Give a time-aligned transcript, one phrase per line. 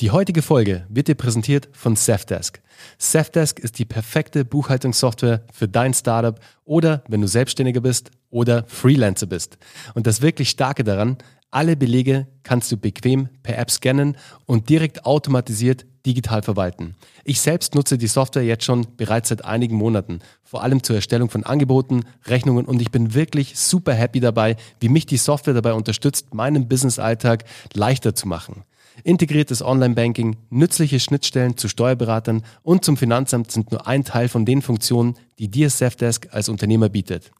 [0.00, 2.60] Die heutige Folge wird dir präsentiert von Safdesk.
[2.98, 9.26] Safdesk ist die perfekte Buchhaltungssoftware für dein Startup oder wenn du Selbstständiger bist oder Freelancer
[9.26, 9.58] bist.
[9.94, 11.18] Und das wirklich Starke daran,
[11.50, 14.16] alle Belege kannst du bequem per App scannen
[14.46, 16.94] und direkt automatisiert digital verwalten.
[17.24, 21.28] Ich selbst nutze die Software jetzt schon bereits seit einigen Monaten, vor allem zur Erstellung
[21.28, 25.72] von Angeboten, Rechnungen und ich bin wirklich super happy dabei, wie mich die Software dabei
[25.72, 28.62] unterstützt, meinen Business-Alltag leichter zu machen.
[29.04, 34.62] Integriertes Online-Banking, nützliche Schnittstellen zu Steuerberatern und zum Finanzamt sind nur ein Teil von den
[34.62, 37.30] Funktionen, die dir Safdesk als Unternehmer bietet.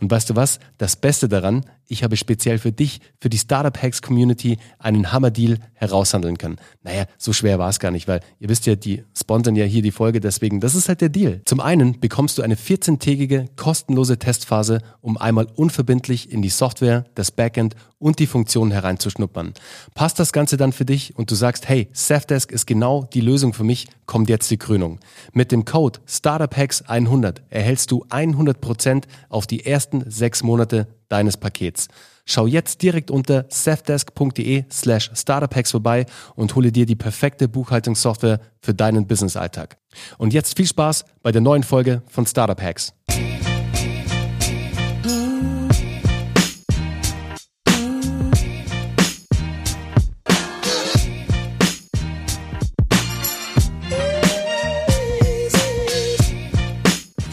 [0.00, 0.58] Und weißt du was?
[0.78, 5.58] Das Beste daran, ich habe speziell für dich, für die Startup Hacks Community einen Hammer-Deal
[5.74, 6.56] heraushandeln können.
[6.82, 9.82] Naja, so schwer war es gar nicht, weil ihr wisst ja, die sponsern ja hier
[9.82, 11.40] die Folge, deswegen, das ist halt der Deal.
[11.44, 17.30] Zum einen bekommst du eine 14-tägige kostenlose Testphase, um einmal unverbindlich in die Software, das
[17.30, 19.54] Backend und die Funktionen hereinzuschnuppern.
[19.94, 23.54] Passt das Ganze dann für dich und du sagst, hey, Safdesk ist genau die Lösung
[23.54, 24.98] für mich, kommt jetzt die Krönung.
[25.32, 31.86] Mit dem Code StartupHacks100 erhältst du 100% auf die ersten sechs Monate deines Pakets.
[32.24, 38.74] Schau jetzt direkt unter safdesk.de slash startuphacks vorbei und hole dir die perfekte Buchhaltungssoftware für
[38.74, 39.78] deinen Business-Alltag.
[40.18, 42.92] Und jetzt viel Spaß bei der neuen Folge von Startup Hacks.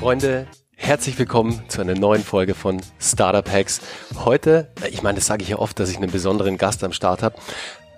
[0.06, 3.82] Freunde, herzlich willkommen zu einer neuen Folge von Startup Hacks.
[4.14, 7.24] Heute, ich meine, das sage ich ja oft, dass ich einen besonderen Gast am Start
[7.24, 7.38] habe.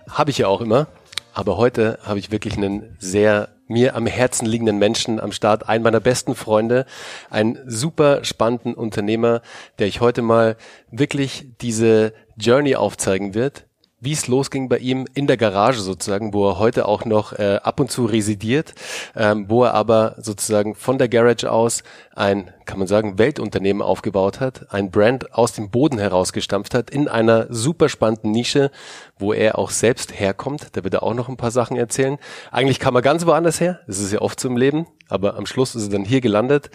[0.10, 0.88] Habe ich ja auch immer.
[1.34, 5.84] Aber heute habe ich wirklich einen sehr mir am Herzen liegenden Menschen am Start, einen
[5.84, 6.86] meiner besten Freunde,
[7.30, 9.42] einen super spannenden Unternehmer,
[9.78, 10.56] der ich heute mal
[10.90, 13.67] wirklich diese Journey aufzeigen wird,
[14.00, 17.60] wie es losging bei ihm in der Garage sozusagen, wo er heute auch noch äh,
[17.64, 18.76] ab und zu residiert,
[19.16, 21.82] ähm, wo er aber sozusagen von der Garage aus
[22.16, 27.08] ein, kann man sagen, Weltunternehmen aufgebaut hat, ein Brand aus dem Boden herausgestampft hat, in
[27.08, 28.70] einer super spannenden Nische,
[29.18, 30.70] wo er auch selbst herkommt.
[30.74, 32.20] Da wird er auch noch ein paar Sachen erzählen.
[32.52, 35.48] Eigentlich kam er ganz woanders her, das ist ja oft so im Leben, aber am
[35.48, 36.70] Schluss ist er dann hier gelandet.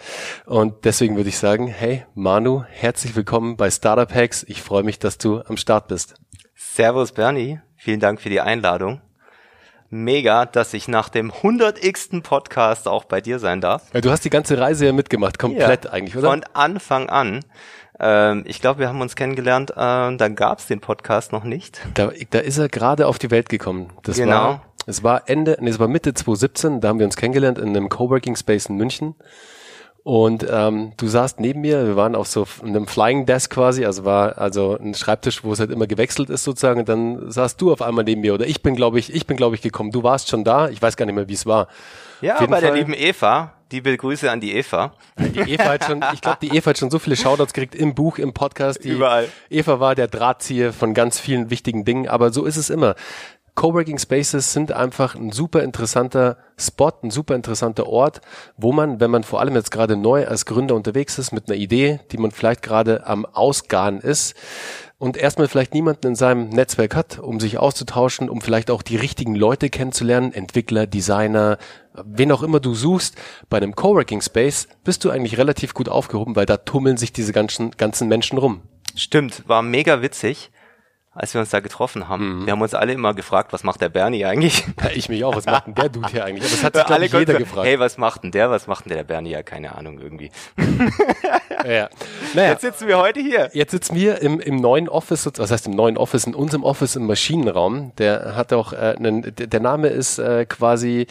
[0.45, 4.43] Und deswegen würde ich sagen, hey Manu, herzlich willkommen bei Startup Hacks.
[4.43, 6.15] Ich freue mich, dass du am Start bist.
[6.55, 9.01] Servus Bernie, vielen Dank für die Einladung.
[9.89, 12.23] Mega, dass ich nach dem 100x.
[12.23, 13.93] Podcast auch bei dir sein darf.
[13.93, 16.29] Ja, du hast die ganze Reise ja mitgemacht, komplett ja, eigentlich, oder?
[16.29, 17.45] Von Anfang an.
[17.99, 21.81] Ähm, ich glaube, wir haben uns kennengelernt, äh, da gab es den Podcast noch nicht.
[21.93, 23.93] Da, da ist er gerade auf die Welt gekommen.
[24.01, 24.35] Das genau.
[24.35, 27.69] War, es war Ende, nee, es war Mitte 2017, da haben wir uns kennengelernt in
[27.69, 29.15] einem Coworking Space in München.
[30.03, 34.03] Und ähm, du saßt neben mir, wir waren auf so einem Flying Desk quasi, also
[34.03, 36.81] war also ein Schreibtisch, wo es halt immer gewechselt ist sozusagen.
[36.81, 39.37] Und dann saßt du auf einmal neben mir oder ich bin, glaube ich, ich bin,
[39.37, 39.91] glaube ich, gekommen.
[39.91, 41.69] Du warst schon da, ich weiß gar nicht mehr, wie es war.
[42.19, 42.61] Ja, bei Fall.
[42.61, 43.53] der lieben Eva.
[43.71, 44.93] Liebe Grüße an die Eva.
[45.17, 47.95] Die Eva hat schon, ich glaube, die Eva hat schon so viele Shoutouts gekriegt im
[47.95, 48.83] Buch, im Podcast.
[48.83, 49.27] Die Überall.
[49.49, 52.93] Eva war der Drahtzieher von ganz vielen wichtigen Dingen, aber so ist es immer.
[53.55, 58.21] Coworking Spaces sind einfach ein super interessanter Spot, ein super interessanter Ort,
[58.57, 61.57] wo man, wenn man vor allem jetzt gerade neu als Gründer unterwegs ist mit einer
[61.57, 64.35] Idee, die man vielleicht gerade am Ausgaren ist
[64.97, 68.95] und erstmal vielleicht niemanden in seinem Netzwerk hat, um sich auszutauschen, um vielleicht auch die
[68.95, 71.59] richtigen Leute kennenzulernen, Entwickler, Designer,
[71.93, 73.15] wen auch immer du suchst,
[73.49, 77.33] bei einem Coworking Space bist du eigentlich relativ gut aufgehoben, weil da tummeln sich diese
[77.33, 78.61] ganzen, ganzen Menschen rum.
[78.95, 80.51] Stimmt, war mega witzig
[81.15, 82.39] als wir uns da getroffen haben.
[82.39, 82.45] Mhm.
[82.45, 84.65] Wir haben uns alle immer gefragt, was macht der Bernie eigentlich?
[84.81, 86.43] Ja, ich mich auch, was macht denn der Dude hier eigentlich?
[86.43, 87.67] Aber das hat sich, alle ich, jeder gefragt.
[87.67, 89.31] Hey, was macht denn der, was macht denn der, der Bernie?
[89.31, 90.31] Ja, keine Ahnung, irgendwie.
[91.65, 91.89] ja.
[92.33, 93.49] Naja, jetzt sitzen wir heute hier.
[93.53, 96.95] Jetzt sitzen wir im, im neuen Office, was heißt im neuen Office, in unserem Office
[96.95, 97.91] im Maschinenraum.
[97.97, 101.05] Der hat auch, äh, einen, der Name ist äh, quasi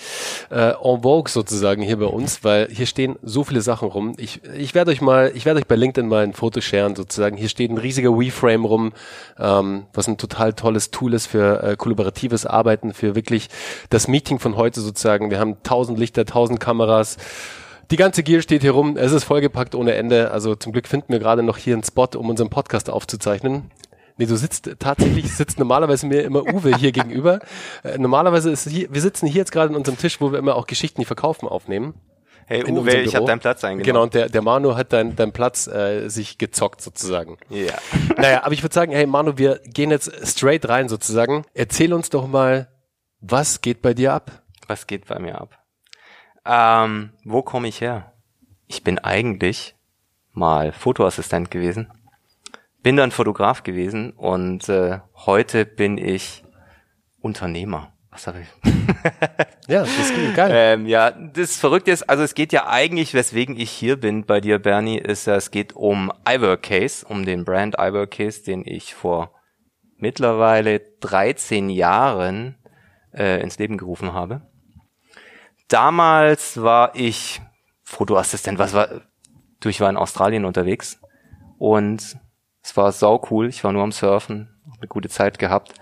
[0.50, 4.14] äh, en vogue sozusagen hier bei uns, weil hier stehen so viele Sachen rum.
[4.18, 7.36] Ich, ich werde euch mal, ich werde euch bei LinkedIn mal ein Foto sharen sozusagen.
[7.36, 8.92] Hier steht ein riesiger WeFrame rum.
[9.38, 13.48] Ähm, was ein total tolles Tool ist für äh, kollaboratives Arbeiten, für wirklich
[13.90, 15.30] das Meeting von heute sozusagen.
[15.30, 17.16] Wir haben tausend Lichter, tausend Kameras.
[17.90, 18.96] Die ganze Gear steht hier rum.
[18.96, 20.30] Es ist vollgepackt ohne Ende.
[20.30, 23.70] Also zum Glück finden wir gerade noch hier einen Spot, um unseren Podcast aufzuzeichnen.
[24.16, 27.40] Nee, du sitzt tatsächlich, sitzt normalerweise mir immer Uwe hier gegenüber.
[27.82, 30.56] Äh, normalerweise ist hier, wir sitzen hier jetzt gerade an unserem Tisch, wo wir immer
[30.56, 31.94] auch Geschichten, die verkaufen, aufnehmen.
[32.46, 33.84] Hey Uwe, ich habe deinen Platz eingenommen.
[33.84, 37.38] Genau, und der, der Manu hat deinen dein Platz äh, sich gezockt sozusagen.
[37.48, 37.56] Ja.
[37.56, 37.78] Yeah.
[38.16, 41.44] Naja, aber ich würde sagen, hey Manu, wir gehen jetzt straight rein sozusagen.
[41.54, 42.68] Erzähl uns doch mal,
[43.20, 44.42] was geht bei dir ab?
[44.66, 45.58] Was geht bei mir ab?
[46.44, 48.12] Ähm, wo komme ich her?
[48.66, 49.74] Ich bin eigentlich
[50.32, 51.90] mal Fotoassistent gewesen,
[52.82, 56.44] bin dann Fotograf gewesen und äh, heute bin ich
[57.20, 57.91] Unternehmer.
[58.12, 58.48] Was habe ich?
[59.68, 60.50] ja, das ist geil.
[60.54, 64.42] Ähm, ja, das Verrückte ist, also es geht ja eigentlich, weswegen ich hier bin bei
[64.42, 69.32] dir, Bernie, ist ja, es geht um iWorkcase, um den Brand iWorkcase, den ich vor
[69.96, 72.58] mittlerweile 13 Jahren
[73.14, 74.42] äh, ins Leben gerufen habe.
[75.68, 77.40] Damals war ich
[77.82, 78.88] Fotoassistent, was war,
[79.60, 81.00] du, ich war in Australien unterwegs
[81.56, 82.18] und
[82.62, 83.48] es war sau cool.
[83.48, 85.74] Ich war nur am Surfen, eine gute Zeit gehabt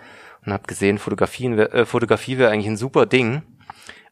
[0.44, 3.42] und habe gesehen, Fotografien, äh, Fotografie wäre eigentlich ein super Ding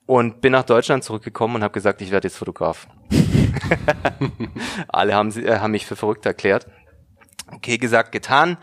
[0.07, 2.87] und bin nach Deutschland zurückgekommen und habe gesagt, ich werde jetzt Fotograf.
[4.89, 6.67] Alle haben, äh, haben mich für verrückt erklärt.
[7.53, 8.59] Okay, gesagt, getan.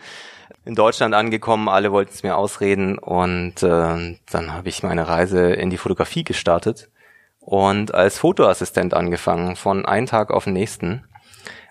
[0.64, 5.54] In Deutschland angekommen, alle wollten es mir ausreden und äh, dann habe ich meine Reise
[5.54, 6.90] in die Fotografie gestartet
[7.40, 11.04] und als Fotoassistent angefangen, von einem Tag auf den nächsten.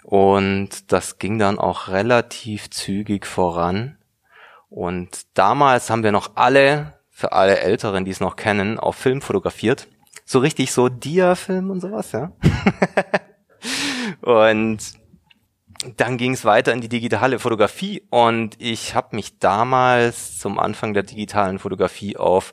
[0.04, 3.96] Und das ging dann auch relativ zügig voran.
[4.74, 9.22] Und damals haben wir noch alle, für alle Älteren, die es noch kennen, auf Film
[9.22, 9.86] fotografiert.
[10.24, 12.32] So richtig so Dia-Film und sowas, ja.
[14.20, 14.78] und
[15.96, 20.92] dann ging es weiter in die digitale Fotografie und ich habe mich damals zum Anfang
[20.92, 22.52] der digitalen Fotografie auf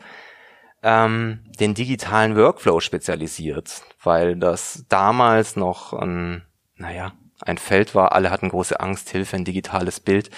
[0.83, 6.45] ähm, den digitalen Workflow spezialisiert, weil das damals noch ein,
[6.75, 10.29] naja, ein Feld war, alle hatten große Angst, Hilfe, ein digitales Bild.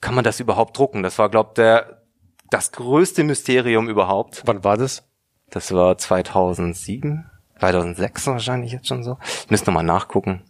[0.00, 1.02] Kann man das überhaupt drucken?
[1.02, 2.02] Das war, glaube der
[2.50, 4.42] das größte Mysterium überhaupt.
[4.44, 5.04] Wann war das?
[5.50, 9.18] Das war 2007, 2006 wahrscheinlich jetzt schon so.
[9.44, 10.42] Ich müsste nochmal nachgucken,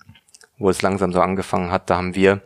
[0.58, 1.90] wo es langsam so angefangen hat.
[1.90, 2.40] Da haben wir,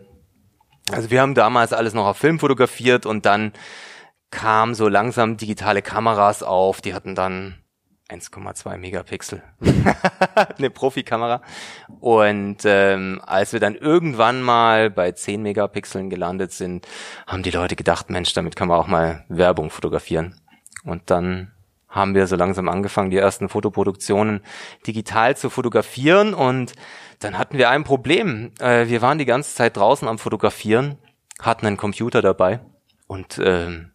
[0.93, 3.53] also wir haben damals alles noch auf Film fotografiert und dann
[4.31, 6.81] kam so langsam digitale Kameras auf.
[6.81, 7.60] Die hatten dann
[8.11, 9.43] 1,2 Megapixel.
[10.59, 11.43] eine Profikamera.
[12.01, 16.87] Und ähm, als wir dann irgendwann mal bei 10 Megapixeln gelandet sind,
[17.27, 20.41] haben die Leute gedacht, Mensch, damit kann man auch mal Werbung fotografieren.
[20.85, 21.53] Und dann
[21.89, 24.41] haben wir so langsam angefangen, die ersten Fotoproduktionen
[24.87, 26.35] digital zu fotografieren.
[26.35, 26.73] Und
[27.19, 28.53] dann hatten wir ein Problem.
[28.61, 30.99] Äh, wir waren die ganze Zeit draußen am Fotografieren,
[31.41, 32.61] hatten einen Computer dabei
[33.07, 33.90] und ähm,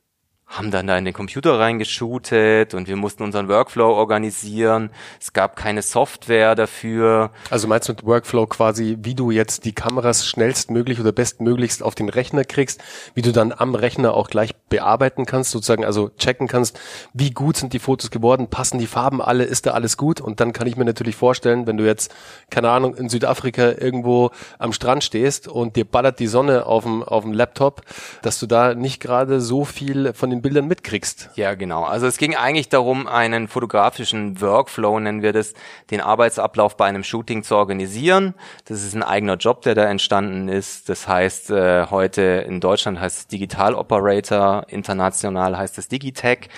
[0.48, 4.92] haben dann da in den Computer reingeshootet und wir mussten unseren Workflow organisieren.
[5.20, 7.32] Es gab keine Software dafür.
[7.50, 11.96] Also meinst du mit Workflow quasi, wie du jetzt die Kameras schnellstmöglich oder bestmöglichst auf
[11.96, 12.82] den Rechner kriegst,
[13.16, 16.80] wie du dann am Rechner auch gleich bearbeiten kannst, sozusagen also checken kannst,
[17.14, 20.22] wie gut sind die Fotos geworden, passen die Farben alle, ist da alles gut?
[20.22, 22.14] Und dann kann ich mir natürlich vorstellen, wenn du jetzt,
[22.52, 27.02] keine Ahnung, in Südafrika irgendwo am Strand stehst und dir ballert die Sonne auf dem,
[27.04, 27.82] auf dem Laptop,
[28.22, 31.30] dass du da nicht gerade so viel von den Bildern mitkriegst.
[31.36, 31.84] Ja, genau.
[31.84, 35.54] Also es ging eigentlich darum, einen fotografischen Workflow, nennen wir das,
[35.92, 38.34] den Arbeitsablauf bei einem Shooting zu organisieren.
[38.66, 40.90] Das ist ein eigener Job, der da entstanden ist.
[40.90, 46.50] Das heißt, äh, heute in Deutschland heißt es Digital Operator, international heißt es Digitech.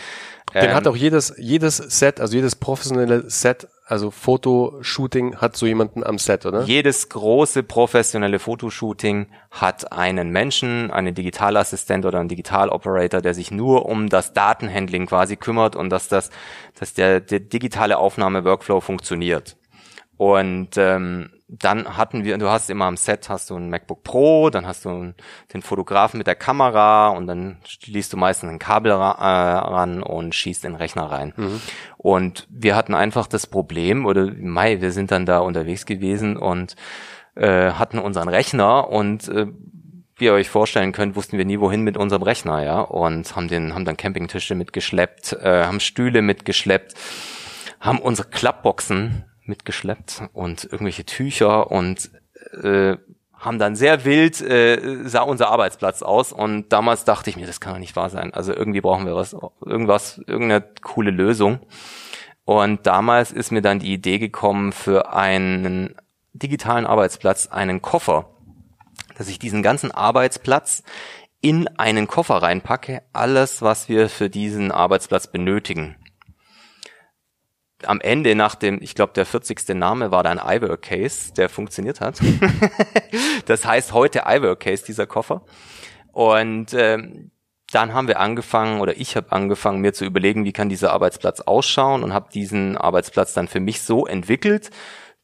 [0.53, 5.65] Den ähm, hat auch jedes, jedes Set, also jedes professionelle Set also Fotoshooting hat so
[5.65, 6.63] jemanden am Set, oder?
[6.63, 13.85] Jedes große professionelle Fotoshooting hat einen Menschen, einen Digitalassistent oder einen Digitaloperator, der sich nur
[13.85, 16.31] um das Datenhandling quasi kümmert und dass das,
[16.77, 19.55] dass der, der digitale Aufnahme-Workflow funktioniert.
[20.17, 24.49] Und ähm, dann hatten wir, du hast immer am Set hast du ein MacBook Pro,
[24.49, 25.13] dann hast du
[25.53, 30.35] den Fotografen mit der Kamera und dann schließt du meistens ein Kabel äh, ran und
[30.35, 31.33] schießt den Rechner rein.
[31.37, 31.61] Mhm.
[31.97, 36.75] Und wir hatten einfach das Problem, oder Mai, wir sind dann da unterwegs gewesen und
[37.35, 39.47] äh, hatten unseren Rechner und äh,
[40.17, 43.47] wie ihr euch vorstellen könnt, wussten wir nie wohin mit unserem Rechner, ja, und haben
[43.47, 46.95] den, haben dann Campingtische mitgeschleppt, äh, haben Stühle mitgeschleppt,
[47.79, 52.11] haben unsere Klappboxen mitgeschleppt und irgendwelche Tücher und
[52.63, 52.97] äh,
[53.33, 57.59] haben dann sehr wild, äh, sah unser Arbeitsplatz aus und damals dachte ich mir, das
[57.59, 58.33] kann doch nicht wahr sein.
[58.33, 59.35] Also irgendwie brauchen wir was,
[59.65, 61.59] irgendwas, irgendeine coole Lösung.
[62.45, 65.95] Und damals ist mir dann die Idee gekommen für einen
[66.33, 68.29] digitalen Arbeitsplatz, einen Koffer,
[69.17, 70.83] dass ich diesen ganzen Arbeitsplatz
[71.41, 75.95] in einen Koffer reinpacke, alles, was wir für diesen Arbeitsplatz benötigen
[77.85, 79.69] am Ende nach dem, ich glaube, der 40.
[79.69, 82.19] Name war dann iWork Case, der funktioniert hat.
[83.45, 85.43] das heißt heute iWork Case, dieser Koffer.
[86.11, 87.31] Und ähm,
[87.71, 91.41] dann haben wir angefangen oder ich habe angefangen, mir zu überlegen, wie kann dieser Arbeitsplatz
[91.41, 94.71] ausschauen und habe diesen Arbeitsplatz dann für mich so entwickelt,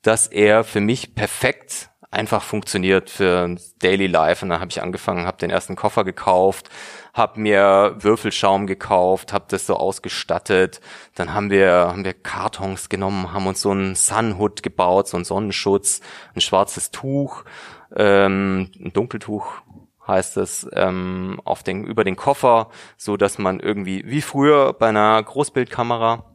[0.01, 4.45] dass er für mich perfekt einfach funktioniert für Daily Life.
[4.45, 6.69] Und dann habe ich angefangen, habe den ersten Koffer gekauft,
[7.13, 10.81] habe mir Würfelschaum gekauft, habe das so ausgestattet.
[11.15, 15.25] Dann haben wir haben wir Kartons genommen, haben uns so einen Sunhood gebaut, so einen
[15.25, 16.01] Sonnenschutz,
[16.35, 17.43] ein schwarzes Tuch,
[17.95, 19.61] ähm, ein Dunkeltuch
[20.07, 24.89] heißt es ähm, auf den über den Koffer, so dass man irgendwie wie früher bei
[24.89, 26.25] einer Großbildkamera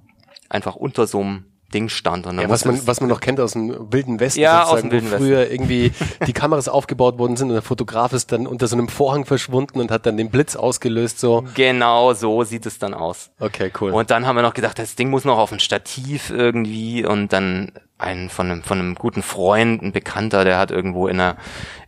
[0.48, 2.26] einfach unter so einem Ding stand.
[2.26, 4.90] Und ja, was man, was man noch kennt aus dem Wilden Westen, ja, aus dem
[4.90, 5.54] Wilden wo früher Westen.
[5.54, 5.92] irgendwie
[6.26, 9.80] die Kameras aufgebaut worden sind und der Fotograf ist dann unter so einem Vorhang verschwunden
[9.80, 11.44] und hat dann den Blitz ausgelöst, so.
[11.54, 13.30] Genau, so sieht es dann aus.
[13.38, 13.92] Okay, cool.
[13.92, 17.32] Und dann haben wir noch gedacht, das Ding muss noch auf ein Stativ irgendwie und
[17.32, 21.36] dann ein von einem, von einem guten Freund, ein Bekannter, der hat irgendwo in einer,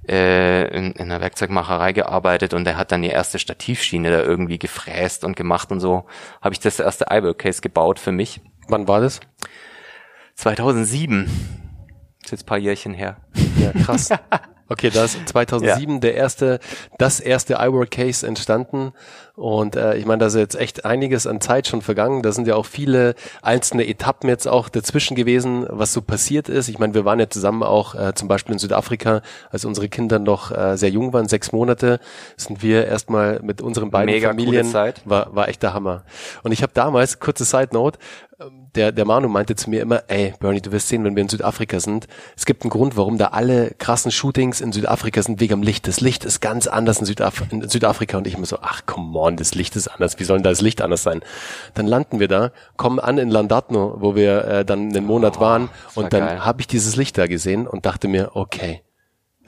[0.08, 4.58] äh, in, in einer Werkzeugmacherei gearbeitet und der hat dann die erste Stativschiene da irgendwie
[4.58, 6.04] gefräst und gemacht und so
[6.42, 8.40] habe ich das erste Eyeball Case gebaut für mich.
[8.68, 9.20] Wann war das?
[10.40, 11.26] 2007.
[11.26, 13.18] Das ist jetzt ein paar Jährchen her.
[13.58, 14.08] Ja, krass.
[14.72, 15.98] Okay, da ist 2007 ja.
[15.98, 16.60] der erste,
[16.96, 18.92] das erste iWork Case entstanden.
[19.34, 22.22] Und äh, ich meine, da ist jetzt echt einiges an Zeit schon vergangen.
[22.22, 26.68] Da sind ja auch viele einzelne Etappen jetzt auch dazwischen gewesen, was so passiert ist.
[26.68, 30.20] Ich meine, wir waren ja zusammen auch äh, zum Beispiel in Südafrika, als unsere Kinder
[30.20, 31.98] noch äh, sehr jung waren, sechs Monate,
[32.36, 34.62] sind wir erstmal mit unseren beiden Mega Familien.
[34.62, 35.02] Coole Zeit.
[35.04, 36.04] War, war echt der Hammer.
[36.44, 37.98] Und ich habe damals, kurze Side Note,
[38.74, 41.28] der, der Manu meinte zu mir immer, ey, Bernie, du wirst sehen, wenn wir in
[41.28, 45.60] Südafrika sind, es gibt einen Grund, warum da alle krassen Shootings in Südafrika sind, wegen
[45.60, 45.88] dem Licht.
[45.88, 48.18] Das Licht ist ganz anders in, Südaf in Südafrika.
[48.18, 50.18] Und ich immer so, ach, come on, das Licht ist anders.
[50.18, 51.20] Wie soll denn das Licht anders sein?
[51.74, 55.40] Dann landen wir da, kommen an in Landatno, wo wir äh, dann einen Monat oh,
[55.40, 55.70] waren.
[55.94, 58.82] Und dann habe ich dieses Licht da gesehen und dachte mir, okay,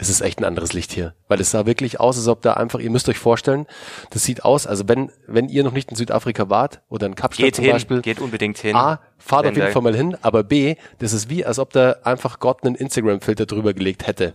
[0.02, 2.54] es ist echt ein anderes Licht hier, weil es sah wirklich aus, als ob da
[2.54, 3.66] einfach, ihr müsst euch vorstellen,
[4.10, 7.44] das sieht aus, also wenn, wenn ihr noch nicht in Südafrika wart oder in Kapstadt
[7.44, 8.02] geht zum hin, Beispiel.
[8.02, 8.74] Geht unbedingt hin.
[8.74, 11.96] A, fahrt auf jeden Fall mal hin, aber B, das ist wie, als ob da
[12.02, 14.34] einfach Gott einen Instagram-Filter drüber gelegt hätte.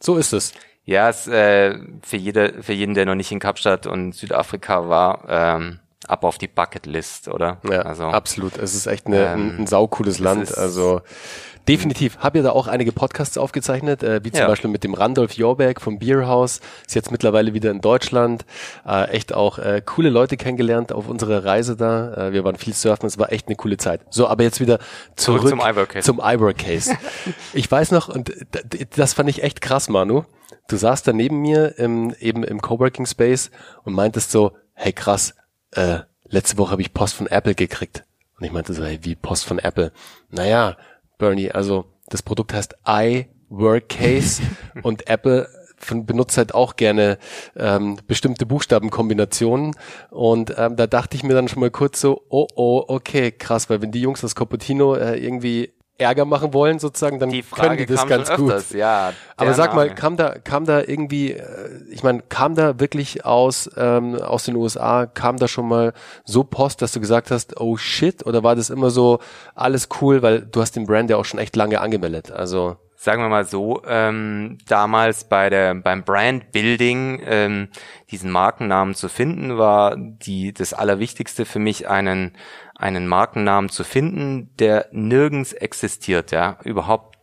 [0.00, 0.52] So ist es.
[0.84, 5.24] Ja, es, äh, für jede, für jeden, der noch nicht in Kapstadt und Südafrika war,
[5.28, 7.58] ähm, ab auf die Bucketlist, oder?
[7.68, 8.56] Ja, also, absolut.
[8.58, 10.56] Es ist echt eine, ähm, ein, ein saucooles Land.
[10.56, 11.02] Also
[11.68, 12.16] Definitiv.
[12.18, 14.46] Hab ja da auch einige Podcasts aufgezeichnet, äh, wie zum ja.
[14.46, 16.60] Beispiel mit dem Randolph Jorberg vom Bierhaus.
[16.86, 18.46] Ist jetzt mittlerweile wieder in Deutschland.
[18.86, 22.28] Äh, echt auch äh, coole Leute kennengelernt auf unserer Reise da.
[22.28, 24.00] Äh, wir waren viel surfen, es war echt eine coole Zeit.
[24.08, 24.78] So, aber jetzt wieder
[25.14, 26.06] zurück, zurück zum Ivor Case.
[26.06, 26.96] Zum Ivor Case.
[27.52, 28.32] ich weiß noch, und
[28.96, 30.24] das fand ich echt krass, Manu.
[30.68, 33.50] Du saßt da neben mir im, eben im Coworking Space
[33.84, 35.34] und meintest so, hey krass,
[35.72, 38.04] äh, letzte Woche habe ich Post von Apple gekriegt.
[38.38, 39.92] Und ich meinte so, hey, wie Post von Apple?
[40.30, 40.76] Naja,
[41.18, 41.50] Bernie.
[41.50, 44.42] Also das Produkt heißt iWorkcase
[44.82, 45.48] und Apple
[45.92, 47.18] benutzt halt auch gerne
[47.56, 49.76] ähm, bestimmte Buchstabenkombinationen.
[50.10, 53.70] Und ähm, da dachte ich mir dann schon mal kurz so, oh oh, okay, krass,
[53.70, 57.86] weil wenn die Jungs aus Cupertino äh, irgendwie Ärger machen wollen, sozusagen, dann können die
[57.86, 58.52] das ganz gut.
[58.52, 59.88] Öfters, ja, Aber sag Name.
[59.88, 61.44] mal, kam da, kam da irgendwie, äh,
[61.90, 65.92] ich meine, kam da wirklich aus, ähm, aus den USA, kam da schon mal
[66.24, 69.18] so Post, dass du gesagt hast, oh shit, oder war das immer so
[69.56, 73.22] alles cool, weil du hast den Brand ja auch schon echt lange angemeldet, also sagen
[73.22, 77.68] wir mal so, ähm, damals bei der beim Brand Building ähm,
[78.10, 82.32] diesen Markennamen zu finden, war die das Allerwichtigste für mich einen
[82.78, 87.18] einen Markennamen zu finden, der nirgends existiert, ja, überhaupt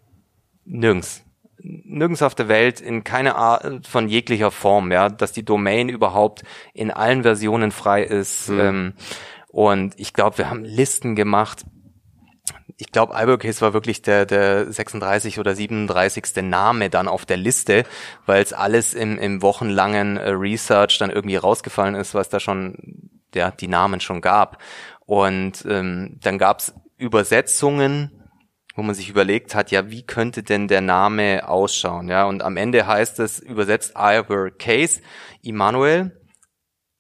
[0.66, 1.24] nirgends.
[1.58, 6.44] Nirgends auf der Welt, in keiner Art von jeglicher Form, ja, dass die Domain überhaupt
[6.74, 8.50] in allen Versionen frei ist.
[8.50, 8.60] Mhm.
[8.60, 8.94] Ähm,
[9.48, 11.64] und ich glaube, wir haben Listen gemacht.
[12.78, 16.44] Ich glaube, Albuquerque war wirklich der, der 36 oder 37.
[16.44, 17.86] Name dann auf der Liste,
[18.26, 23.10] weil es alles im, im wochenlangen äh, Research dann irgendwie rausgefallen ist, was da schon,
[23.34, 24.62] ja, die Namen schon gab.
[25.06, 28.24] Und ähm, dann gab's Übersetzungen,
[28.76, 32.10] wo man sich überlegt hat, ja, wie könnte denn der Name ausschauen?
[32.10, 35.02] Ja, und am Ende heißt es übersetzt Ivor Case,
[35.42, 36.22] Immanuel.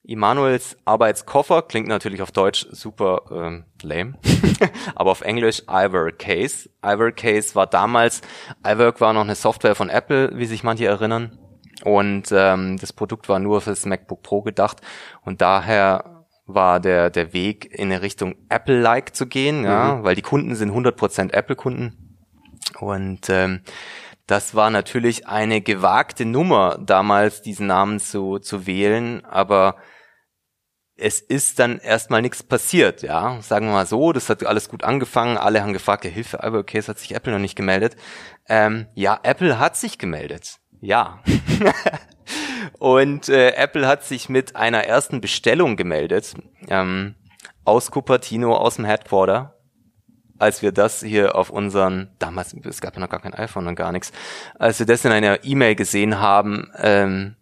[0.07, 4.19] Immanuels Arbeitskoffer klingt natürlich auf Deutsch super ähm, lame,
[4.95, 6.69] aber auf Englisch Ivor Case.
[6.83, 8.21] Ivor Case war damals,
[8.65, 11.39] iWork war noch eine Software von Apple, wie sich manche erinnern.
[11.83, 14.81] Und ähm, das Produkt war nur fürs MacBook Pro gedacht
[15.23, 16.14] und daher
[16.45, 20.03] war der, der Weg in eine Richtung Apple-like zu gehen, ja, mhm.
[20.03, 22.17] weil die Kunden sind 100% Apple-Kunden.
[22.79, 23.61] Und ähm,
[24.27, 29.75] das war natürlich eine gewagte Nummer, damals diesen Namen zu, zu wählen, aber
[30.97, 33.41] es ist dann erstmal nichts passiert, ja.
[33.41, 36.59] Sagen wir mal so, das hat alles gut angefangen, alle haben gefragt, ja, Hilfe, aber
[36.59, 37.97] okay, es hat sich Apple noch nicht gemeldet.
[38.47, 40.59] Ähm, ja, Apple hat sich gemeldet.
[40.79, 41.21] Ja.
[42.79, 46.33] Und äh, Apple hat sich mit einer ersten Bestellung gemeldet
[46.67, 47.15] ähm,
[47.63, 49.55] aus Cupertino, aus dem Headquarter.
[50.37, 53.75] Als wir das hier auf unseren, damals, es gab ja noch gar kein iPhone und
[53.75, 54.11] gar nichts,
[54.59, 57.35] als wir das in einer E-Mail gesehen haben, ähm,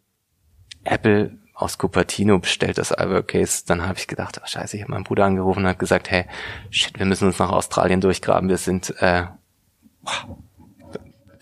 [0.84, 4.92] Apple aus Cupertino bestellt das iWork Case, dann habe ich gedacht, oh, scheiße, ich habe
[4.92, 6.26] meinen Bruder angerufen und hat gesagt, hey,
[6.70, 9.26] shit, wir müssen uns nach Australien durchgraben, wir sind, äh,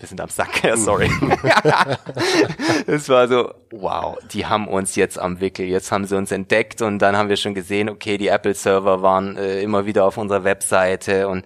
[0.01, 1.09] wir sind am Sack, ja, sorry.
[2.87, 6.81] es war so, wow, die haben uns jetzt am Wickel, jetzt haben sie uns entdeckt
[6.81, 10.43] und dann haben wir schon gesehen, okay, die Apple-Server waren äh, immer wieder auf unserer
[10.43, 11.45] Webseite und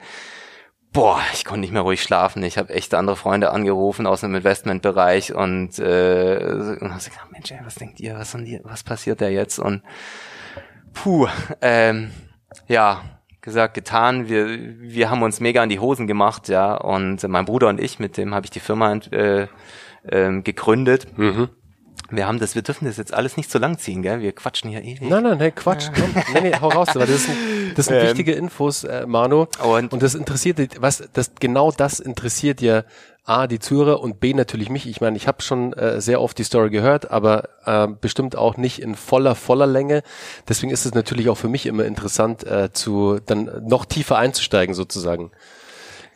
[0.94, 2.42] boah, ich konnte nicht mehr ruhig schlafen.
[2.44, 7.52] Ich habe echt andere Freunde angerufen aus dem Investmentbereich und, äh, und habe gesagt, Mensch,
[7.52, 9.60] ey, was denkt ihr, was, die, was passiert da jetzt?
[9.60, 9.84] Und
[10.94, 11.28] puh,
[11.62, 12.12] ähm,
[12.68, 13.02] ja,
[13.46, 14.28] gesagt, getan.
[14.28, 16.76] Wir, wir haben uns mega in die Hosen gemacht, ja.
[16.76, 19.48] Und mein Bruder und ich, mit dem habe ich die Firma äh,
[20.04, 21.18] äh, gegründet.
[21.18, 21.50] Mhm.
[22.12, 24.20] Wir haben das, wir dürfen das jetzt alles nicht so lang ziehen, gell?
[24.20, 25.02] Wir quatschen hier ewig.
[25.02, 25.90] Nein, nein, nein, Quatsch.
[25.96, 27.38] Komm, nee, nee, hau raus, weil das sind,
[27.76, 29.48] das sind ähm, wichtige Infos, äh, Manu.
[29.64, 32.84] Und, und das interessiert, was, das, genau das interessiert ja
[33.26, 34.88] A, die Zuhörer und B, natürlich mich.
[34.88, 38.56] Ich meine, ich habe schon äh, sehr oft die Story gehört, aber äh, bestimmt auch
[38.56, 40.04] nicht in voller, voller Länge.
[40.48, 44.76] Deswegen ist es natürlich auch für mich immer interessant, äh, zu dann noch tiefer einzusteigen
[44.76, 45.32] sozusagen.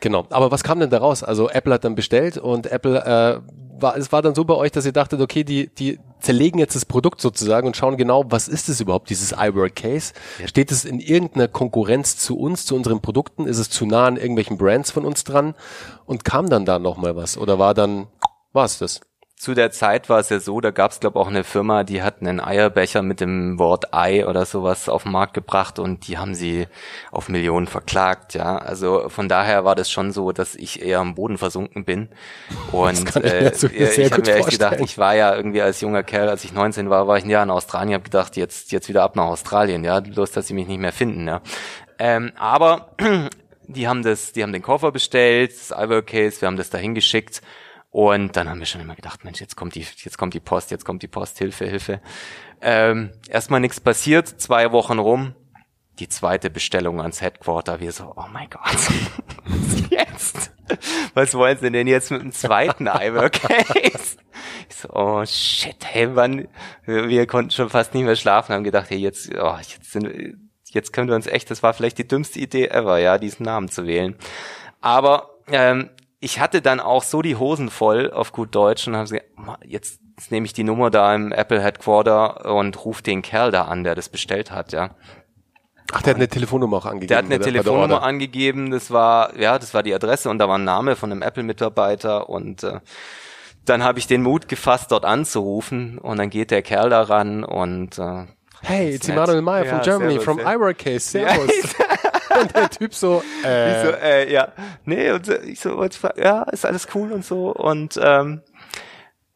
[0.01, 0.25] Genau.
[0.29, 1.23] Aber was kam denn daraus?
[1.23, 4.71] Also Apple hat dann bestellt und Apple äh, war, es war dann so bei euch,
[4.71, 8.47] dass ihr dachtet, okay, die, die zerlegen jetzt das Produkt sozusagen und schauen genau, was
[8.47, 10.13] ist es überhaupt, dieses iWork Case?
[10.45, 13.45] Steht es in irgendeiner Konkurrenz zu uns, zu unseren Produkten?
[13.45, 15.55] Ist es zu nah an irgendwelchen Brands von uns dran?
[16.05, 17.37] Und kam dann da nochmal was?
[17.37, 18.07] Oder war dann,
[18.53, 19.01] war es das?
[19.39, 22.03] Zu der Zeit war es ja so, da gab es glaube auch eine Firma, die
[22.03, 26.17] hat einen Eierbecher mit dem Wort Ei oder sowas auf den Markt gebracht und die
[26.17, 26.67] haben sie
[27.09, 28.57] auf Millionen verklagt, ja.
[28.57, 32.09] Also von daher war das schon so, dass ich eher am Boden versunken bin.
[32.73, 36.27] Und äh, ich, ich habe mir echt gedacht, ich war ja irgendwie als junger Kerl,
[36.27, 39.03] als ich 19 war, war ich ein Jahr in Australien, habe gedacht, jetzt jetzt wieder
[39.03, 41.39] ab nach Australien, ja, bloß dass sie mich nicht mehr finden, ja.
[41.97, 42.89] Ähm, aber
[43.67, 46.93] die haben das, die haben den Koffer bestellt, das Ivory Case, wir haben das dahin
[46.93, 47.41] geschickt
[47.91, 50.69] und dann haben wir schon immer gedacht, Mensch, jetzt kommt die, jetzt kommt die Post,
[50.71, 52.01] jetzt kommt die Post, Hilfe, Hilfe.
[52.61, 55.33] Ähm, erstmal nichts passiert, zwei Wochen rum,
[55.97, 57.79] die zweite Bestellung ans Headquarter.
[57.79, 58.61] Wir so, oh mein Gott,
[59.45, 60.51] was jetzt?
[61.15, 64.17] Was wollen sie denn jetzt mit dem zweiten Iwork-Case?
[64.69, 66.47] Ich so, oh shit, hey, wann?
[66.85, 70.93] Wir konnten schon fast nicht mehr schlafen, haben gedacht, hey, jetzt, oh, jetzt sind, jetzt
[70.93, 73.87] können wir uns echt, das war vielleicht die dümmste Idee ever, ja, diesen Namen zu
[73.87, 74.15] wählen.
[74.79, 79.03] Aber ähm, ich hatte dann auch so die Hosen voll auf gut Deutsch und habe
[79.03, 79.25] gesagt,
[79.65, 83.63] jetzt, jetzt nehme ich die Nummer da im Apple Headquarter und rufe den Kerl da
[83.63, 84.91] an, der das bestellt hat, ja.
[85.91, 87.07] Ach, der hat eine Telefonnummer auch angegeben.
[87.07, 90.57] Der hat eine Telefonnummer angegeben, das war, ja, das war die Adresse und da war
[90.57, 92.79] ein Name von einem Apple-Mitarbeiter und äh,
[93.65, 97.43] dann habe ich den Mut gefasst, dort anzurufen und dann geht der Kerl da ran
[97.43, 98.25] und äh,
[98.61, 101.75] Hey, it's Emanuel Meyer ja, from Germany, servus, from Iworkcase, servus.
[101.79, 101.85] Ja,
[102.41, 104.49] und der Typ so, äh, so, äh ja,
[104.85, 105.85] nee, und ich so,
[106.17, 108.41] ja, ist alles cool und so und ähm,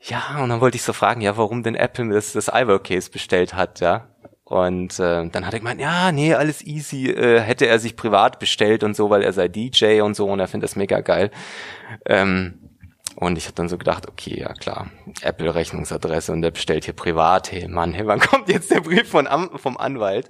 [0.06, 3.10] ja, und dann wollte ich so fragen, ja, warum denn Apple das, das iWork Case
[3.10, 4.10] bestellt hat, ja.
[4.44, 8.38] Und äh, dann hat er gemeint, ja, nee, alles easy, äh, hätte er sich privat
[8.40, 11.32] bestellt und so, weil er sei DJ und so und er findet das mega geil.
[12.06, 12.60] Ähm,
[13.16, 14.90] und ich habe dann so gedacht, okay, ja klar,
[15.22, 17.52] Apple-Rechnungsadresse und der bestellt hier privat.
[17.52, 20.28] Hey Mann, hey, wann kommt jetzt der Brief von, vom Anwalt?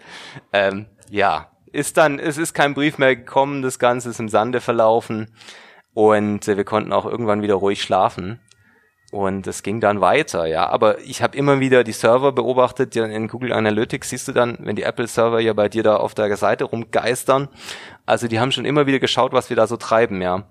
[0.52, 4.62] Ähm, ja, ist dann, es ist kein Brief mehr gekommen, das Ganze ist im Sande
[4.62, 5.36] verlaufen
[5.94, 8.40] und äh, wir konnten auch irgendwann wieder ruhig schlafen.
[9.12, 10.68] Und es ging dann weiter, ja.
[10.70, 12.96] Aber ich habe immer wieder die Server beobachtet.
[12.96, 16.16] Ja, in Google Analytics siehst du dann, wenn die Apple-Server ja bei dir da auf
[16.16, 17.48] der Seite rumgeistern.
[18.08, 20.48] Also die haben schon immer wieder geschaut, was wir da so treiben, ja.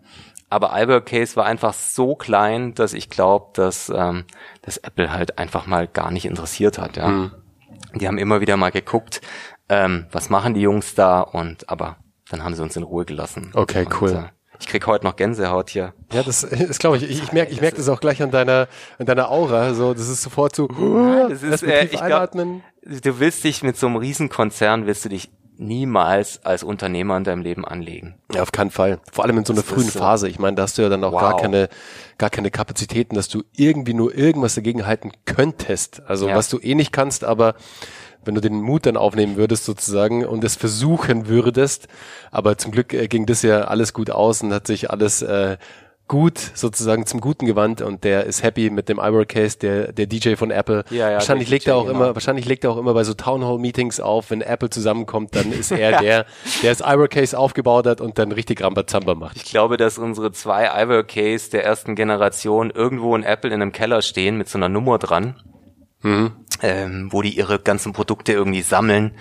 [0.49, 4.27] Aber Albert Case war einfach so klein, dass ich glaube, dass ähm,
[4.61, 7.09] das Apple halt einfach mal gar nicht interessiert hat, ja.
[7.09, 7.31] Mhm.
[7.95, 9.23] Die haben immer wieder mal geguckt,
[9.73, 11.97] ähm, was machen die Jungs da und aber
[12.31, 13.51] dann haben sie uns in Ruhe gelassen.
[13.55, 14.11] Okay, und, cool.
[14.11, 14.29] Äh,
[14.61, 15.95] ich krieg heute noch Gänsehaut hier.
[16.13, 17.05] Ja, das ist, glaube ich.
[17.05, 19.75] Ich, ich merke, ich merke das auch gleich an deiner, an deiner Aura.
[19.75, 20.69] So, das ist sofort so.
[20.69, 25.09] Uh, das ist, äh, ich glaub, du willst dich mit so einem Riesenkonzern, willst du
[25.09, 28.17] dich niemals als Unternehmer in deinem Leben anlegen.
[28.33, 29.01] Ja, auf keinen Fall.
[29.11, 29.99] Vor allem in so einer frühen so.
[29.99, 30.29] Phase.
[30.29, 31.21] Ich meine, da hast du ja dann auch wow.
[31.21, 31.69] gar keine,
[32.19, 36.03] gar keine Kapazitäten, dass du irgendwie nur irgendwas dagegen halten könntest.
[36.07, 36.37] Also ja.
[36.37, 37.55] was du eh nicht kannst, aber
[38.25, 41.89] wenn du den Mut dann aufnehmen würdest sozusagen und es versuchen würdest.
[42.31, 45.57] Aber zum Glück äh, ging das ja alles gut aus und hat sich alles äh,
[46.13, 50.07] gut sozusagen zum Guten gewandt und der ist happy mit dem iWork Case, der der
[50.07, 50.85] DJ von Apple.
[50.91, 51.95] Ja, ja, wahrscheinlich legt er auch genau.
[51.95, 55.35] immer, wahrscheinlich legt er auch immer bei so Town Hall Meetings auf, wenn Apple zusammenkommt,
[55.35, 56.27] dann ist er der,
[56.63, 59.37] der das iWork Case aufgebaut hat und dann richtig Rambazamba macht.
[59.37, 63.73] Ich glaube, dass unsere zwei iWork Case der ersten Generation irgendwo in Apple in einem
[63.73, 65.37] Keller stehen mit so einer Nummer dran
[66.03, 66.33] mhm.
[66.63, 69.13] Ähm, wo die ihre ganzen Produkte irgendwie sammeln,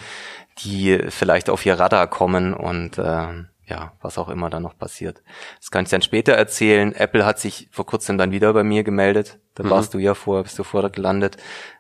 [0.60, 5.24] die vielleicht auf ihr Radar kommen und äh, ja, was auch immer da noch passiert.
[5.60, 6.94] Das kann ich dann später erzählen.
[6.94, 9.40] Apple hat sich vor kurzem dann wieder bei mir gemeldet.
[9.56, 9.70] Da mhm.
[9.70, 11.38] warst du ja vor, bist du vorher gelandet.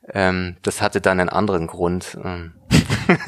[0.07, 2.17] Ähm, das hatte dann einen anderen Grund.
[2.23, 2.53] Ähm.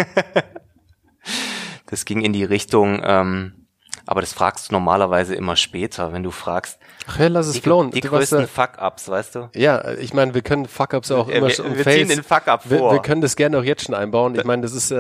[1.88, 3.63] das ging in die Richtung, ähm,
[4.06, 6.78] Aber das fragst du normalerweise immer später, wenn du fragst.
[7.08, 7.90] Ach ja, lass es Die, flowen.
[7.92, 9.50] die weißt größten Fuck-Ups, weißt du?
[9.56, 12.24] Ja, ich meine, wir können Fuck-Ups auch Wir- immer wir- schon wir Fails- ziehen den
[12.24, 12.92] Fuck-Up wir, vor.
[12.92, 14.36] wir können das gerne auch jetzt schon einbauen.
[14.36, 14.96] Ich meine, das ist, äh,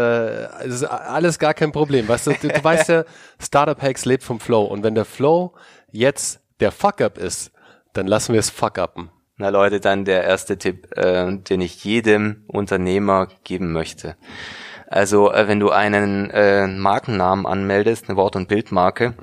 [0.63, 2.07] das ist alles gar kein Problem.
[2.07, 3.03] Weißt du, du, du weißt ja,
[3.41, 4.63] Startup Hacks lebt vom Flow.
[4.63, 5.53] Und wenn der Flow
[5.91, 7.51] jetzt der Fuck-Up ist,
[7.91, 9.09] dann lassen wir es Fuck-Uppen.
[9.35, 14.15] Na Leute, dann der erste Tipp, äh, den ich jedem Unternehmer geben möchte.
[14.93, 19.15] Also äh, wenn du einen äh, Markennamen anmeldest, eine Wort- und Bildmarke,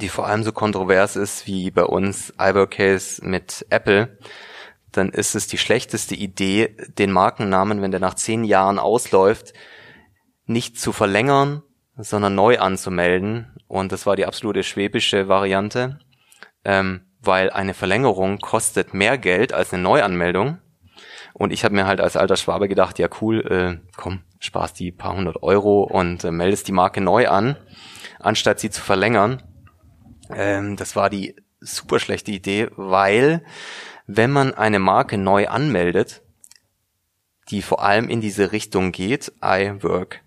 [0.00, 4.16] die vor allem so kontrovers ist wie bei uns Ibercase mit Apple,
[4.90, 9.52] dann ist es die schlechteste Idee, den Markennamen, wenn der nach zehn Jahren ausläuft,
[10.46, 11.62] nicht zu verlängern,
[11.98, 13.54] sondern neu anzumelden.
[13.66, 15.98] Und das war die absolute schwäbische Variante,
[16.64, 20.62] ähm, weil eine Verlängerung kostet mehr Geld als eine Neuanmeldung.
[21.38, 24.90] Und ich habe mir halt als alter Schwabe gedacht, ja cool, äh, komm, sparst die
[24.90, 27.56] paar hundert Euro und äh, meldest die Marke neu an,
[28.18, 29.42] anstatt sie zu verlängern.
[30.34, 33.42] Ähm, das war die super schlechte Idee, weil
[34.06, 36.22] wenn man eine Marke neu anmeldet,
[37.50, 40.22] die vor allem in diese Richtung geht, I work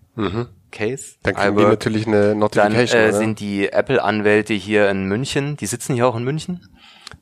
[0.70, 1.18] case, Mhm.
[1.22, 3.00] Dann I kriegen die natürlich eine dann Notification.
[3.00, 3.12] äh, oder?
[3.12, 6.66] sind die Apple-Anwälte hier in München, die sitzen hier auch in München,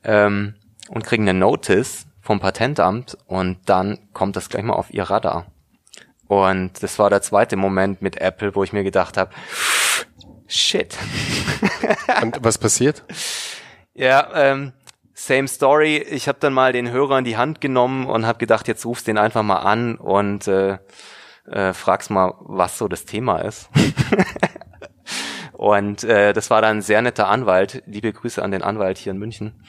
[0.05, 0.55] ähm,
[0.87, 5.47] und kriegen eine Notice vom Patentamt und dann kommt das gleich mal auf ihr Radar.
[6.29, 9.31] Und das war der zweite Moment mit Apple, wo ich mir gedacht habe,
[10.47, 10.97] shit.
[12.21, 13.03] Und was passiert?
[13.93, 14.71] Ja, ähm,
[15.13, 15.97] same story.
[15.97, 19.07] Ich habe dann mal den Hörer in die Hand genommen und habe gedacht, jetzt rufst
[19.07, 20.77] den einfach mal an und äh,
[21.47, 23.69] äh, fragst mal, was so das Thema ist.
[25.51, 27.83] und äh, das war dann ein sehr netter Anwalt.
[27.87, 29.61] Liebe Grüße an den Anwalt hier in München,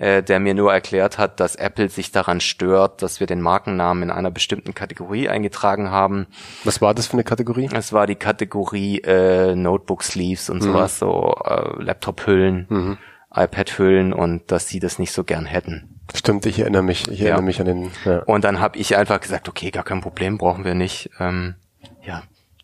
[0.00, 4.04] äh, der mir nur erklärt hat, dass Apple sich daran stört, dass wir den Markennamen
[4.04, 6.26] in einer bestimmten Kategorie eingetragen haben.
[6.64, 7.68] Was war das für eine Kategorie?
[7.72, 12.96] Es war die Kategorie äh, Notebook Sleeves und sowas, so äh, Laptop-Hüllen,
[13.34, 16.00] iPad-Hüllen und dass sie das nicht so gern hätten.
[16.14, 17.06] Stimmt, ich erinnere mich.
[17.08, 17.90] Ich erinnere mich an den.
[18.06, 18.20] Ja.
[18.20, 21.10] Und dann habe ich einfach gesagt, okay, gar kein Problem, brauchen wir nicht.
[21.20, 21.56] Ähm,
[22.02, 22.22] ja,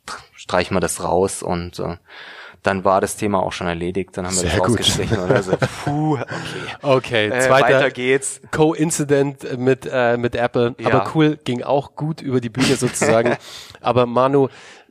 [0.09, 1.97] tr- streichen wir das raus und äh,
[2.67, 4.11] dann war das Thema auch schon erledigt.
[4.15, 4.69] Dann haben wir Sehr das gut.
[4.69, 5.53] rausgestrichen und also,
[5.85, 6.19] puh,
[6.83, 7.07] okay.
[7.07, 8.41] Okay, Äh, zweiter weiter geht's.
[8.51, 10.75] Co-Incident mit, äh, mit Apple.
[10.79, 10.89] Ja.
[10.89, 13.37] Aber cool, ging auch gut über die Bühne sozusagen.
[13.81, 14.49] Aber Manu,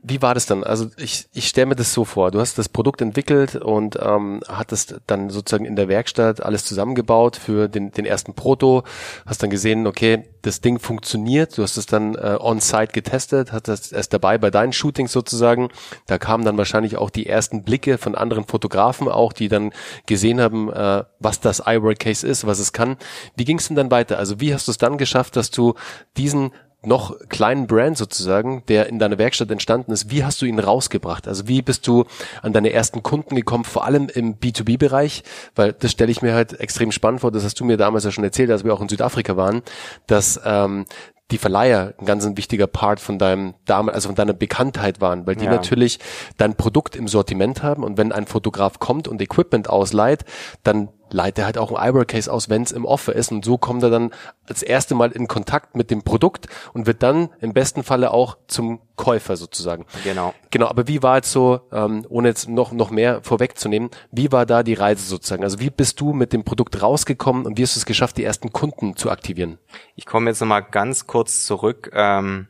[0.08, 0.64] wie war das dann?
[0.64, 4.42] Also ich, ich stelle mir das so vor, du hast das Produkt entwickelt und ähm,
[4.48, 8.84] hattest dann sozusagen in der Werkstatt alles zusammengebaut für den, den ersten Proto,
[9.26, 13.94] hast dann gesehen, okay, das Ding funktioniert, du hast es dann äh, on-site getestet, hattest
[13.94, 15.70] es dabei bei deinen Shootings sozusagen,
[16.06, 19.72] da kamen dann wahrscheinlich auch die ersten Blicke von anderen Fotografen auch, die dann
[20.06, 22.98] gesehen haben, äh, was das iWork Case ist, was es kann.
[23.36, 24.20] Wie ging es denn dann weiter?
[24.20, 25.74] Also wie hast du es dann geschafft, dass du
[26.16, 26.52] diesen
[26.86, 31.28] noch kleinen Brand sozusagen, der in deiner Werkstatt entstanden ist, wie hast du ihn rausgebracht?
[31.28, 32.06] Also wie bist du
[32.42, 35.24] an deine ersten Kunden gekommen, vor allem im B2B-Bereich?
[35.56, 38.12] Weil das stelle ich mir halt extrem spannend vor, das hast du mir damals ja
[38.12, 39.62] schon erzählt, als wir auch in Südafrika waren,
[40.08, 40.86] dass ähm,
[41.32, 45.26] die Verleiher ein ganz ein wichtiger Part von deinem damals, also von deiner Bekanntheit waren,
[45.26, 45.52] weil die Ja.
[45.52, 46.00] natürlich
[46.38, 50.24] dein Produkt im Sortiment haben und wenn ein Fotograf kommt und Equipment ausleiht,
[50.62, 53.44] dann leiht er halt auch ein iWork Case aus, wenn es im Offer ist und
[53.46, 54.12] so kommt er dann
[54.48, 58.38] als erste Mal in Kontakt mit dem Produkt und wird dann im besten Falle auch
[58.48, 59.86] zum Käufer sozusagen.
[60.04, 60.34] Genau.
[60.52, 64.46] Genau, aber wie war jetzt so, ähm, ohne jetzt noch, noch mehr vorwegzunehmen, wie war
[64.46, 65.44] da die Reise sozusagen?
[65.44, 68.24] Also wie bist du mit dem Produkt rausgekommen und wie hast du es geschafft, die
[68.24, 69.58] ersten Kunden zu aktivieren?
[69.96, 72.50] Ich komme jetzt nochmal ganz kurz zurück ähm,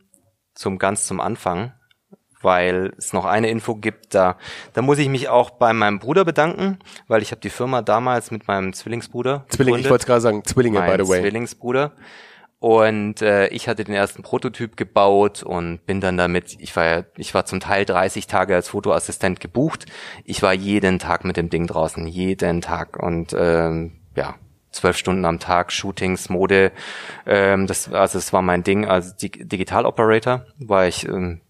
[0.54, 1.72] zum ganz zum Anfang,
[2.42, 4.14] weil es noch eine Info gibt.
[4.14, 4.36] Da,
[4.72, 8.30] da muss ich mich auch bei meinem Bruder bedanken, weil ich habe die Firma damals
[8.30, 9.90] mit meinem Zwillingsbruder Zwillinge, ich gegründet.
[9.90, 11.20] wollte gerade sagen, Zwillinge, by mein the way.
[11.20, 11.92] Zwillingsbruder.
[12.58, 17.04] Und äh, ich hatte den ersten Prototyp gebaut und bin dann damit, ich war ja,
[17.16, 19.86] ich war zum Teil 30 Tage als Fotoassistent gebucht.
[20.24, 22.96] Ich war jeden Tag mit dem Ding draußen, jeden Tag.
[23.02, 24.36] Und ähm, ja,
[24.70, 26.72] zwölf Stunden am Tag, Shootings, Mode.
[27.26, 28.88] Ähm, das, also das war mein Ding.
[29.20, 31.42] Dig Digital Operator war ich ähm,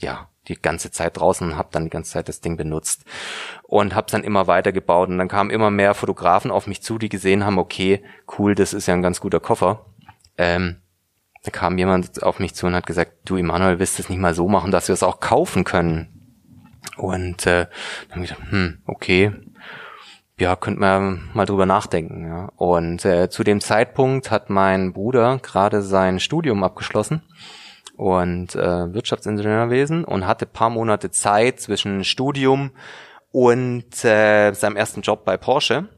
[0.00, 3.04] ja die ganze Zeit draußen und habe dann die ganze Zeit das Ding benutzt
[3.62, 6.98] und habe dann immer weiter gebaut und dann kamen immer mehr Fotografen auf mich zu,
[6.98, 8.02] die gesehen haben, okay,
[8.38, 9.84] cool, das ist ja ein ganz guter Koffer.
[10.36, 10.76] Ähm,
[11.44, 14.18] da kam jemand auf mich zu und hat gesagt, du Emanuel, willst du es nicht
[14.18, 16.08] mal so machen, dass wir es auch kaufen können?
[16.96, 17.66] Und äh,
[18.08, 19.32] dann habe ich gedacht, hm, okay,
[20.38, 22.26] ja, könnte man mal drüber nachdenken.
[22.26, 22.52] Ja.
[22.56, 27.22] Und äh, zu dem Zeitpunkt hat mein Bruder gerade sein Studium abgeschlossen
[27.98, 32.70] und äh, Wirtschaftsingenieurwesen und hatte paar Monate Zeit zwischen Studium
[33.32, 35.88] und äh, seinem ersten Job bei Porsche.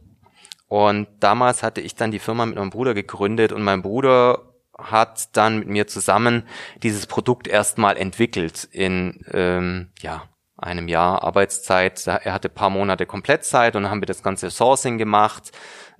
[0.66, 5.36] Und damals hatte ich dann die Firma mit meinem Bruder gegründet und mein Bruder hat
[5.36, 6.44] dann mit mir zusammen
[6.82, 10.22] dieses Produkt erstmal entwickelt in ähm, ja
[10.56, 12.06] einem Jahr Arbeitszeit.
[12.06, 15.52] Er hatte paar Monate Komplettzeit und dann haben wir das ganze Sourcing gemacht.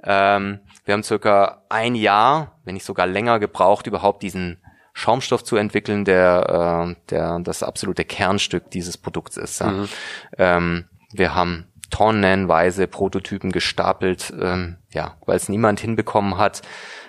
[0.02, 4.59] Ähm, wir haben circa ein Jahr, wenn nicht sogar länger gebraucht, überhaupt diesen
[4.92, 9.60] Schaumstoff zu entwickeln, der, äh, der das absolute Kernstück dieses Produkts ist.
[9.60, 9.70] Ja.
[9.70, 9.88] Mhm.
[10.38, 16.62] Ähm, wir haben tonnenweise Prototypen gestapelt, ähm, ja, weil es niemand hinbekommen hat,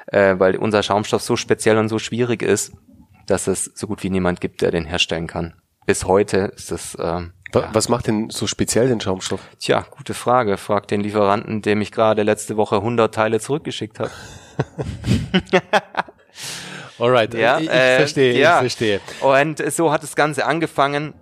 [0.08, 2.74] äh, weil unser Schaumstoff so speziell und so schwierig ist,
[3.28, 5.54] dass es so gut wie niemand gibt, der den herstellen kann.
[5.86, 6.98] Bis heute ist es.
[7.00, 7.70] Ähm, ja.
[7.74, 9.41] Was macht denn so speziell den Schaumstoff?
[9.60, 10.58] Tja, gute Frage.
[10.58, 14.12] Frag den Lieferanten, dem ich gerade letzte Woche 100 Teile zurückgeschickt habe.
[17.02, 18.56] Alright, ja, ich, ich äh, verstehe, ja.
[18.56, 19.02] ich verstehe.
[19.22, 21.14] Und so hat das Ganze angefangen.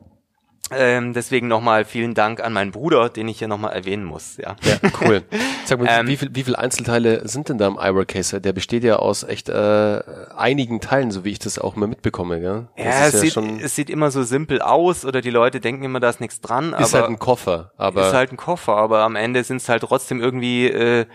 [0.71, 4.37] Ähm, deswegen nochmal vielen Dank an meinen Bruder, den ich hier nochmal erwähnen muss.
[4.37, 5.23] Ja, ja cool.
[5.65, 8.39] Sag mal, ähm, wie, viel, wie viele Einzelteile sind denn da im iWork-Case?
[8.39, 10.01] Der besteht ja aus echt äh,
[10.35, 12.39] einigen Teilen, so wie ich das auch mal mitbekomme.
[12.39, 12.67] Gell?
[12.75, 15.59] Das ja, es, ja sieht, schon es sieht immer so simpel aus oder die Leute
[15.59, 16.73] denken immer, da ist nichts dran.
[16.73, 17.71] Ist halt ein Koffer.
[17.77, 20.67] aber Ist halt ein Koffer, aber am Ende sind es halt trotzdem irgendwie...
[20.67, 21.05] Äh,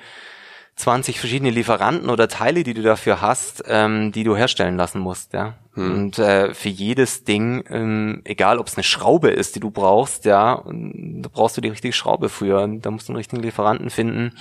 [0.77, 5.33] 20 verschiedene Lieferanten oder Teile, die du dafür hast, ähm, die du herstellen lassen musst,
[5.33, 5.55] ja.
[5.75, 5.93] Hm.
[5.93, 10.25] Und äh, für jedes Ding, ähm, egal ob es eine Schraube ist, die du brauchst,
[10.25, 12.69] ja, da brauchst du die richtige Schraube für.
[12.81, 14.33] Da musst du einen richtigen Lieferanten finden.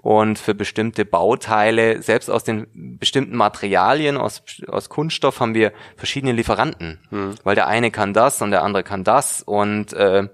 [0.00, 6.32] Und für bestimmte Bauteile, selbst aus den bestimmten Materialien, aus, aus Kunststoff, haben wir verschiedene
[6.32, 7.00] Lieferanten.
[7.10, 7.34] Hm.
[7.42, 9.42] Weil der eine kann das und der andere kann das.
[9.42, 10.28] Und äh,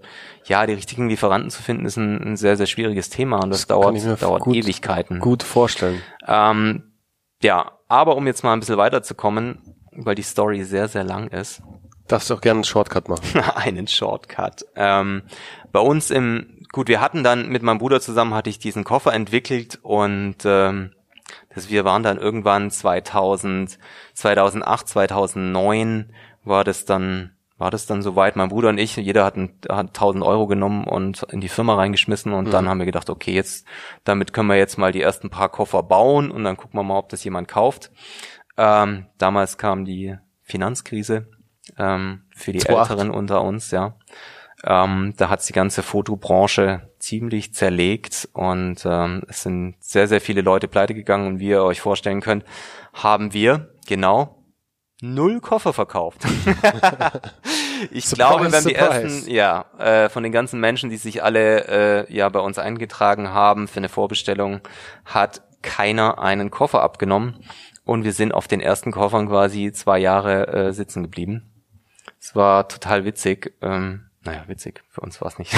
[0.44, 3.66] ja, die richtigen Lieferanten zu finden, ist ein, ein sehr, sehr schwieriges Thema und das,
[3.66, 5.20] das dauert, dauert gut, Ewigkeiten.
[5.20, 6.02] Gut vorstellen.
[6.26, 6.92] Ähm,
[7.42, 9.58] ja, aber um jetzt mal ein bisschen weiterzukommen,
[9.92, 11.62] weil die Story sehr, sehr lang ist.
[12.08, 13.40] Darfst du auch gerne einen Shortcut machen.
[13.54, 14.64] einen Shortcut.
[14.76, 15.22] Ähm,
[15.70, 19.12] bei uns im, gut, wir hatten dann mit meinem Bruder zusammen, hatte ich diesen Koffer
[19.12, 20.92] entwickelt und ähm,
[21.54, 23.78] das, wir waren dann irgendwann 2000,
[24.14, 26.12] 2008, 2009
[26.44, 28.34] war das dann war das dann soweit.
[28.34, 31.76] Mein Bruder und ich, jeder hat, ein, hat 1000 Euro genommen und in die Firma
[31.76, 32.50] reingeschmissen und mhm.
[32.50, 33.68] dann haben wir gedacht, okay, jetzt,
[34.02, 36.98] damit können wir jetzt mal die ersten paar Koffer bauen und dann gucken wir mal,
[36.98, 37.92] ob das jemand kauft.
[38.56, 41.28] Ähm, damals kam die Finanzkrise
[41.78, 42.90] ähm, für die 28.
[42.90, 43.94] Älteren unter uns, ja.
[44.64, 50.42] Ähm, da hat's die ganze Fotobranche ziemlich zerlegt und ähm, es sind sehr, sehr viele
[50.42, 52.44] Leute pleite gegangen und wie ihr euch vorstellen könnt,
[52.92, 54.42] haben wir genau
[55.00, 56.22] null Koffer verkauft.
[57.90, 61.22] ich surprise, glaube, wir haben die ersten, ja, äh, von den ganzen Menschen, die sich
[61.22, 64.60] alle äh, ja bei uns eingetragen haben für eine Vorbestellung,
[65.04, 67.44] hat keiner einen Koffer abgenommen
[67.84, 71.50] und wir sind auf den ersten Koffern quasi zwei Jahre äh, sitzen geblieben.
[72.20, 73.54] Es war total witzig.
[73.60, 74.82] Ähm, naja, witzig.
[74.90, 75.52] Für uns war es nicht.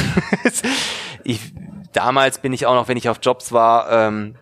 [1.24, 1.52] ich,
[1.92, 4.36] damals bin ich auch noch, wenn ich auf Jobs war, ähm,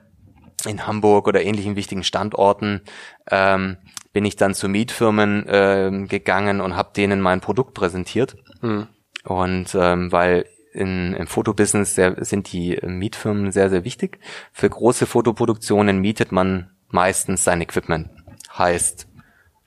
[0.64, 2.82] in Hamburg oder ähnlichen wichtigen Standorten,
[3.28, 3.78] ähm,
[4.12, 8.36] bin ich dann zu Mietfirmen äh, gegangen und habe denen mein Produkt präsentiert.
[8.60, 8.88] Mhm.
[9.24, 14.18] Und ähm, weil in, im Fotobusiness sehr, sind die Mietfirmen sehr, sehr wichtig.
[14.52, 18.10] Für große Fotoproduktionen mietet man meistens sein Equipment.
[18.56, 19.08] Heißt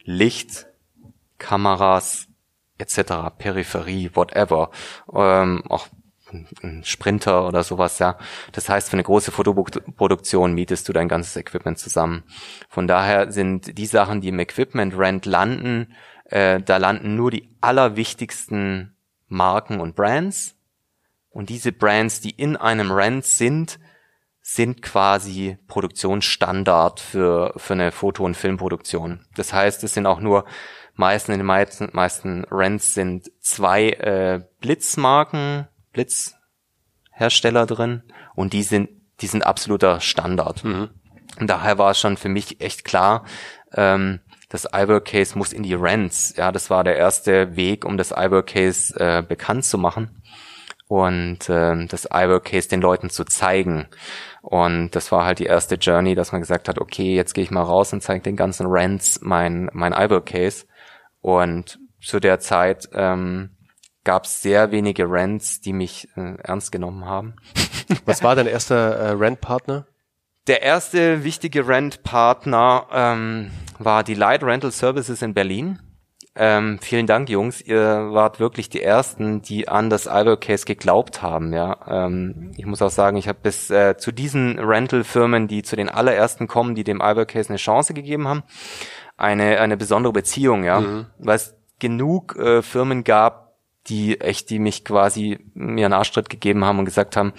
[0.04, 0.68] Licht,
[1.38, 2.28] Kameras,
[2.78, 4.72] etc., Peripherie, whatever.
[5.14, 5.88] Ähm, auch
[6.64, 8.18] ein Sprinter oder sowas, ja.
[8.52, 12.24] Das heißt, für eine große Fotoproduktion mietest du dein ganzes Equipment zusammen.
[12.70, 15.94] Von daher sind die Sachen, die im Equipment Rent landen,
[16.26, 18.96] äh, da landen nur die allerwichtigsten
[19.28, 20.56] Marken und Brands.
[21.30, 23.80] Und diese Brands, die in einem Rent sind,
[24.42, 29.26] sind quasi Produktionsstandard für, für eine Foto- und Filmproduktion.
[29.36, 30.46] Das heißt, es sind auch nur
[30.94, 38.04] meisten in den meisten, meisten Rents sind zwei äh, Blitzmarken Blitzhersteller drin
[38.36, 38.90] und die sind,
[39.22, 40.64] die sind absoluter Standard.
[40.64, 40.90] Mhm.
[41.40, 43.26] Und daher war es schon für mich echt klar,
[43.74, 46.36] ähm, das iWork Case muss in die Rents.
[46.38, 50.22] Ja, das war der erste Weg, um das iWork Case äh, bekannt zu machen
[50.88, 53.88] und äh, das iWork Case den Leuten zu zeigen.
[54.42, 57.52] Und das war halt die erste Journey, dass man gesagt hat, okay, jetzt gehe ich
[57.52, 60.66] mal raus und zeige den ganzen Rents mein mein iWork Case.
[61.22, 63.55] Und zu der Zeit ähm,
[64.06, 67.36] gab es sehr wenige Rents, die mich äh, ernst genommen haben.
[68.06, 69.88] Was war dein erster äh, Rent-Partner?
[70.48, 75.80] Der erste wichtige Rent-Partner ähm, war die Light Rental Services in Berlin.
[76.38, 77.62] Ähm, vielen Dank, Jungs.
[77.62, 81.54] Ihr wart wirklich die ersten, die an das Albert Case geglaubt haben.
[81.54, 85.78] Ja, ähm, ich muss auch sagen, ich habe bis äh, zu diesen Rental-Firmen, die zu
[85.78, 88.44] den allerersten kommen, die dem Albert Case eine Chance gegeben haben,
[89.16, 90.66] eine eine besondere Beziehung.
[90.66, 91.06] Ja, mhm.
[91.20, 93.45] weil es genug äh, Firmen gab,
[93.88, 97.34] die echt, die mich quasi mir einen Arschtritt gegeben haben und gesagt haben,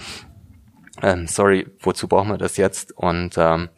[1.02, 2.96] ähm, sorry, wozu brauchen wir das jetzt?
[2.96, 3.68] Und ähm,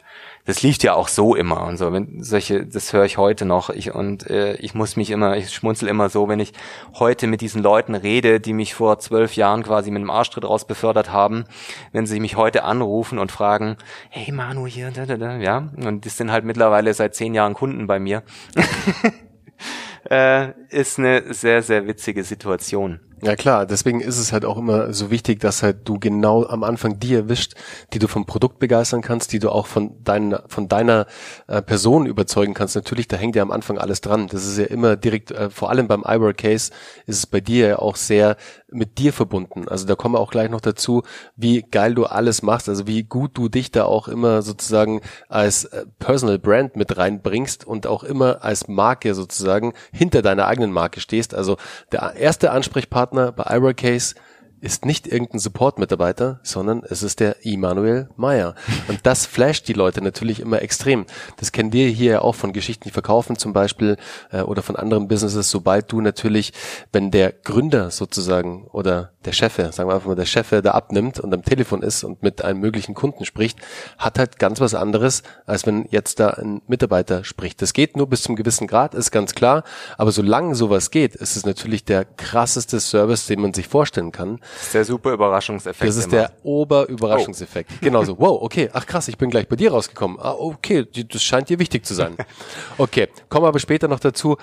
[0.45, 1.91] das lief ja auch so immer und so.
[1.91, 3.69] Wenn solche, das höre ich heute noch.
[3.69, 6.53] Ich und äh, ich muss mich immer, ich schmunzel immer so, wenn ich
[6.97, 10.65] heute mit diesen Leuten rede, die mich vor zwölf Jahren quasi mit dem Arschtritt raus
[10.65, 11.43] befördert haben,
[11.91, 13.77] wenn sie mich heute anrufen und fragen,
[14.09, 17.53] hey Manu hier, da, da, da, ja, und das sind halt mittlerweile seit zehn Jahren
[17.53, 18.23] Kunden bei mir.
[20.09, 22.99] äh, ist eine sehr, sehr witzige Situation.
[23.21, 26.63] Ja klar, deswegen ist es halt auch immer so wichtig, dass halt du genau am
[26.63, 27.53] Anfang die erwischt,
[27.91, 31.05] die du vom Produkt begeistern kannst, die du auch von deiner von deiner
[31.47, 32.75] äh, Person überzeugen kannst.
[32.75, 34.27] Natürlich, da hängt ja am Anfang alles dran.
[34.27, 36.71] Das ist ja immer direkt, äh, vor allem beim iWork Case
[37.07, 38.37] ist es bei dir ja auch sehr
[38.71, 39.67] mit dir verbunden.
[39.67, 41.03] Also da kommen wir auch gleich noch dazu,
[41.35, 45.65] wie geil du alles machst, also wie gut du dich da auch immer sozusagen als
[45.65, 51.01] äh, Personal Brand mit reinbringst und auch immer als Marke sozusagen hinter deiner eigenen Marke
[51.01, 51.33] stehst.
[51.33, 51.57] Also
[51.91, 54.13] der erste Ansprechpartner Partner bei iWorkcase
[54.61, 58.55] ist nicht irgendein Support-Mitarbeiter, sondern es ist der Immanuel Meyer.
[58.87, 61.05] Und das flasht die Leute natürlich immer extrem.
[61.37, 63.97] Das kennen wir hier ja auch von Geschichten, die verkaufen zum Beispiel
[64.31, 65.49] äh, oder von anderen Businesses.
[65.49, 66.53] Sobald du natürlich,
[66.91, 71.19] wenn der Gründer sozusagen oder der Chefe, sagen wir einfach mal der Chefe, da abnimmt
[71.19, 73.59] und am Telefon ist und mit einem möglichen Kunden spricht,
[73.97, 77.61] hat halt ganz was anderes, als wenn jetzt da ein Mitarbeiter spricht.
[77.61, 79.63] Das geht nur bis zum gewissen Grad, ist ganz klar.
[79.97, 84.39] Aber solange sowas geht, ist es natürlich der krasseste Service, den man sich vorstellen kann.
[84.55, 85.87] Das ist der super Überraschungseffekt.
[85.87, 86.15] Das ist immer.
[86.15, 87.71] der Oberüberraschungseffekt.
[87.73, 87.77] Oh.
[87.81, 88.09] Genauso.
[88.19, 88.69] Wow, okay.
[88.73, 90.17] Ach krass, ich bin gleich bei dir rausgekommen.
[90.19, 92.17] Ah, okay, das scheint dir wichtig zu sein.
[92.77, 94.37] Okay, kommen wir aber später noch dazu.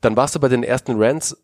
[0.00, 1.36] Dann warst du bei den ersten Rants.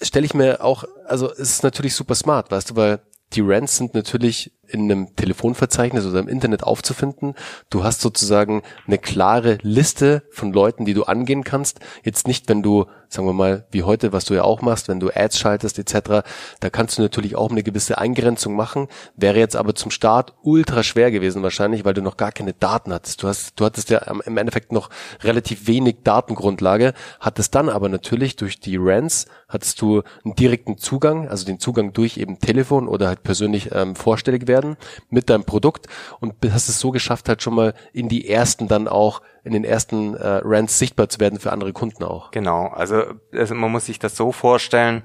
[0.00, 3.00] Stelle ich mir auch, also es ist natürlich super smart, weißt du, weil
[3.32, 7.34] die Rants sind natürlich in einem Telefonverzeichnis oder im Internet aufzufinden.
[7.68, 11.80] Du hast sozusagen eine klare Liste von Leuten, die du angehen kannst.
[12.04, 15.00] Jetzt nicht, wenn du, sagen wir mal, wie heute, was du ja auch machst, wenn
[15.00, 16.24] du Ads schaltest etc.,
[16.60, 18.86] da kannst du natürlich auch eine gewisse Eingrenzung machen.
[19.16, 22.92] Wäre jetzt aber zum Start ultra schwer gewesen wahrscheinlich, weil du noch gar keine Daten
[22.92, 23.22] hattest.
[23.22, 24.90] Du hast, du hattest ja im Endeffekt noch
[25.22, 31.28] relativ wenig Datengrundlage, hattest dann aber natürlich durch die Rants hattest du einen direkten Zugang,
[31.28, 34.76] also den Zugang durch eben Telefon oder halt persönlich ähm, vorstellig werden werden
[35.08, 35.86] mit deinem Produkt
[36.20, 39.64] und hast es so geschafft, halt schon mal in die ersten dann auch, in den
[39.64, 42.30] ersten äh, Rants sichtbar zu werden für andere Kunden auch.
[42.30, 45.02] Genau, also, also man muss sich das so vorstellen,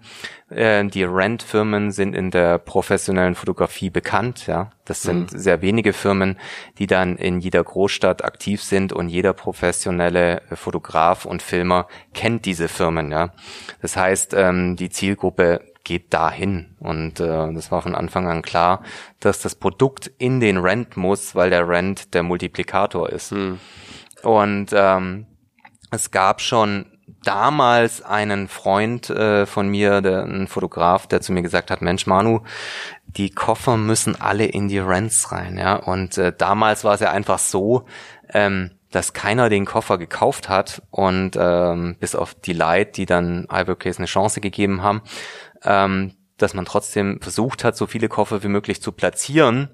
[0.50, 4.70] äh, die Rent-Firmen sind in der professionellen Fotografie bekannt, ja.
[4.86, 5.38] Das sind mhm.
[5.38, 6.38] sehr wenige Firmen,
[6.78, 12.68] die dann in jeder Großstadt aktiv sind und jeder professionelle Fotograf und Filmer kennt diese
[12.68, 13.34] Firmen, ja.
[13.82, 16.76] Das heißt, ähm, die Zielgruppe geht dahin.
[16.80, 18.84] Und äh, das war von Anfang an klar,
[19.22, 23.32] dass das Produkt in den Rent muss, weil der Rent der Multiplikator ist.
[23.32, 23.60] Hm.
[24.22, 25.26] Und ähm,
[25.90, 31.42] es gab schon damals einen Freund äh, von mir, der, ein Fotograf, der zu mir
[31.42, 32.42] gesagt hat, Mensch Manu,
[33.06, 35.76] die Koffer müssen alle in die Rents rein, ja.
[35.76, 37.86] Und äh, damals war es ja einfach so,
[38.34, 43.46] ähm, dass keiner den Koffer gekauft hat und ähm, bis auf die Light, die dann
[43.52, 45.02] Ivorcase eine Chance gegeben haben,
[45.64, 49.70] ähm, dass man trotzdem versucht hat, so viele Koffer wie möglich zu platzieren.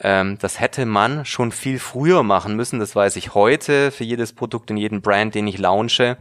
[0.00, 2.80] Ähm, das hätte man schon viel früher machen müssen.
[2.80, 6.16] Das weiß ich heute für jedes Produkt in jedem Brand, den ich launche.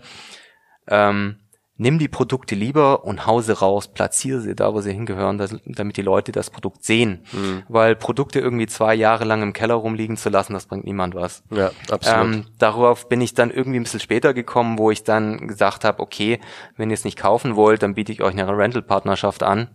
[0.88, 1.40] Ähm,
[1.80, 5.96] nimm die Produkte lieber und hause raus, platziere sie da, wo sie hingehören, dass, damit
[5.96, 7.24] die Leute das Produkt sehen.
[7.32, 7.64] Mhm.
[7.70, 11.42] Weil Produkte irgendwie zwei Jahre lang im Keller rumliegen zu lassen, das bringt niemand was.
[11.50, 12.36] Ja, absolut.
[12.36, 16.04] Ähm, darauf bin ich dann irgendwie ein bisschen später gekommen, wo ich dann gesagt habe,
[16.04, 16.42] okay,
[16.76, 19.70] wenn ihr es nicht kaufen wollt, dann biete ich euch eine Rental-Partnerschaft an.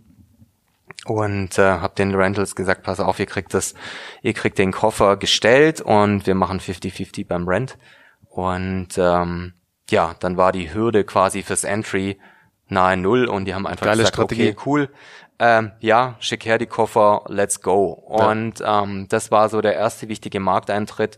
[1.05, 3.73] Und äh, habe den Rentals gesagt, pass auf, ihr kriegt das,
[4.21, 7.79] ihr kriegt den Koffer gestellt und wir machen 50-50 beim Rent.
[8.29, 9.53] Und ähm,
[9.89, 12.19] ja, dann war die Hürde quasi fürs Entry
[12.67, 14.49] nahe Null und die haben einfach Geile gesagt, Strategie.
[14.49, 14.89] okay, cool,
[15.37, 17.91] ähm, ja, schick her die Koffer, let's go.
[17.91, 18.83] Und ja.
[18.83, 21.17] ähm, das war so der erste wichtige Markteintritt,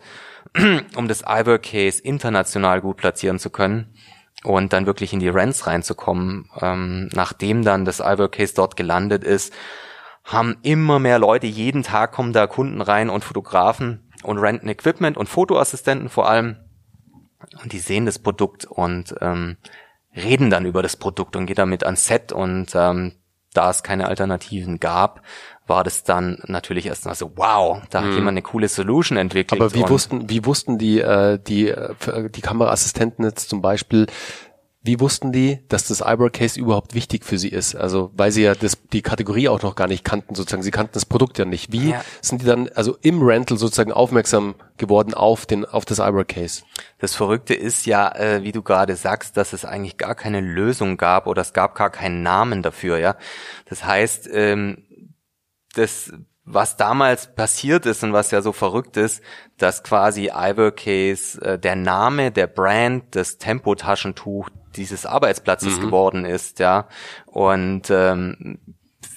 [0.96, 3.94] um das Ivor Case international gut platzieren zu können
[4.44, 6.50] und dann wirklich in die Rents reinzukommen.
[6.60, 9.54] Ähm, nachdem dann das Ivor Case dort gelandet ist,
[10.24, 15.16] haben immer mehr Leute, jeden Tag kommen da Kunden rein und Fotografen und renten Equipment
[15.16, 16.58] und Fotoassistenten vor allem
[17.62, 19.58] und die sehen das Produkt und ähm,
[20.16, 23.14] reden dann über das Produkt und gehen damit ans Set und ähm,
[23.54, 25.22] da es keine Alternativen gab,
[25.66, 28.16] war das dann natürlich erstmal so, wow, da hat hm.
[28.16, 29.60] jemand eine coole Solution entwickelt.
[29.60, 34.08] Aber wie wussten, wie wussten die, äh, die, äh, die Kameraassistenten jetzt zum Beispiel,
[34.88, 37.76] wie wussten die, dass das Eyebrow Case überhaupt wichtig für sie ist?
[37.76, 40.64] Also, weil sie ja das, die Kategorie auch noch gar nicht kannten, sozusagen.
[40.64, 41.72] Sie kannten das Produkt ja nicht.
[41.72, 42.04] Wie ja.
[42.22, 46.64] sind die dann, also im Rental sozusagen aufmerksam geworden auf den, auf das Eyebrow Case?
[47.00, 50.98] Das Verrückte ist ja, äh, wie du gerade sagst, dass es eigentlich gar keine Lösung
[50.98, 53.18] gab oder es gab gar keinen Namen dafür, ja.
[53.66, 54.86] Das heißt, ähm,
[55.76, 56.12] das
[56.50, 59.22] was damals passiert ist und was ja so verrückt ist,
[59.58, 65.82] dass quasi Ivorcase äh, der Name der Brand des Tempotaschentuch dieses Arbeitsplatzes mhm.
[65.82, 66.88] geworden ist, ja.
[67.26, 68.60] Und ähm,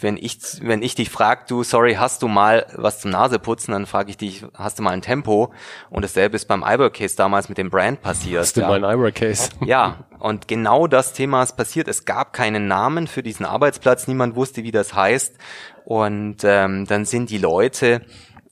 [0.02, 3.86] wenn ich, wenn ich dich frag, du, sorry, hast du mal was zum Naseputzen, dann
[3.86, 5.52] frage ich dich, hast du mal ein Tempo?
[5.90, 8.40] Und dasselbe ist beim Case damals mit dem Brand passiert.
[8.40, 8.68] Hast du ja.
[8.68, 9.50] mal ein Case?
[9.64, 11.88] Ja, und genau das Thema ist passiert.
[11.88, 15.36] Es gab keinen Namen für diesen Arbeitsplatz, niemand wusste, wie das heißt.
[15.84, 18.02] Und ähm, dann sind die Leute,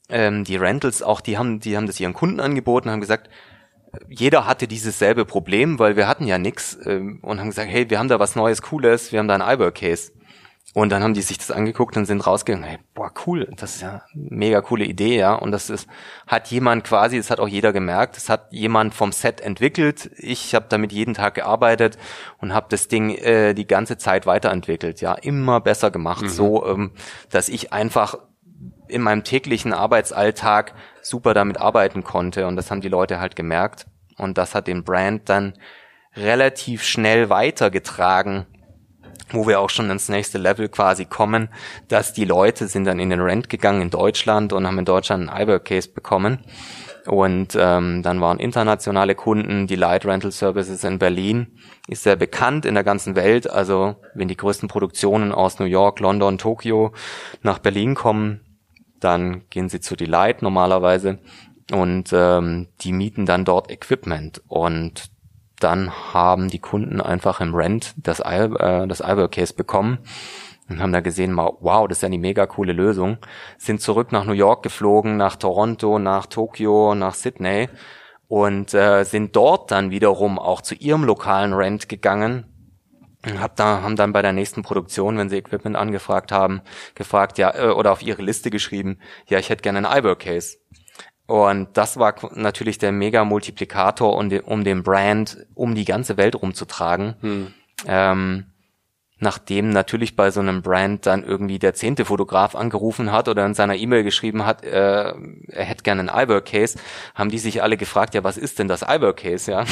[0.09, 3.29] ähm, die Rentals auch, die haben, die haben das ihren Kunden angeboten, haben gesagt,
[4.07, 7.89] jeder hatte dieses selbe Problem, weil wir hatten ja nix ähm, und haben gesagt, hey,
[7.89, 10.11] wir haben da was Neues, Cooles, wir haben da ein Case.
[10.75, 13.81] Und dann haben die sich das angeguckt und sind rausgegangen, hey, boah, cool, das ist
[13.81, 15.33] ja eine mega coole Idee, ja.
[15.33, 15.87] Und das ist,
[16.27, 20.11] hat jemand quasi, das hat auch jeder gemerkt, das hat jemand vom Set entwickelt.
[20.17, 21.97] Ich habe damit jeden Tag gearbeitet
[22.37, 26.29] und habe das Ding äh, die ganze Zeit weiterentwickelt, ja, immer besser gemacht, mhm.
[26.29, 26.91] so, ähm,
[27.31, 28.19] dass ich einfach
[28.87, 30.73] in meinem täglichen Arbeitsalltag
[31.09, 32.47] super damit arbeiten konnte.
[32.47, 33.87] Und das haben die Leute halt gemerkt.
[34.17, 35.53] Und das hat den Brand dann
[36.15, 38.45] relativ schnell weitergetragen
[39.33, 41.49] wo wir auch schon ins nächste Level quasi kommen,
[41.87, 45.29] dass die Leute sind dann in den Rent gegangen in Deutschland und haben in Deutschland
[45.29, 46.39] einen iWork-Case bekommen.
[47.05, 51.47] Und ähm, dann waren internationale Kunden, die Light Rental Services in Berlin,
[51.87, 53.49] ist sehr bekannt in der ganzen Welt.
[53.49, 56.93] Also wenn die größten Produktionen aus New York, London, Tokio
[57.41, 58.41] nach Berlin kommen,
[58.99, 61.19] dann gehen sie zu Delight normalerweise
[61.71, 64.41] und ähm, die mieten dann dort Equipment.
[64.47, 65.11] Und
[65.59, 69.99] dann haben die Kunden einfach im Rent das, Al äh, das Albert Case bekommen
[70.69, 73.17] und haben da gesehen, wow, das ist ja eine mega coole Lösung.
[73.57, 77.69] Sind zurück nach New York geflogen, nach Toronto, nach Tokio, nach Sydney
[78.27, 82.45] und äh, sind dort dann wiederum auch zu ihrem lokalen Rent gegangen
[83.25, 86.61] hab da, haben dann bei der nächsten Produktion, wenn sie Equipment angefragt haben,
[86.95, 90.57] gefragt, ja, äh, oder auf ihre Liste geschrieben, ja, ich hätte gerne einen Case.
[91.25, 96.35] Und das war natürlich der Mega-Multiplikator, um, den, um den Brand um die ganze Welt
[96.35, 97.15] rumzutragen.
[97.21, 97.53] Hm.
[97.85, 98.45] Ähm,
[99.19, 103.53] nachdem natürlich bei so einem Brand dann irgendwie der zehnte Fotograf angerufen hat oder in
[103.53, 106.79] seiner E-Mail geschrieben hat, äh, er hätte gerne einen Iber Case,
[107.15, 109.65] haben die sich alle gefragt, ja, was ist denn das Iber Case, ja?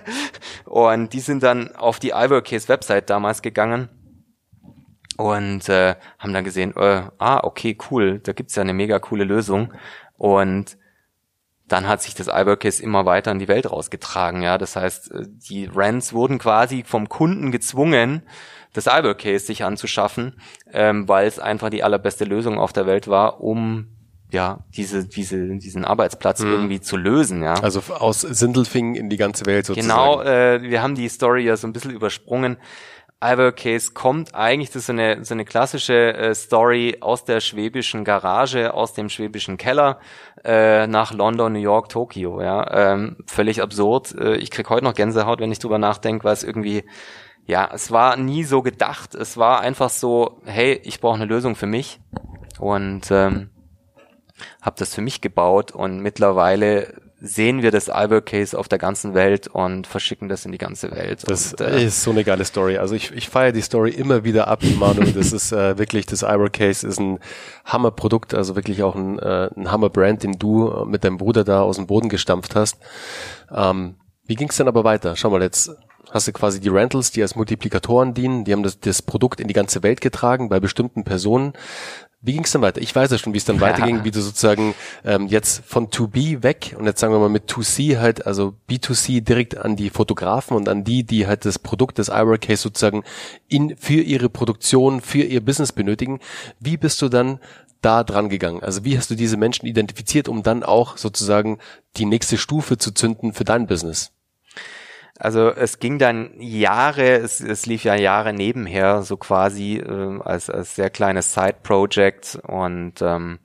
[0.66, 3.88] und die sind dann auf die Iber Case Website damals gegangen
[5.16, 9.24] und äh, haben dann gesehen, äh, ah, okay, cool, da gibt's ja eine mega coole
[9.24, 9.72] Lösung
[10.16, 10.76] und
[11.66, 14.42] dann hat sich das Albercase immer weiter in die Welt rausgetragen.
[14.42, 18.22] Ja, das heißt, äh, die Rents wurden quasi vom Kunden gezwungen,
[18.74, 20.34] das Albercase sich anzuschaffen,
[20.70, 23.86] ähm, weil es einfach die allerbeste Lösung auf der Welt war, um
[24.30, 26.52] ja diese diese diesen Arbeitsplatz mhm.
[26.52, 27.42] irgendwie zu lösen.
[27.42, 29.88] Ja, also aus Sindelfingen in die ganze Welt sozusagen.
[29.88, 32.58] Genau, äh, wir haben die Story ja so ein bisschen übersprungen.
[33.56, 38.04] Case kommt eigentlich, das ist so eine, so eine klassische äh, Story aus der schwäbischen
[38.04, 39.98] Garage, aus dem schwäbischen Keller
[40.44, 42.42] äh, nach London, New York, Tokio.
[42.42, 44.14] Ja, ähm, völlig absurd.
[44.18, 46.84] Äh, ich krieg heute noch Gänsehaut, wenn ich drüber nachdenke, weil es irgendwie,
[47.46, 49.14] ja, es war nie so gedacht.
[49.14, 52.00] Es war einfach so, hey, ich brauche eine Lösung für mich
[52.58, 53.50] und ähm,
[54.62, 59.14] habe das für mich gebaut und mittlerweile sehen wir das Albert Case auf der ganzen
[59.14, 61.22] Welt und verschicken das in die ganze Welt.
[61.26, 62.76] Das und, äh, ist so eine geile Story.
[62.76, 65.04] Also ich, ich feiere die Story immer wieder ab, Manu.
[65.14, 67.18] Das ist äh, wirklich, das Albert Case ist ein
[67.64, 71.76] Hammerprodukt, also wirklich auch ein, äh, ein Hammer-Brand, den du mit deinem Bruder da aus
[71.76, 72.78] dem Boden gestampft hast.
[73.50, 75.16] Ähm, wie ging es denn aber weiter?
[75.16, 75.70] Schau mal, jetzt
[76.14, 79.48] hast du quasi die Rentals, die als Multiplikatoren dienen, die haben das, das Produkt in
[79.48, 81.52] die ganze Welt getragen bei bestimmten Personen.
[82.22, 82.80] Wie ging es dann weiter?
[82.80, 86.42] Ich weiß ja schon, wie es dann weiterging, wie du sozusagen ähm, jetzt von 2B
[86.42, 90.56] weg und jetzt sagen wir mal mit 2C halt, also B2C direkt an die Fotografen
[90.56, 93.04] und an die, die halt das Produkt des Ira Case sozusagen
[93.48, 96.20] in, für ihre Produktion, für ihr Business benötigen.
[96.60, 97.40] Wie bist du dann
[97.82, 98.62] da dran gegangen?
[98.62, 101.58] Also wie hast du diese Menschen identifiziert, um dann auch sozusagen
[101.98, 104.12] die nächste Stufe zu zünden für dein Business?
[105.18, 110.50] Also es ging dann Jahre, es, es lief ja Jahre nebenher, so quasi äh, als,
[110.50, 113.38] als sehr kleines Side-Project und ähm,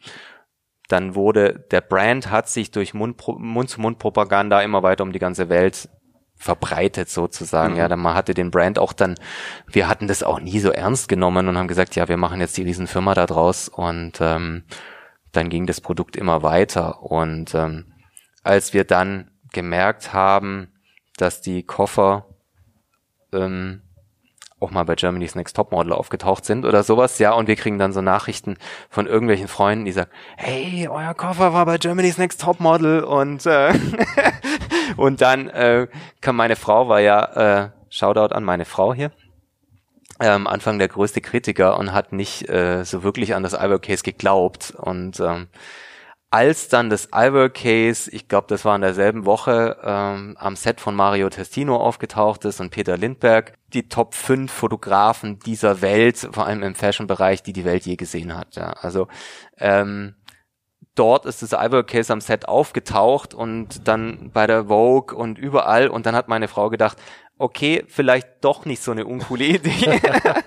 [0.87, 5.87] dann wurde, der Brand hat sich durch Mund-zu-Mund-Propaganda immer weiter um die ganze Welt
[6.35, 7.73] verbreitet sozusagen.
[7.73, 7.79] Mhm.
[7.79, 9.15] Ja, dann man hatte den Brand auch dann,
[9.67, 12.57] wir hatten das auch nie so ernst genommen und haben gesagt, ja, wir machen jetzt
[12.57, 14.63] die Riesenfirma da draus und ähm,
[15.31, 17.93] dann ging das Produkt immer weiter und ähm,
[18.41, 20.71] als wir dann gemerkt haben,
[21.21, 22.25] dass die Koffer
[23.33, 23.81] ähm,
[24.59, 27.93] auch mal bei Germany's Next Topmodel aufgetaucht sind oder sowas, ja, und wir kriegen dann
[27.93, 28.57] so Nachrichten
[28.89, 33.73] von irgendwelchen Freunden, die sagen, hey, euer Koffer war bei Germany's Next Topmodel und äh,
[34.97, 35.87] und dann äh,
[36.21, 39.11] kam meine Frau, war ja, äh, Shoutout an meine Frau hier,
[40.19, 44.03] ähm, Anfang der größte Kritiker und hat nicht äh, so wirklich an das Albert Case
[44.03, 44.71] geglaubt.
[44.71, 45.47] Und ähm,
[46.31, 50.79] als dann das Albert Case, ich glaube, das war in derselben Woche, ähm, am Set
[50.79, 56.45] von Mario Testino aufgetaucht ist und Peter Lindberg, die Top 5 Fotografen dieser Welt, vor
[56.45, 58.55] allem im Fashion-Bereich, die die Welt je gesehen hat.
[58.55, 58.73] Ja.
[58.73, 59.07] Also
[59.57, 60.15] ähm,
[60.93, 65.87] dort ist das Albert Case am Set aufgetaucht und dann bei der Vogue und überall
[65.87, 66.97] und dann hat meine Frau gedacht,
[67.39, 69.99] okay, vielleicht doch nicht so eine uncoole Idee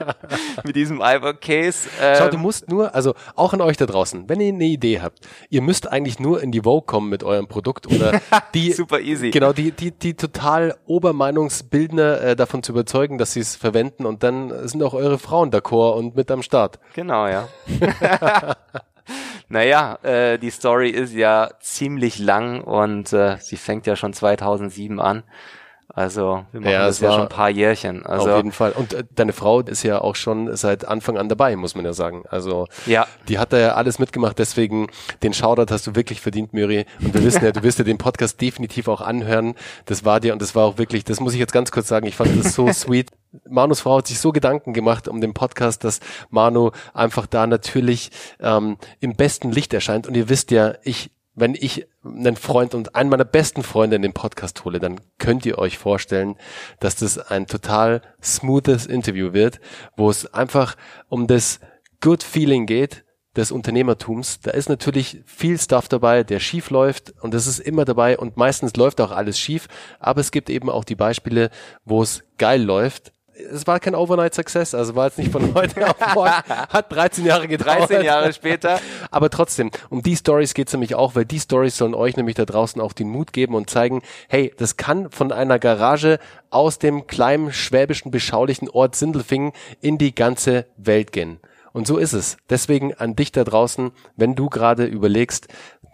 [0.64, 1.88] mit diesem Albert Case.
[2.00, 5.00] Ähm, Schau, du musst nur, also auch an euch da draußen, wenn ihr eine Idee
[5.00, 8.20] habt, ihr müsst eigentlich nur in die Vogue kommen mit eurem Produkt oder
[8.54, 9.30] die super easy.
[9.30, 14.22] Genau, die die die total Obermeinungsbildner äh, davon zu überzeugen, dass sie es verwenden und
[14.22, 16.78] dann sind auch eure Frauen d'accord und mit am Start.
[16.94, 17.48] Genau, ja.
[19.48, 24.98] Naja, äh, die Story ist ja ziemlich lang und äh, sie fängt ja schon 2007
[24.98, 25.24] an.
[25.94, 28.06] Also wir machen ja, das ja schon ein paar Jährchen.
[28.06, 28.72] Also, auf jeden Fall.
[28.72, 31.92] Und äh, deine Frau ist ja auch schon seit Anfang an dabei, muss man ja
[31.92, 32.24] sagen.
[32.30, 33.06] Also ja.
[33.28, 34.38] die hat da ja alles mitgemacht.
[34.38, 34.88] Deswegen
[35.22, 36.86] den Shoutout hast du wirklich verdient, Miri.
[37.00, 39.54] Und wir wissen ja, du wirst ja den Podcast definitiv auch anhören.
[39.84, 42.06] Das war dir und das war auch wirklich, das muss ich jetzt ganz kurz sagen.
[42.06, 43.10] Ich fand das so sweet.
[43.48, 48.10] Manus Frau hat sich so Gedanken gemacht um den Podcast, dass Manu einfach da natürlich
[48.40, 50.06] ähm, im besten Licht erscheint.
[50.06, 54.02] Und ihr wisst ja, ich wenn ich einen Freund und einen meiner besten Freunde in
[54.02, 56.36] den Podcast hole, dann könnt ihr euch vorstellen,
[56.80, 59.60] dass das ein total smoothes Interview wird,
[59.96, 60.76] wo es einfach
[61.08, 61.60] um das
[62.00, 63.04] Good Feeling geht
[63.36, 64.40] des Unternehmertums.
[64.40, 68.36] Da ist natürlich viel Stuff dabei, der schief läuft und das ist immer dabei und
[68.36, 69.68] meistens läuft auch alles schief,
[70.00, 71.50] aber es gibt eben auch die Beispiele,
[71.84, 73.12] wo es geil läuft
[73.52, 77.24] es war kein Overnight Success, also war jetzt nicht von heute auf morgen, hat 13
[77.24, 77.90] Jahre gedauert.
[77.90, 78.80] 13 Jahre später.
[79.10, 82.44] Aber trotzdem, um die Stories geht's nämlich auch, weil die Stories sollen euch nämlich da
[82.44, 86.18] draußen auch den Mut geben und zeigen, hey, das kann von einer Garage
[86.50, 91.40] aus dem kleinen schwäbischen beschaulichen Ort Sindelfingen in die ganze Welt gehen.
[91.72, 92.36] Und so ist es.
[92.50, 95.48] Deswegen an dich da draußen, wenn du gerade überlegst,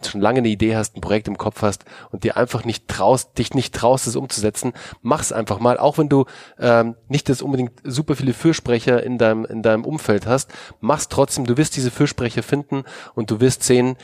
[0.05, 3.37] schon lange eine Idee hast, ein Projekt im Kopf hast und dir einfach nicht traust,
[3.37, 5.77] dich nicht traust, es umzusetzen, mach's einfach mal.
[5.77, 6.25] Auch wenn du
[6.57, 11.45] ähm, nicht das unbedingt super viele Fürsprecher in deinem in deinem Umfeld hast, mach's trotzdem.
[11.45, 13.97] Du wirst diese Fürsprecher finden und du wirst sehen,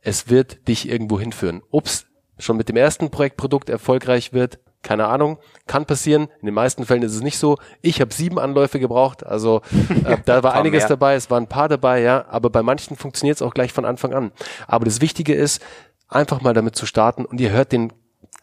[0.00, 1.62] es wird dich irgendwo hinführen.
[1.70, 2.06] Ob's
[2.38, 6.28] schon mit dem ersten Projektprodukt erfolgreich wird, keine Ahnung, kann passieren.
[6.40, 7.58] In den meisten Fällen ist es nicht so.
[7.80, 9.62] Ich habe sieben Anläufe gebraucht, also
[10.04, 10.88] äh, da war einiges mehr.
[10.90, 13.84] dabei, es waren ein paar dabei, ja, aber bei manchen funktioniert es auch gleich von
[13.84, 14.32] Anfang an.
[14.66, 15.62] Aber das Wichtige ist,
[16.08, 17.92] einfach mal damit zu starten und ihr hört den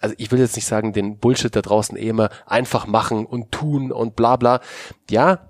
[0.02, 3.52] also ich will jetzt nicht sagen, den Bullshit da draußen eh immer einfach machen und
[3.52, 4.62] tun und bla bla.
[5.10, 5.49] Ja,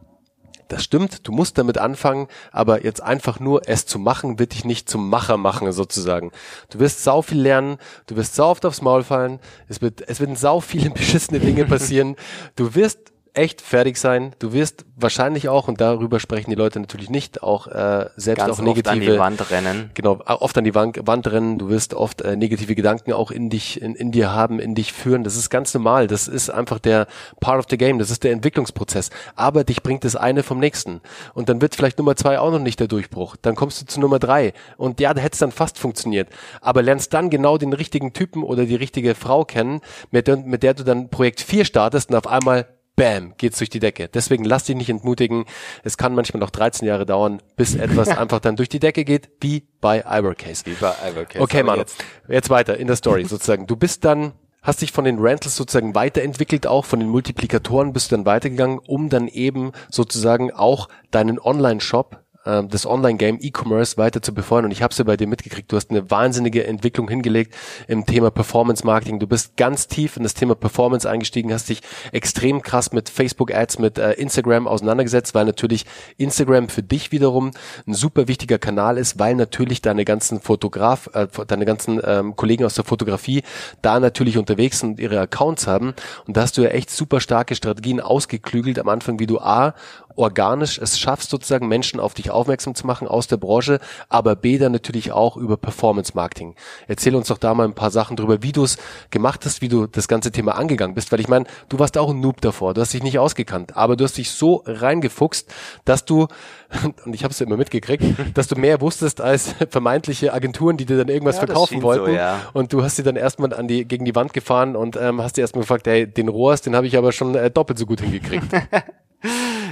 [0.70, 4.66] das stimmt, du musst damit anfangen, aber jetzt einfach nur es zu machen, wird dich
[4.66, 6.32] nicht zum Macher machen, sozusagen.
[6.70, 10.20] Du wirst sau viel lernen, du wirst sau oft aufs Maul fallen, es wird, es
[10.20, 12.16] werden sau viele beschissene Dinge passieren,
[12.56, 14.36] du wirst echt fertig sein.
[14.40, 18.60] Du wirst wahrscheinlich auch, und darüber sprechen die Leute natürlich nicht, auch äh, selbst Ganz
[18.60, 18.90] auch negative.
[18.90, 19.92] Oft an die Wand rennen.
[19.94, 21.58] Genau, oft an die Wand, Wand rennen.
[21.58, 24.94] Du wirst oft äh, negative Gedanken auch in dich, in, in dir haben, in dich
[24.94, 25.24] führen.
[25.24, 26.08] Das ist ganz normal.
[26.08, 27.08] Das ist einfach der
[27.40, 28.00] Part of the Game.
[28.00, 29.10] Das ist der Entwicklungsprozess.
[29.36, 31.02] Aber dich bringt das eine vom nächsten.
[31.34, 33.36] Und dann wird vielleicht Nummer zwei auch noch nicht der Durchbruch.
[33.42, 34.54] Dann kommst du zu Nummer drei.
[34.78, 36.30] Und ja, da hätte es dann fast funktioniert.
[36.62, 40.64] Aber lernst dann genau den richtigen Typen oder die richtige Frau kennen, mit der, mit
[40.64, 42.68] der du dann Projekt vier startest und auf einmal
[43.00, 44.10] bam, geht's durch die Decke.
[44.10, 45.46] Deswegen lass dich nicht entmutigen.
[45.84, 49.30] Es kann manchmal noch 13 Jahre dauern, bis etwas einfach dann durch die Decke geht,
[49.40, 50.66] wie bei Ibercase.
[50.66, 51.42] Wie bei Ibercase.
[51.42, 51.80] Okay, Manu.
[51.80, 52.04] Jetzt.
[52.28, 53.68] jetzt weiter in der Story sozusagen.
[53.68, 58.12] Du bist dann hast dich von den Rentals sozusagen weiterentwickelt, auch von den Multiplikatoren bist
[58.12, 62.20] du dann weitergegangen, um dann eben sozusagen auch deinen Online-Shop
[62.50, 64.66] ähm, das Online-Game E-Commerce weiter zu befeuern.
[64.66, 65.72] Und ich habe es ja bei dir mitgekriegt.
[65.72, 67.56] Du hast eine wahnsinnige Entwicklung hingelegt
[67.88, 69.20] im Thema Performance-Marketing.
[69.20, 71.82] Du bist ganz tief in das Thema Performance eingestiegen, hast dich
[72.12, 75.86] extrem krass mit Facebook-Ads, mit äh, Instagram auseinandergesetzt, weil natürlich
[76.18, 77.52] Instagram für dich wiederum
[77.88, 82.66] ein super wichtiger Kanal ist, weil natürlich deine ganzen Fotograf, äh, deine ganzen ähm, Kollegen
[82.66, 83.44] aus der Fotografie
[83.82, 85.94] da natürlich unterwegs sind und ihre Accounts haben.
[86.26, 89.74] Und da hast du ja echt super starke Strategien ausgeklügelt am Anfang, wie du A,
[90.20, 94.58] organisch es schaffst, sozusagen Menschen auf dich aufmerksam zu machen aus der Branche, aber B
[94.58, 96.56] dann natürlich auch über Performance Marketing.
[96.88, 98.78] Erzähl uns doch da mal ein paar Sachen drüber, wie du es
[99.10, 102.10] gemacht hast, wie du das ganze Thema angegangen bist, weil ich meine, du warst auch
[102.10, 105.52] ein Noob davor, du hast dich nicht ausgekannt, aber du hast dich so reingefuchst,
[105.86, 106.28] dass du
[107.06, 108.04] und ich habe es ja immer mitgekriegt,
[108.34, 112.06] dass du mehr wusstest als vermeintliche Agenturen, die dir dann irgendwas ja, verkaufen wollten.
[112.06, 112.42] So, ja.
[112.54, 115.38] Und du hast sie dann erstmal an die gegen die Wand gefahren und ähm, hast
[115.38, 118.02] dir erstmal gefragt, hey, den Rohrs, den habe ich aber schon äh, doppelt so gut
[118.02, 118.46] hingekriegt.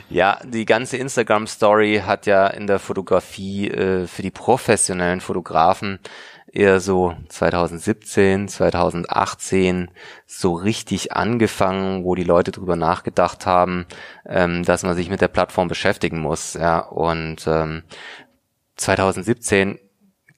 [0.09, 5.99] Ja, die ganze Instagram-Story hat ja in der Fotografie äh, für die professionellen Fotografen
[6.51, 9.91] eher so 2017, 2018
[10.25, 13.85] so richtig angefangen, wo die Leute drüber nachgedacht haben,
[14.25, 16.53] ähm, dass man sich mit der Plattform beschäftigen muss.
[16.53, 17.83] Ja, und ähm,
[18.77, 19.79] 2017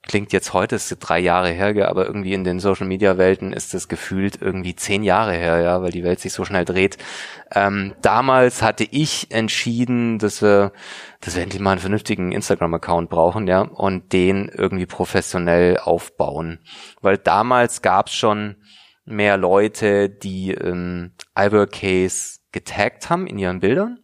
[0.03, 3.73] klingt jetzt heute, ist drei Jahre her, aber irgendwie in den Social Media Welten ist
[3.73, 6.97] es gefühlt irgendwie zehn Jahre her, ja, weil die Welt sich so schnell dreht.
[7.53, 10.71] Ähm, damals hatte ich entschieden, dass wir,
[11.21, 16.59] dass wir endlich mal einen vernünftigen Instagram-Account brauchen, ja, und den irgendwie professionell aufbauen.
[17.01, 18.55] Weil damals gab's schon
[19.05, 23.99] mehr Leute, die ähm, Case getaggt haben in ihren Bildern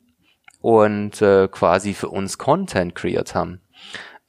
[0.62, 3.62] und äh, quasi für uns Content kreiert haben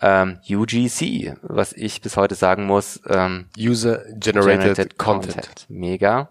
[0.01, 3.01] ähm, UGC, was ich bis heute sagen muss.
[3.09, 5.35] Ähm, User Generated, Generated Content.
[5.35, 5.67] Content.
[5.69, 6.31] Mega.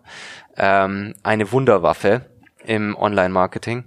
[0.57, 2.25] Ähm, eine Wunderwaffe
[2.63, 3.85] im Online-Marketing.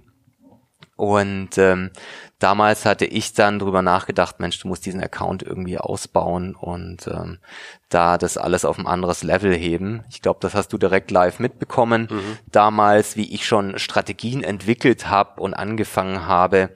[0.95, 1.91] Und ähm,
[2.39, 7.39] damals hatte ich dann drüber nachgedacht, Mensch, du musst diesen Account irgendwie ausbauen und ähm,
[7.87, 10.03] da das alles auf ein anderes Level heben.
[10.09, 12.09] Ich glaube, das hast du direkt live mitbekommen.
[12.11, 12.37] Mhm.
[12.51, 16.71] Damals, wie ich schon Strategien entwickelt habe und angefangen habe,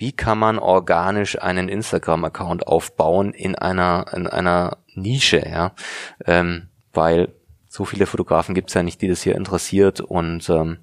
[0.00, 5.74] wie kann man organisch einen Instagram-Account aufbauen in einer, in einer Nische, ja,
[6.24, 7.34] ähm, weil
[7.68, 10.78] so viele Fotografen gibt's ja nicht, die das hier interessiert und ähm,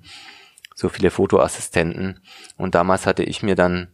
[0.76, 2.20] so viele Fotoassistenten.
[2.58, 3.88] Und damals hatte ich mir dann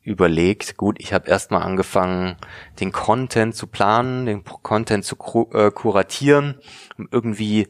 [0.00, 2.36] überlegt, gut, ich habe erstmal angefangen,
[2.78, 5.16] den Content zu planen, den Content zu
[5.54, 6.60] äh, kuratieren,
[6.96, 7.66] um irgendwie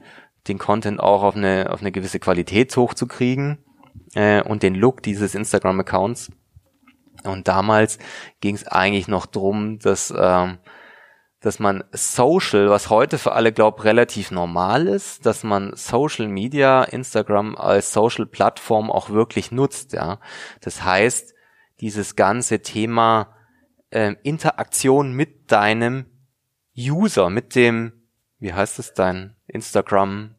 [0.47, 3.65] den Content auch auf eine, auf eine gewisse Qualität hochzukriegen
[4.15, 6.31] äh, und den Look dieses Instagram-Accounts.
[7.25, 7.99] Und damals
[8.41, 10.59] ging es eigentlich noch drum, dass, ähm,
[11.41, 16.85] dass man Social, was heute für alle glaubt relativ normal ist, dass man Social Media,
[16.85, 19.93] Instagram als Social Plattform auch wirklich nutzt.
[19.93, 20.21] Ja,
[20.61, 21.35] das heißt,
[21.81, 23.35] dieses ganze Thema
[23.91, 26.07] ähm, Interaktion mit deinem
[26.77, 27.93] User, mit dem,
[28.39, 30.35] wie heißt es dein Instagram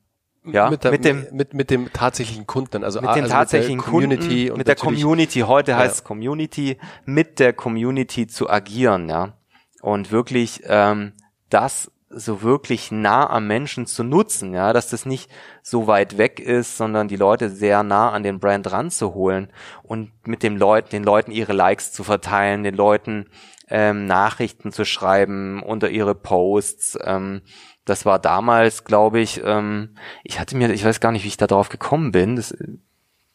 [0.53, 3.77] ja, mit, der, mit dem mit, mit dem tatsächlichen Kunden, also mit dem also tatsächlichen
[3.77, 5.39] mit Community Kunden, mit der Community.
[5.41, 6.05] Heute heißt ja.
[6.05, 9.33] Community, mit der Community zu agieren, ja,
[9.81, 11.13] und wirklich ähm,
[11.49, 15.29] das so wirklich nah am Menschen zu nutzen, ja, dass das nicht
[15.61, 19.51] so weit weg ist, sondern die Leute sehr nah an den Brand ranzuholen
[19.83, 23.27] und mit dem Leuten, den Leuten ihre Likes zu verteilen, den Leuten
[23.69, 27.41] ähm, Nachrichten zu schreiben unter ihre Posts, ähm,
[27.89, 31.37] das war damals, glaube ich, ähm, ich hatte mir, ich weiß gar nicht, wie ich
[31.37, 32.35] da drauf gekommen bin.
[32.35, 32.77] Das äh,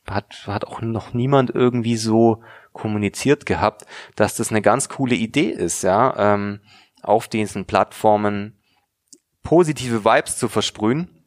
[0.09, 2.43] hat, hat auch noch niemand irgendwie so
[2.73, 3.85] kommuniziert gehabt,
[4.17, 6.61] dass das eine ganz coole Idee ist, ja, ähm,
[7.03, 8.59] auf diesen Plattformen
[9.43, 11.25] positive Vibes zu versprühen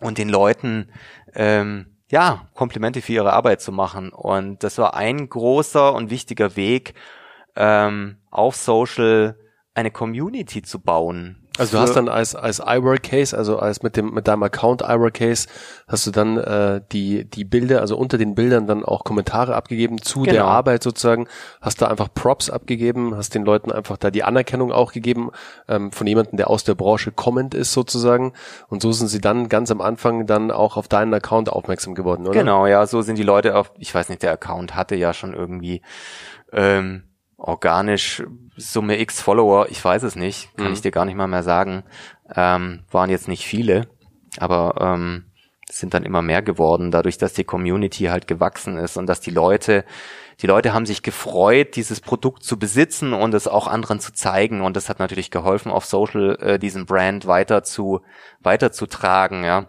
[0.00, 0.90] und den Leuten
[1.34, 4.10] ähm, ja Komplimente für ihre Arbeit zu machen.
[4.10, 6.94] Und das war ein großer und wichtiger Weg,
[7.56, 9.38] ähm, auf Social
[9.74, 13.96] eine Community zu bauen, also du hast dann als als iWork Case, also als mit
[13.96, 15.48] dem mit deinem Account iWork Case,
[15.86, 20.00] hast du dann äh, die die Bilder, also unter den Bildern dann auch Kommentare abgegeben
[20.00, 20.32] zu genau.
[20.32, 21.26] der Arbeit sozusagen,
[21.60, 25.30] hast da einfach Props abgegeben, hast den Leuten einfach da die Anerkennung auch gegeben
[25.68, 28.32] ähm, von jemandem, der aus der Branche kommend ist sozusagen
[28.68, 32.26] und so sind sie dann ganz am Anfang dann auch auf deinen Account aufmerksam geworden,
[32.26, 32.38] oder?
[32.38, 35.34] Genau, ja, so sind die Leute auf, ich weiß nicht, der Account hatte ja schon
[35.34, 35.82] irgendwie
[36.52, 37.07] ähm,
[37.38, 38.24] organisch
[38.56, 40.72] Summe X Follower, ich weiß es nicht, kann mhm.
[40.72, 41.84] ich dir gar nicht mal mehr sagen.
[42.34, 43.86] Ähm, waren jetzt nicht viele,
[44.38, 45.24] aber ähm,
[45.70, 49.30] sind dann immer mehr geworden, dadurch, dass die Community halt gewachsen ist und dass die
[49.30, 49.84] Leute,
[50.40, 54.60] die Leute haben sich gefreut, dieses Produkt zu besitzen und es auch anderen zu zeigen
[54.60, 58.00] und das hat natürlich geholfen, auf Social äh, diesen Brand weiter zu
[58.40, 59.66] weiterzutragen, ja.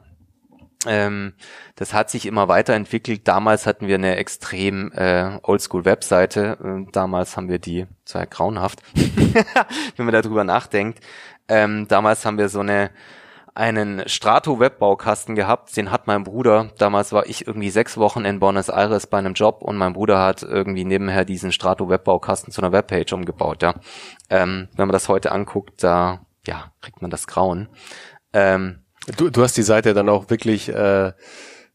[0.86, 1.34] Ähm,
[1.76, 3.28] das hat sich immer weiterentwickelt.
[3.28, 6.58] Damals hatten wir eine extrem äh, Oldschool-Webseite.
[6.64, 8.82] Äh, damals haben wir die, zwar grauenhaft,
[9.98, 11.00] wenn man darüber nachdenkt.
[11.50, 12.92] Ähm, damals haben wir so eine
[13.56, 18.70] einen Strato-Webbaukasten gehabt, den hat mein Bruder, damals war ich irgendwie sechs Wochen in Buenos
[18.70, 23.12] Aires bei einem Job und mein Bruder hat irgendwie nebenher diesen Strato-Webbaukasten zu einer Webpage
[23.12, 23.74] umgebaut, ja.
[24.30, 27.68] Ähm, wenn man das heute anguckt, da, ja, kriegt man das Grauen.
[28.32, 28.84] Ähm,
[29.18, 31.14] Du, du hast die Seite dann auch wirklich, äh,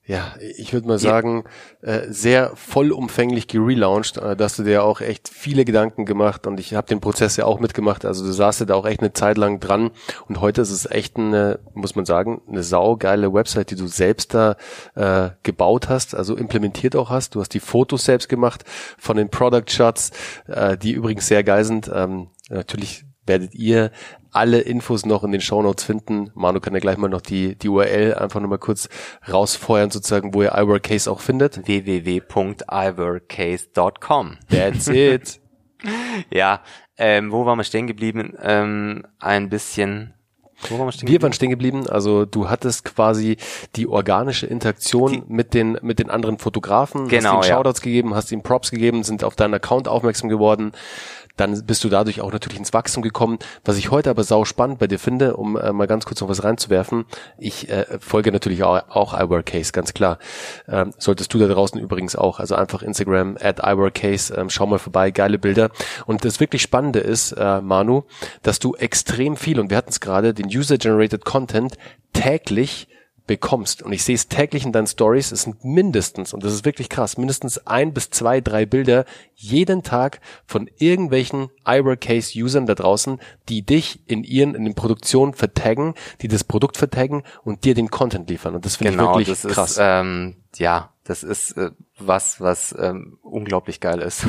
[0.07, 1.45] ja, ich würde mal sagen,
[1.81, 4.19] äh, sehr vollumfänglich gelauncht.
[4.19, 7.39] Äh, da hast du dir auch echt viele Gedanken gemacht und ich habe den Prozess
[7.39, 8.05] ja auch mitgemacht.
[8.05, 9.91] Also du saßt da auch echt eine Zeit lang dran
[10.29, 14.35] und heute ist es echt eine, muss man sagen, eine saugeile Website, die du selbst
[14.35, 14.57] da
[14.95, 17.35] äh, gebaut hast, also implementiert auch hast.
[17.35, 18.65] Du hast die Fotos selbst gemacht
[18.99, 20.11] von den Product Shots,
[20.49, 21.91] äh, die übrigens sehr geil sind.
[21.93, 23.91] Ähm, natürlich werdet ihr
[24.35, 26.31] alle Infos noch in den Show Notes finden.
[26.35, 28.89] Manu kann ja gleich mal noch die, die URL einfach nochmal kurz
[29.31, 31.67] rausfeuern, sozusagen, wo ihr iWorkCase auch findet.
[31.67, 34.37] www.iWorkCase.com.
[34.51, 35.41] That's it.
[36.31, 36.61] ja,
[36.97, 38.35] Ähm, wo waren wir stehen geblieben?
[38.41, 40.15] Ähm, ein bisschen
[40.69, 41.89] wo waren wir, stehen wir waren stehen geblieben.
[41.89, 43.37] Also du hattest quasi
[43.77, 47.85] die organische Interaktion die, mit den mit den anderen Fotografen, genau, hast ihnen Shoutouts ja.
[47.85, 50.73] gegeben, hast ihnen Props gegeben, sind auf deinen Account aufmerksam geworden
[51.37, 53.39] dann bist du dadurch auch natürlich ins Wachstum gekommen.
[53.65, 56.29] Was ich heute aber sau spannend bei dir finde, um äh, mal ganz kurz noch
[56.29, 57.05] was reinzuwerfen,
[57.39, 60.19] ich äh, folge natürlich auch, auch iWorkCase, ganz klar.
[60.69, 64.79] Ähm, solltest du da draußen übrigens auch, also einfach Instagram at iWorkCase, ähm, schau mal
[64.79, 65.71] vorbei, geile Bilder.
[66.07, 68.05] Und das wirklich Spannende ist, äh, Manu,
[68.43, 71.77] dass du extrem viel, und wir hatten es gerade, den User-Generated Content
[72.13, 72.89] täglich
[73.27, 73.83] bekommst.
[73.83, 75.33] Und ich sehe es täglich in deinen Stories.
[75.33, 79.83] Es sind mindestens, und das ist wirklich krass, mindestens ein bis zwei, drei Bilder jeden
[79.83, 83.19] Tag von irgendwelchen iWorkcase-Usern da draußen,
[83.49, 87.91] die dich in ihren, in den Produktionen vertaggen, die das Produkt vertaggen und dir den
[87.91, 88.55] Content liefern.
[88.55, 89.71] Und das finde genau, ich wirklich das krass.
[89.73, 94.25] Ist, ähm, ja, das ist äh, was, was ähm, unglaublich geil ist.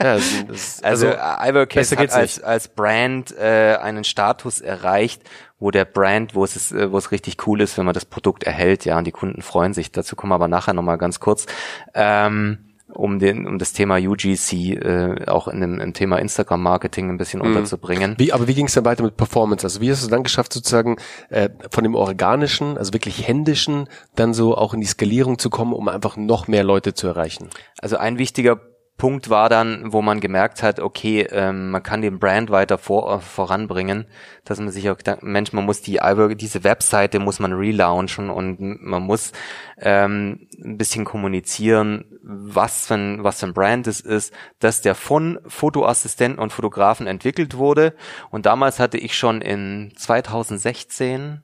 [0.00, 5.22] ja, das, das, also, also iWorkcase hat als, als Brand äh, einen Status erreicht,
[5.60, 8.06] wo der Brand, wo es ist, äh, wo es richtig cool ist, wenn man das
[8.06, 9.92] Produkt erhält, ja, und die Kunden freuen sich.
[9.92, 11.46] Dazu kommen wir aber nachher nochmal ganz kurz.
[11.94, 12.58] Ähm,
[12.94, 17.18] um den um das Thema UGC äh, auch in dem im Thema Instagram Marketing ein
[17.18, 17.48] bisschen mhm.
[17.48, 18.14] unterzubringen.
[18.18, 19.64] Wie aber wie ging es dann weiter mit Performance?
[19.64, 20.96] Also wie hast du es dann geschafft sozusagen
[21.28, 25.72] äh, von dem organischen, also wirklich händischen, dann so auch in die Skalierung zu kommen,
[25.72, 27.48] um einfach noch mehr Leute zu erreichen?
[27.80, 28.60] Also ein wichtiger
[29.00, 33.10] Punkt war dann, wo man gemerkt hat, okay, ähm, man kann den Brand weiter vor,
[33.16, 34.04] äh, voranbringen,
[34.44, 36.00] dass man sich auch gedacht, Mensch, man muss die
[36.36, 39.32] diese Webseite muss man relaunchen und man muss
[39.78, 44.94] ähm, ein bisschen kommunizieren, was für ein, was für ein Brand es ist, dass der
[44.94, 47.94] von Fotoassistenten und Fotografen entwickelt wurde.
[48.28, 51.42] Und damals hatte ich schon in 2016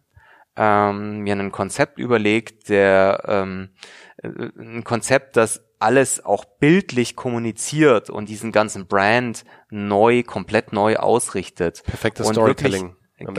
[0.58, 3.70] ähm, mir ein Konzept überlegt, der ähm,
[4.18, 4.28] äh,
[4.58, 11.82] ein Konzept, das alles auch bildlich kommuniziert und diesen ganzen Brand neu, komplett neu ausrichtet.
[11.84, 12.96] Perfektes Storytelling.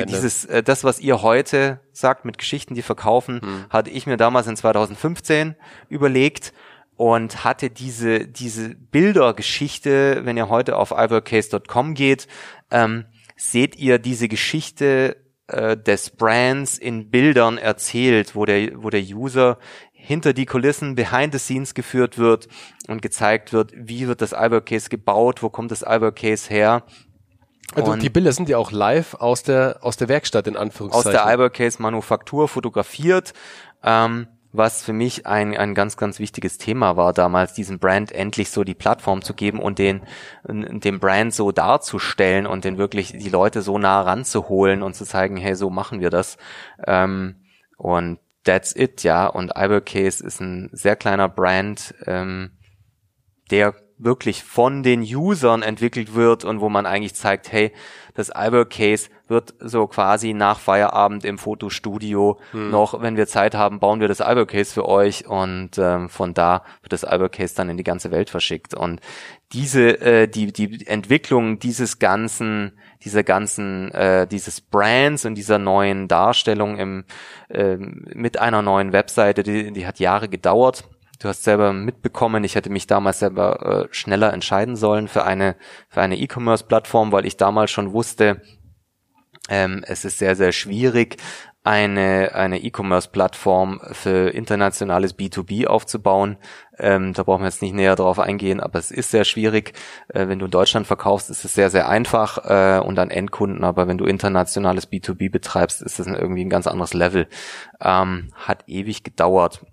[0.07, 3.65] Dieses, äh, das, was ihr heute sagt mit Geschichten, die verkaufen, hm.
[3.69, 5.55] hatte ich mir damals in 2015
[5.87, 6.51] überlegt
[6.95, 12.27] und hatte diese, diese Bildergeschichte, wenn ihr heute auf ivorcase.com geht,
[12.71, 15.17] ähm, seht ihr diese Geschichte
[15.47, 19.59] äh, des Brands in Bildern erzählt, wo der, wo der User
[20.07, 22.47] hinter die Kulissen, behind the scenes geführt wird
[22.87, 26.83] und gezeigt wird, wie wird das Albert Case gebaut, wo kommt das Albert Case her.
[27.75, 31.09] Also und die Bilder sind ja auch live aus der aus der Werkstatt in Anführungszeichen.
[31.09, 33.33] Aus der Albert Case Manufaktur fotografiert,
[33.83, 38.49] ähm, was für mich ein ein ganz ganz wichtiges Thema war damals, diesem Brand endlich
[38.49, 40.03] so die Plattform zu geben und den
[40.47, 45.35] den Brand so darzustellen und den wirklich die Leute so nah ranzuholen und zu zeigen,
[45.35, 46.37] hey, so machen wir das.
[46.87, 47.35] Ähm,
[47.75, 49.27] und that's it, ja.
[49.27, 52.51] Und Ibercase ist ein sehr kleiner Brand, ähm,
[53.51, 57.73] der wirklich von den Usern entwickelt wird und wo man eigentlich zeigt, hey,
[58.13, 62.69] das Ibercase wird so quasi nach Feierabend im Fotostudio hm.
[62.69, 66.63] noch, wenn wir Zeit haben, bauen wir das Ibercase für euch und ähm, von da
[66.81, 68.73] wird das Ibercase dann in die ganze Welt verschickt.
[68.73, 69.01] Und
[69.53, 72.73] diese, äh, die, die Entwicklung dieses ganzen
[73.03, 77.05] dieser ganzen, äh, dieses Brands und dieser neuen Darstellung im,
[77.49, 80.83] äh, mit einer neuen Webseite, die, die hat Jahre gedauert.
[81.19, 85.55] Du hast selber mitbekommen, ich hätte mich damals selber äh, schneller entscheiden sollen für eine
[85.89, 88.41] für eine E-Commerce-Plattform, weil ich damals schon wusste,
[89.49, 91.17] ähm, es ist sehr sehr schwierig,
[91.63, 96.37] eine eine E-Commerce-Plattform für internationales B2B aufzubauen.
[96.79, 99.73] Ähm, da brauchen wir jetzt nicht näher drauf eingehen, aber es ist sehr schwierig.
[100.09, 103.63] Äh, wenn du in Deutschland verkaufst, ist es sehr, sehr einfach äh, und an Endkunden,
[103.63, 107.27] aber wenn du internationales B2B betreibst, ist das irgendwie ein ganz anderes Level.
[107.81, 109.65] Ähm, hat ewig gedauert.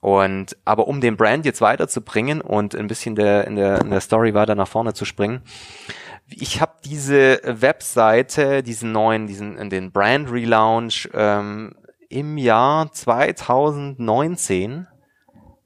[0.00, 4.00] Und aber um den Brand jetzt weiterzubringen und ein bisschen der, in, der, in der
[4.00, 5.42] Story weiter nach vorne zu springen,
[6.28, 11.74] ich habe diese Webseite, diesen neuen, diesen den Brand Relaunch ähm,
[12.08, 14.86] im Jahr 2019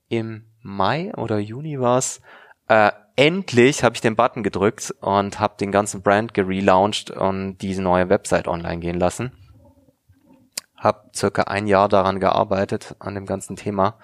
[0.09, 2.21] im Mai oder Juni war's.
[2.69, 7.83] Äh, endlich habe ich den Button gedrückt und habe den ganzen Brand gerelauncht und diese
[7.83, 9.33] neue Website online gehen lassen.
[10.77, 13.99] Hab circa ein Jahr daran gearbeitet an dem ganzen Thema.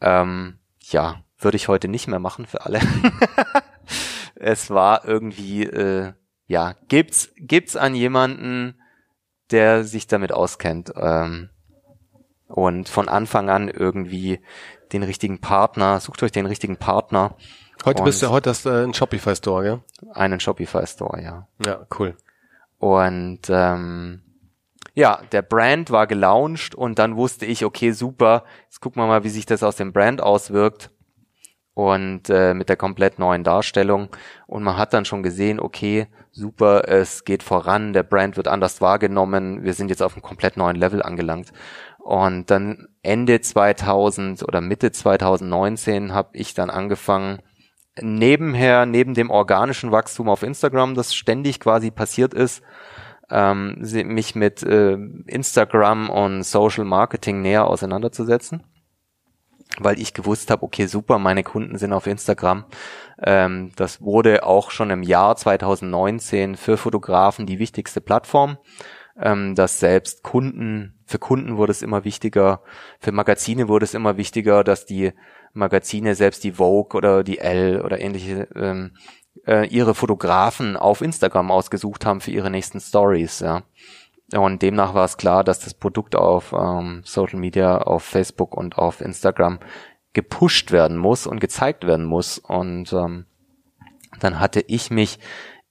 [0.00, 2.80] Ähm, ja, würde ich heute nicht mehr machen für alle.
[4.40, 6.12] es war irgendwie, äh,
[6.46, 8.80] ja, gibt's, gibt's an jemanden,
[9.50, 11.50] der sich damit auskennt ähm,
[12.46, 14.40] und von Anfang an irgendwie
[14.92, 17.36] den richtigen Partner, sucht euch den richtigen Partner.
[17.84, 19.80] Heute bist du, heute hast du einen Shopify Store, gell?
[20.12, 21.46] Einen Shopify Store, ja.
[21.64, 22.16] Ja, cool.
[22.78, 24.22] Und ähm,
[24.94, 29.24] ja, der Brand war gelauncht und dann wusste ich, okay, super, jetzt gucken wir mal,
[29.24, 30.90] wie sich das aus dem Brand auswirkt.
[31.78, 34.08] Und äh, mit der komplett neuen Darstellung.
[34.48, 38.80] Und man hat dann schon gesehen, okay, super, es geht voran, der Brand wird anders
[38.80, 41.52] wahrgenommen, wir sind jetzt auf einem komplett neuen Level angelangt.
[41.98, 47.38] Und dann Ende 2000 oder Mitte 2019 habe ich dann angefangen,
[48.00, 52.60] nebenher, neben dem organischen Wachstum auf Instagram, das ständig quasi passiert ist,
[53.30, 58.64] ähm, mich mit äh, Instagram und Social Marketing näher auseinanderzusetzen,
[59.78, 62.64] weil ich gewusst habe, okay, super, meine Kunden sind auf Instagram.
[63.22, 68.58] Ähm, das wurde auch schon im Jahr 2019 für Fotografen die wichtigste Plattform.
[69.20, 72.62] Ähm, dass selbst Kunden, für Kunden wurde es immer wichtiger,
[73.00, 75.12] für Magazine wurde es immer wichtiger, dass die
[75.52, 78.92] Magazine, selbst die Vogue oder die Elle oder ähnliche, ähm,
[79.44, 83.64] äh, ihre Fotografen auf Instagram ausgesucht haben für ihre nächsten Stories, ja.
[84.34, 88.76] Und demnach war es klar, dass das Produkt auf ähm, Social Media, auf Facebook und
[88.76, 89.58] auf Instagram
[90.12, 92.38] gepusht werden muss und gezeigt werden muss.
[92.38, 93.26] Und ähm,
[94.20, 95.18] dann hatte ich mich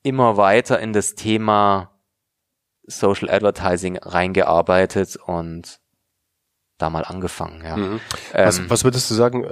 [0.01, 1.91] immer weiter in das Thema
[2.83, 5.79] Social Advertising reingearbeitet und
[6.77, 7.63] da mal angefangen.
[7.63, 7.77] Ja.
[7.77, 7.99] Mhm.
[8.33, 9.45] Was, ähm, was würdest du sagen,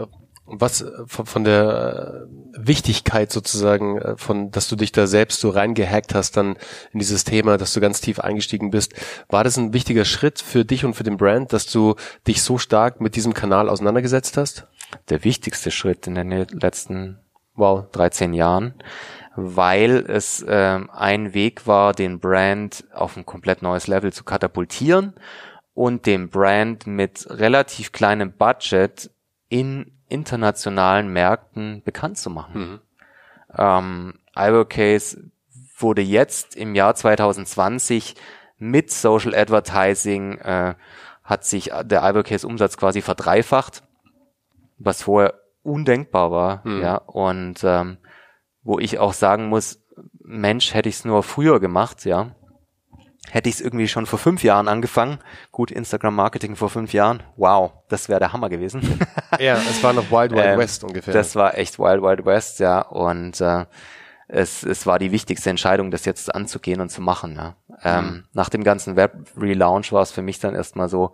[0.46, 5.40] was äh, von, von der äh, Wichtigkeit sozusagen, äh, von, dass du dich da selbst
[5.40, 6.56] so reingehackt hast dann
[6.92, 8.94] in dieses Thema, dass du ganz tief eingestiegen bist,
[9.30, 11.96] war das ein wichtiger Schritt für dich und für den Brand, dass du
[12.28, 14.68] dich so stark mit diesem Kanal auseinandergesetzt hast?
[15.10, 17.20] Der wichtigste Schritt in den letzten
[17.56, 18.76] wow 13 Jahren,
[19.36, 25.14] weil es äh, ein Weg war, den Brand auf ein komplett neues Level zu katapultieren
[25.74, 29.10] und dem Brand mit relativ kleinem Budget
[29.50, 32.62] in internationalen Märkten bekannt zu machen.
[32.62, 32.80] Mhm.
[33.58, 35.32] Ähm, Ibercase
[35.78, 38.16] wurde jetzt im Jahr 2020
[38.58, 40.76] mit Social Advertising äh,
[41.24, 43.84] hat sich der Ibercase Umsatz quasi verdreifacht,
[44.78, 45.34] was vorher
[45.64, 46.82] undenkbar war, mhm.
[46.82, 47.98] ja, und ähm,
[48.62, 49.82] wo ich auch sagen muss,
[50.20, 52.36] Mensch, hätte ich es nur früher gemacht, ja,
[53.32, 55.20] Hätte ich es irgendwie schon vor fünf Jahren angefangen,
[55.52, 59.00] gut, Instagram-Marketing vor fünf Jahren, wow, das wäre der Hammer gewesen.
[59.40, 61.14] ja, es war noch Wild Wild ähm, West ungefähr.
[61.14, 63.66] Das war echt Wild Wild West, ja, und äh,
[64.28, 67.36] es, es war die wichtigste Entscheidung, das jetzt anzugehen und zu machen.
[67.36, 67.56] Ja.
[67.84, 68.24] Ähm, mhm.
[68.34, 71.14] Nach dem ganzen Web-Relaunch war es für mich dann erstmal so,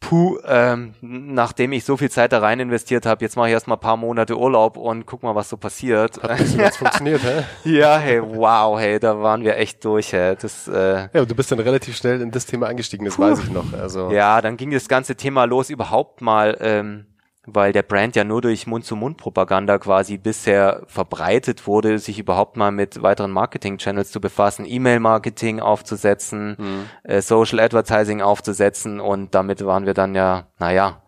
[0.00, 3.76] puh, ähm, nachdem ich so viel Zeit da rein investiert habe, jetzt mache ich erstmal
[3.76, 6.22] paar Monate Urlaub und guck mal, was so passiert.
[6.22, 7.44] Hat nicht so ganz funktioniert, hä?
[7.64, 10.36] Ja, hey, wow, hey, da waren wir echt durch, hey.
[10.40, 13.22] Das, äh, ja, du bist dann relativ schnell in das Thema eingestiegen, das puh.
[13.22, 13.72] weiß ich noch.
[13.72, 14.10] Also.
[14.10, 17.07] Ja, dann ging das ganze Thema los, überhaupt mal ähm,
[17.54, 23.02] weil der Brand ja nur durch Mund-zu-Mund-Propaganda quasi bisher verbreitet wurde, sich überhaupt mal mit
[23.02, 26.84] weiteren Marketing-Channels zu befassen, E-Mail-Marketing aufzusetzen, mhm.
[27.04, 31.02] äh, Social Advertising aufzusetzen und damit waren wir dann ja, naja,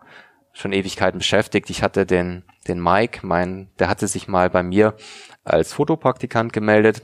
[0.53, 1.69] schon Ewigkeiten beschäftigt.
[1.69, 4.95] Ich hatte den, den Mike, mein, der hatte sich mal bei mir
[5.43, 7.03] als Fotopraktikant gemeldet.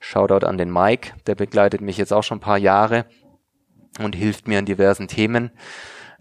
[0.00, 3.06] Shoutout an den Mike, der begleitet mich jetzt auch schon ein paar Jahre
[3.98, 5.50] und hilft mir in diversen Themen.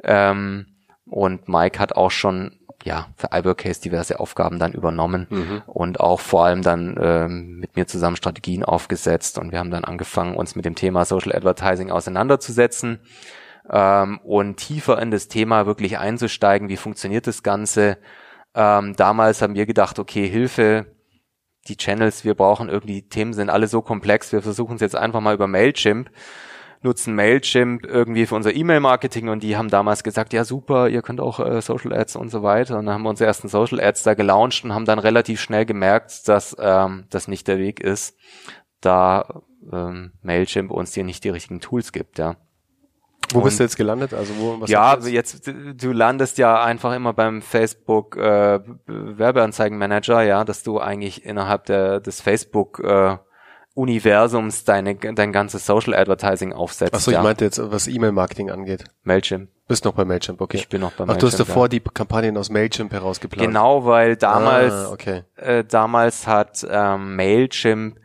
[0.03, 0.76] Ähm,
[1.10, 5.62] und Mike hat auch schon ja für Ibercase diverse Aufgaben dann übernommen mhm.
[5.66, 9.84] und auch vor allem dann ähm, mit mir zusammen Strategien aufgesetzt und wir haben dann
[9.84, 12.99] angefangen, uns mit dem Thema Social Advertising auseinanderzusetzen
[13.70, 17.97] ähm, und tiefer in das Thema wirklich einzusteigen, wie funktioniert das Ganze.
[18.53, 20.86] Ähm, damals haben wir gedacht, okay, Hilfe,
[21.68, 24.95] die Channels, wir brauchen irgendwie, die Themen sind alle so komplex, wir versuchen es jetzt
[24.95, 26.10] einfach mal über Mailchimp
[26.82, 31.19] nutzen Mailchimp irgendwie für unser E-Mail-Marketing und die haben damals gesagt, ja super, ihr könnt
[31.19, 32.78] auch äh, Social Ads und so weiter.
[32.78, 35.65] Und dann haben wir unsere ersten Social Ads da gelauncht und haben dann relativ schnell
[35.65, 38.17] gemerkt, dass ähm, das nicht der Weg ist,
[38.82, 42.36] da ähm, Mailchimp uns hier nicht die richtigen Tools gibt, ja.
[43.34, 44.13] Wo und, bist du jetzt gelandet?
[44.13, 50.45] Also wo, was ja, jetzt du landest ja einfach immer beim Facebook äh, Werbeanzeigenmanager, ja,
[50.45, 53.17] dass du eigentlich innerhalb der des Facebook äh,
[53.78, 56.95] Universums deine, dein ganzes Social Advertising aufsetzt.
[56.95, 57.19] Achso, ja.
[57.19, 58.86] ich meinte jetzt, was E-Mail-Marketing angeht.
[59.03, 59.49] Mailchimp.
[59.67, 60.57] Bist noch bei Mailchimp, okay.
[60.57, 61.17] Ich bin noch bei Mailchimp.
[61.17, 61.67] Ach, du hast davor ja.
[61.69, 63.47] die Kampagnen aus Mailchimp herausgeplant.
[63.47, 65.23] Genau, weil damals, ah, okay.
[65.36, 67.99] äh, damals hat ähm, Mailchimp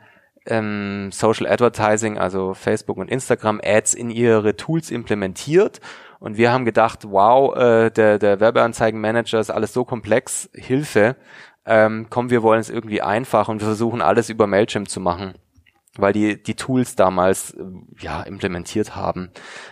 [0.44, 5.80] ähm, Social Advertising, also Facebook und Instagram Ads in ihre Tools implementiert.
[6.18, 11.16] Und wir haben gedacht, wow, äh, der, der Werbeanzeigenmanager ist alles so komplex, Hilfe.
[11.64, 15.34] Ähm, komm, wir wollen es irgendwie einfach und wir versuchen alles über Mailchimp zu machen.
[15.98, 17.62] Weil die die Tools damals äh,
[18.00, 19.30] ja implementiert haben.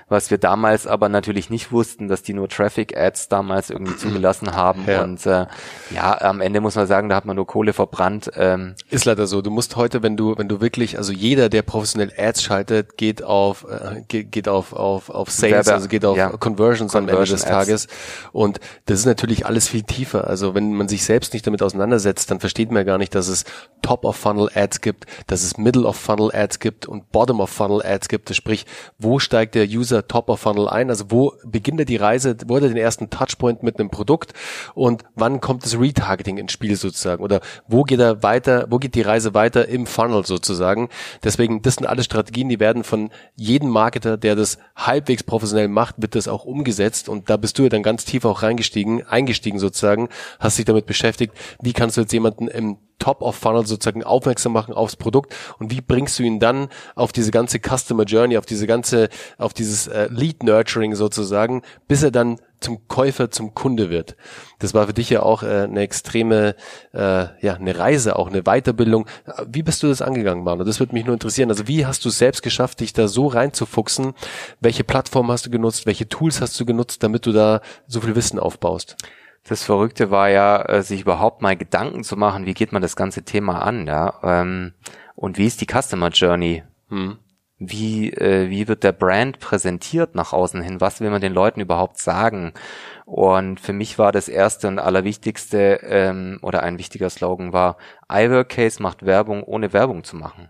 [0.09, 4.53] Was wir damals aber natürlich nicht wussten, dass die nur Traffic Ads damals irgendwie zugelassen
[4.55, 5.03] haben ja.
[5.03, 5.47] und äh,
[5.95, 8.31] ja, am Ende muss man sagen, da hat man nur Kohle verbrannt.
[8.37, 8.75] Ähm.
[8.91, 9.41] Ist leider so.
[9.41, 13.23] Du musst heute, wenn du wenn du wirklich, also jeder, der professionell Ads schaltet, geht
[13.23, 16.29] auf äh, geht, geht auf auf auf Sales, Werbe, also geht auf ja.
[16.29, 17.51] Conversions Conversion am Ende des Ads.
[17.51, 17.89] Tages
[18.33, 20.27] und das ist natürlich alles viel tiefer.
[20.27, 23.45] Also wenn man sich selbst nicht damit auseinandersetzt, dann versteht man gar nicht, dass es
[23.81, 27.51] Top of Funnel Ads gibt, dass es Middle of Funnel Ads gibt und Bottom of
[27.51, 28.35] Funnel Ads gibt.
[28.35, 28.67] Sprich,
[28.99, 30.91] wo steigt der User Top of Funnel ein?
[30.91, 32.37] Also wo beginnt er die Reise?
[32.47, 34.33] Wo hat er den ersten Touchpoint mit einem Produkt?
[34.75, 37.23] Und wann kommt das Retargeting ins Spiel sozusagen?
[37.23, 38.67] Oder wo geht er weiter?
[38.71, 40.89] Wo geht die Reise weiter im Funnel sozusagen?
[41.23, 45.95] Deswegen, das sind alle Strategien, die werden von jedem Marketer, der das halbwegs professionell macht,
[45.99, 47.09] wird das auch umgesetzt.
[47.09, 50.09] Und da bist du ja dann ganz tief auch reingestiegen, eingestiegen sozusagen,
[50.41, 54.53] hast dich damit beschäftigt, wie kannst du jetzt jemanden im Top of Funnel sozusagen aufmerksam
[54.53, 58.47] machen aufs Produkt und wie bringst du ihn dann auf diese ganze Customer Journey, auf
[58.47, 63.91] diese ganze, auf dieses äh, Lead Nurturing sozusagen, bis er dann zum Käufer, zum Kunde
[63.91, 64.17] wird.
[64.59, 66.55] Das war für dich ja auch äh, eine extreme,
[66.93, 66.99] äh,
[67.41, 69.07] ja, eine Reise, auch eine Weiterbildung.
[69.47, 70.65] Wie bist du das angegangen, Manu?
[70.65, 71.51] Das würde mich nur interessieren.
[71.51, 74.13] Also wie hast du es selbst geschafft, dich da so reinzufuchsen?
[74.61, 75.87] Welche Plattform hast du genutzt?
[75.87, 78.97] Welche Tools hast du genutzt, damit du da so viel Wissen aufbaust?
[79.45, 82.97] Das Verrückte war ja, äh, sich überhaupt mal Gedanken zu machen, wie geht man das
[82.97, 84.75] ganze Thema an, ja, ähm,
[85.15, 86.63] und wie ist die Customer Journey?
[86.89, 87.19] Hm.
[87.59, 90.81] Wie, äh, wie wird der Brand präsentiert nach außen hin?
[90.81, 92.55] Was will man den Leuten überhaupt sagen?
[93.05, 97.77] Und für mich war das erste und allerwichtigste ähm, oder ein wichtiger Slogan war,
[98.11, 100.49] iWorkcase macht Werbung, ohne Werbung zu machen.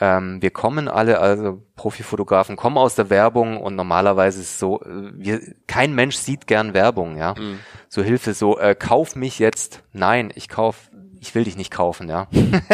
[0.00, 4.80] Ähm, wir kommen alle, also Profifotografen kommen aus der Werbung und normalerweise ist es so,
[4.82, 7.34] äh, wir, kein Mensch sieht gern Werbung, ja.
[7.36, 7.58] Mhm.
[7.88, 9.82] So Hilfe, so, äh, kauf mich jetzt.
[9.92, 10.90] Nein, ich kauf,
[11.20, 12.28] ich will dich nicht kaufen, ja.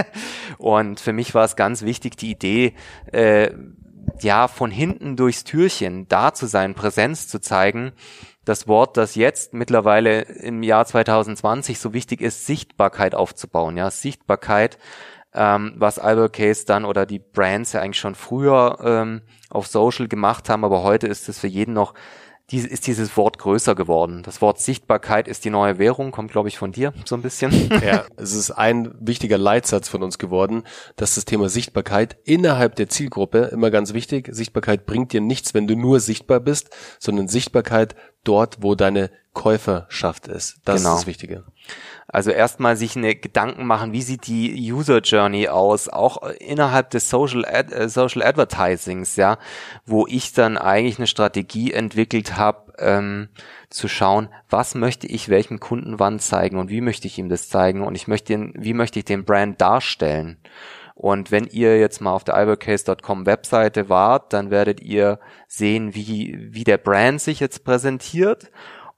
[0.58, 2.74] und für mich war es ganz wichtig, die Idee,
[3.10, 3.50] äh,
[4.20, 7.92] ja, von hinten durchs Türchen da zu sein, Präsenz zu zeigen.
[8.44, 14.78] Das Wort, das jetzt mittlerweile im Jahr 2020 so wichtig ist, Sichtbarkeit aufzubauen, ja, Sichtbarkeit
[15.34, 20.08] ähm, was Albert Case dann oder die Brands ja eigentlich schon früher ähm, auf Social
[20.08, 21.94] gemacht haben, aber heute ist es für jeden noch
[22.50, 24.22] dies, ist dieses Wort größer geworden.
[24.22, 27.70] Das Wort Sichtbarkeit ist die neue Währung, kommt, glaube ich, von dir so ein bisschen.
[27.82, 30.64] Ja, es ist ein wichtiger Leitsatz von uns geworden,
[30.96, 34.28] dass das Thema Sichtbarkeit innerhalb der Zielgruppe immer ganz wichtig.
[34.30, 36.68] Sichtbarkeit bringt dir nichts, wenn du nur sichtbar bist,
[36.98, 40.60] sondern Sichtbarkeit dort, wo deine Käuferschaft ist.
[40.64, 40.94] Das genau.
[40.94, 41.44] ist das Wichtige.
[42.08, 47.08] Also erstmal sich eine Gedanken machen, wie sieht die User Journey aus, auch innerhalb des
[47.08, 49.38] Social, Ad, äh, Social Advertisings, ja,
[49.86, 53.28] wo ich dann eigentlich eine Strategie entwickelt habe, ähm,
[53.70, 57.48] zu schauen, was möchte ich welchem Kunden wann zeigen und wie möchte ich ihm das
[57.48, 60.38] zeigen und ich möchte ihn, wie möchte ich den Brand darstellen.
[60.94, 66.38] Und wenn ihr jetzt mal auf der ibercase.com Webseite wart, dann werdet ihr sehen, wie,
[66.52, 68.52] wie der Brand sich jetzt präsentiert.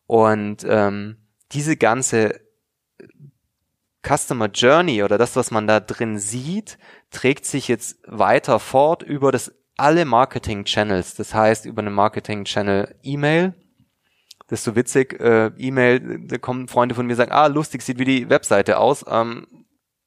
[0.06, 1.16] Und ähm,
[1.52, 2.45] diese ganze
[4.06, 6.78] Customer Journey oder das, was man da drin sieht,
[7.10, 11.14] trägt sich jetzt weiter fort über das alle Marketing Channels.
[11.14, 13.54] Das heißt, über eine Marketing Channel E-Mail.
[14.48, 17.98] Das ist so witzig, äh, E-Mail, da kommen Freunde von mir sagen, ah, lustig, sieht
[17.98, 19.04] wie die Webseite aus.
[19.08, 19.65] Ähm,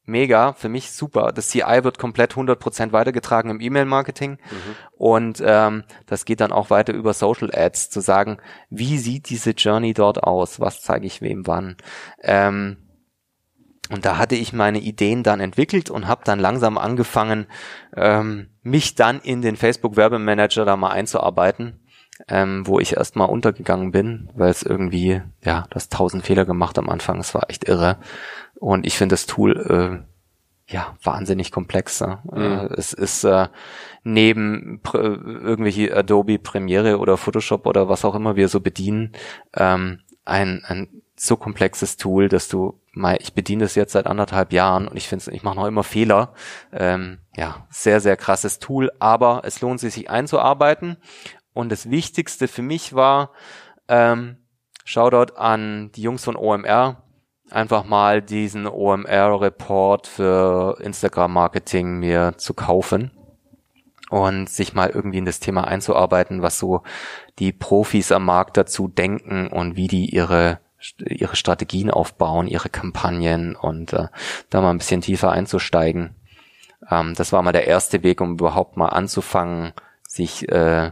[0.10, 1.32] mega, für mich super.
[1.34, 4.76] Das CI wird komplett 100% weitergetragen im E-Mail-Marketing mhm.
[4.98, 8.38] und ähm, das geht dann auch weiter über Social Ads, zu sagen,
[8.70, 11.78] wie sieht diese Journey dort aus, was zeige ich wem wann.
[12.22, 12.78] Ähm,
[13.92, 17.48] und da hatte ich meine Ideen dann entwickelt und habe dann langsam angefangen,
[17.96, 21.80] ähm, mich dann in den Facebook-Werbemanager da mal einzuarbeiten,
[22.28, 26.90] ähm, wo ich erstmal untergegangen bin, weil es irgendwie, ja, das tausend Fehler gemacht am
[26.90, 27.98] Anfang, es war echt irre.
[28.60, 32.02] Und ich finde das Tool äh, ja wahnsinnig komplex.
[32.02, 32.20] Mhm.
[32.34, 33.48] Äh, es ist äh,
[34.04, 39.14] neben pr irgendwelche Adobe Premiere oder Photoshop oder was auch immer wir so bedienen,
[39.56, 44.54] ähm, ein, ein so komplexes Tool, dass du mal, ich bediene das jetzt seit anderthalb
[44.54, 46.34] Jahren und ich finde, ich mache noch immer Fehler.
[46.72, 50.98] Ähm, ja, sehr, sehr krasses Tool, aber es lohnt sich, sich einzuarbeiten.
[51.54, 53.32] Und das Wichtigste für mich war,
[53.88, 54.38] ähm,
[54.86, 57.04] Shoutout an die Jungs von OMR,
[57.52, 63.12] einfach mal diesen OMR-Report für Instagram-Marketing mir zu kaufen
[64.10, 66.84] und sich mal irgendwie in das Thema einzuarbeiten, was so
[67.38, 70.60] die Profis am Markt dazu denken und wie die ihre
[70.98, 74.08] ihre Strategien aufbauen, ihre Kampagnen und äh,
[74.50, 76.16] da mal ein bisschen tiefer einzusteigen.
[76.90, 79.74] Ähm, das war mal der erste Weg, um überhaupt mal anzufangen,
[80.08, 80.92] sich äh,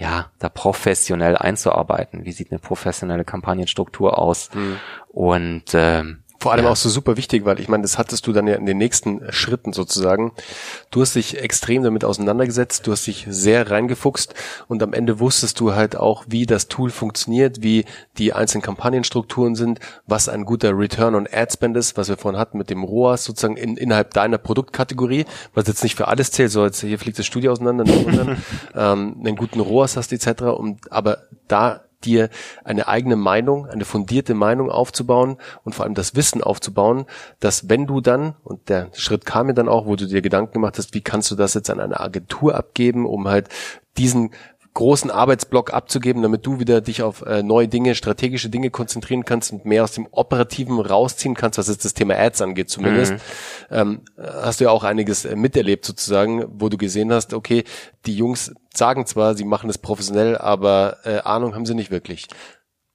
[0.00, 2.24] ja da professionell einzuarbeiten.
[2.24, 4.50] Wie sieht eine professionelle Kampagnenstruktur aus?
[4.54, 4.76] Mhm.
[5.08, 6.02] Und äh,
[6.40, 6.70] Vor allem ja.
[6.70, 9.30] auch so super wichtig, weil ich meine, das hattest du dann ja in den nächsten
[9.30, 10.32] Schritten sozusagen.
[10.90, 14.34] Du hast dich extrem damit auseinandergesetzt, du hast dich sehr reingefuchst
[14.66, 17.84] und am Ende wusstest du halt auch, wie das Tool funktioniert, wie
[18.16, 22.40] die einzelnen Kampagnenstrukturen sind, was ein guter Return on Ad Spend ist, was wir vorhin
[22.40, 26.52] hatten mit dem ROAS sozusagen in, innerhalb deiner Produktkategorie, was jetzt nicht für alles zählt,
[26.52, 27.84] so jetzt hier fliegt das Studio auseinander,
[28.74, 30.44] ähm, einen guten ROAS hast etc.
[30.44, 31.18] Und aber
[31.48, 32.28] da dir
[32.64, 37.06] eine eigene Meinung, eine fundierte Meinung aufzubauen und vor allem das Wissen aufzubauen,
[37.40, 40.54] dass wenn du dann, und der Schritt kam mir dann auch, wo du dir Gedanken
[40.54, 43.48] gemacht hast, wie kannst du das jetzt an eine Agentur abgeben, um halt
[43.96, 44.30] diesen
[44.74, 49.52] großen Arbeitsblock abzugeben, damit du wieder dich auf äh, neue Dinge, strategische Dinge konzentrieren kannst
[49.52, 53.12] und mehr aus dem Operativen rausziehen kannst, was jetzt das Thema Ads angeht zumindest.
[53.12, 53.18] Mhm.
[53.70, 57.64] Ähm, hast du ja auch einiges äh, miterlebt sozusagen, wo du gesehen hast, okay,
[58.06, 62.28] die Jungs sagen zwar, sie machen es professionell, aber äh, Ahnung haben sie nicht wirklich.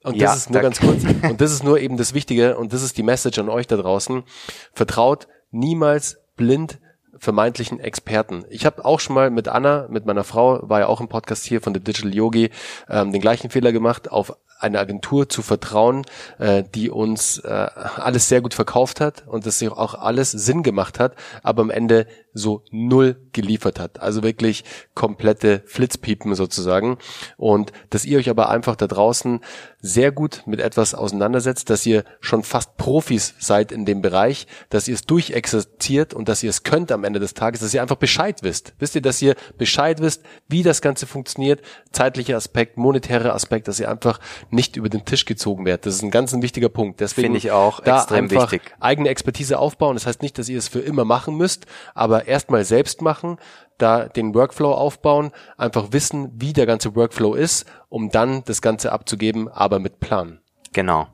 [0.04, 1.04] Und ja, das ist nur ganz kurz.
[1.04, 3.76] Und das ist nur eben das Wichtige und das ist die Message an euch da
[3.76, 4.24] draußen.
[4.72, 6.80] Vertraut niemals blind
[7.18, 8.46] vermeintlichen Experten.
[8.50, 11.46] Ich habe auch schon mal mit Anna, mit meiner Frau, war ja auch im Podcast
[11.46, 12.50] hier von The Digital Yogi,
[12.90, 16.06] ähm, den gleichen Fehler gemacht, auf eine Agentur zu vertrauen,
[16.40, 21.00] äh, die uns äh, alles sehr gut verkauft hat und das auch alles Sinn gemacht
[21.00, 24.02] hat, aber am Ende so null geliefert hat.
[24.02, 24.64] Also wirklich
[24.94, 26.98] komplette Flitzpiepen sozusagen.
[27.38, 29.40] Und dass ihr euch aber einfach da draußen
[29.82, 34.88] sehr gut mit etwas auseinandersetzt, dass ihr schon fast Profis seid in dem Bereich, dass
[34.88, 37.96] ihr es durchexerziert und dass ihr es könnt am Ende des Tages, dass ihr einfach
[37.96, 38.74] Bescheid wisst.
[38.80, 41.62] Wisst ihr, dass ihr Bescheid wisst, wie das Ganze funktioniert,
[41.92, 44.20] zeitlicher Aspekt, monetärer Aspekt, dass ihr einfach
[44.50, 45.86] nicht über den Tisch gezogen werdet.
[45.86, 47.00] Das ist ein ganz ein wichtiger Punkt.
[47.00, 48.62] Deswegen finde ich auch da extrem wichtig.
[48.80, 49.96] Eigene Expertise aufbauen.
[49.96, 53.38] Das heißt nicht, dass ihr es für immer machen müsst, aber erstmal selbst machen,
[53.78, 58.92] da den Workflow aufbauen, einfach wissen, wie der ganze Workflow ist, um dann das Ganze
[58.92, 60.40] abzugeben, aber mit Plan.
[60.74, 61.08] Genau.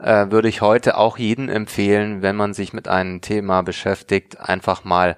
[0.00, 4.84] Äh, würde ich heute auch jedem empfehlen, wenn man sich mit einem Thema beschäftigt, einfach
[4.84, 5.16] mal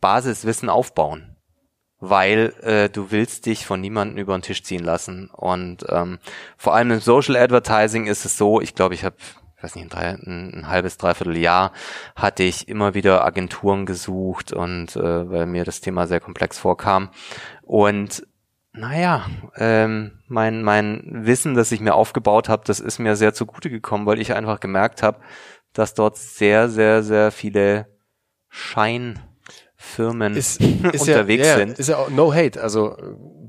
[0.00, 1.34] Basiswissen aufbauen
[2.10, 5.30] weil äh, du willst dich von niemandem über den Tisch ziehen lassen.
[5.30, 6.18] Und ähm,
[6.56, 9.16] vor allem im Social Advertising ist es so, ich glaube, ich habe
[9.64, 11.72] weiß nicht, ein, drei, ein, ein halbes, dreiviertel Jahr
[12.14, 17.08] hatte ich immer wieder Agenturen gesucht und äh, weil mir das Thema sehr komplex vorkam.
[17.62, 18.26] Und
[18.72, 23.70] naja, ähm, mein, mein Wissen, das ich mir aufgebaut habe, das ist mir sehr zugute
[23.70, 25.20] gekommen, weil ich einfach gemerkt habe,
[25.72, 27.86] dass dort sehr, sehr, sehr viele
[28.48, 29.18] Schein
[29.76, 30.60] Firmen ist,
[30.92, 31.78] ist unterwegs ja, sind.
[31.78, 32.96] Ist ja auch no hate, also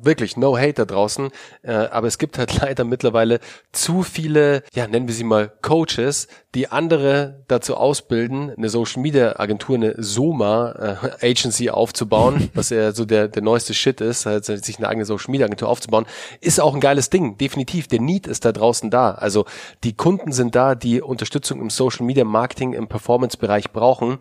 [0.06, 1.30] wirklich no hate da draußen.
[1.64, 3.40] Äh, aber es gibt halt leider mittlerweile
[3.72, 9.40] zu viele, ja, nennen wir sie mal Coaches, die andere dazu ausbilden, eine Social Media
[9.40, 14.46] Agentur, eine Soma äh, Agency aufzubauen, was ja so der, der neueste Shit ist, halt
[14.46, 16.06] sich eine eigene Social Media Agentur aufzubauen,
[16.40, 17.88] ist auch ein geiles Ding, definitiv.
[17.88, 19.12] Der Need ist da draußen da.
[19.12, 19.46] Also
[19.84, 24.20] die Kunden sind da, die Unterstützung im Social Media Marketing, im Performance Bereich brauchen.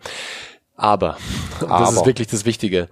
[0.77, 1.17] Aber,
[1.61, 2.89] Aber, das ist wirklich das Wichtige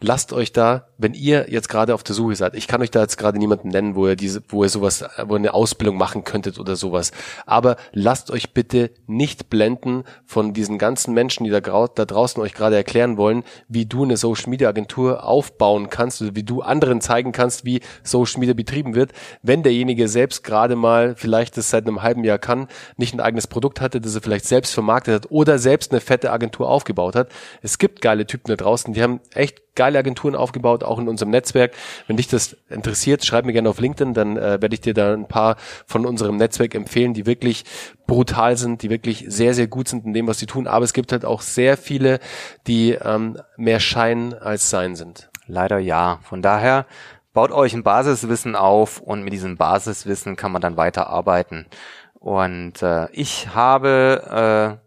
[0.00, 3.00] lasst euch da, wenn ihr jetzt gerade auf der Suche seid, ich kann euch da
[3.00, 6.24] jetzt gerade niemanden nennen, wo ihr diese, wo ihr sowas, wo ihr eine Ausbildung machen
[6.24, 7.12] könntet oder sowas.
[7.46, 12.54] Aber lasst euch bitte nicht blenden von diesen ganzen Menschen, die da, da draußen euch
[12.54, 17.00] gerade erklären wollen, wie du eine Social Media Agentur aufbauen kannst oder wie du anderen
[17.00, 21.86] zeigen kannst, wie Social Media betrieben wird, wenn derjenige selbst gerade mal vielleicht das seit
[21.86, 25.30] einem halben Jahr kann, nicht ein eigenes Produkt hatte, das er vielleicht selbst vermarktet hat
[25.30, 27.30] oder selbst eine fette Agentur aufgebaut hat.
[27.62, 31.30] Es gibt geile Typen da draußen, die haben echt geile Agenturen aufgebaut, auch in unserem
[31.30, 31.72] Netzwerk.
[32.06, 35.12] Wenn dich das interessiert, schreib mir gerne auf LinkedIn, dann äh, werde ich dir da
[35.12, 35.56] ein paar
[35.86, 37.64] von unserem Netzwerk empfehlen, die wirklich
[38.06, 40.66] brutal sind, die wirklich sehr, sehr gut sind in dem, was sie tun.
[40.66, 42.20] Aber es gibt halt auch sehr viele,
[42.66, 45.30] die ähm, mehr Schein als Sein sind.
[45.46, 46.20] Leider ja.
[46.22, 46.86] Von daher
[47.32, 51.66] baut euch ein Basiswissen auf und mit diesem Basiswissen kann man dann weiterarbeiten.
[52.14, 54.84] Und äh, ich habe äh,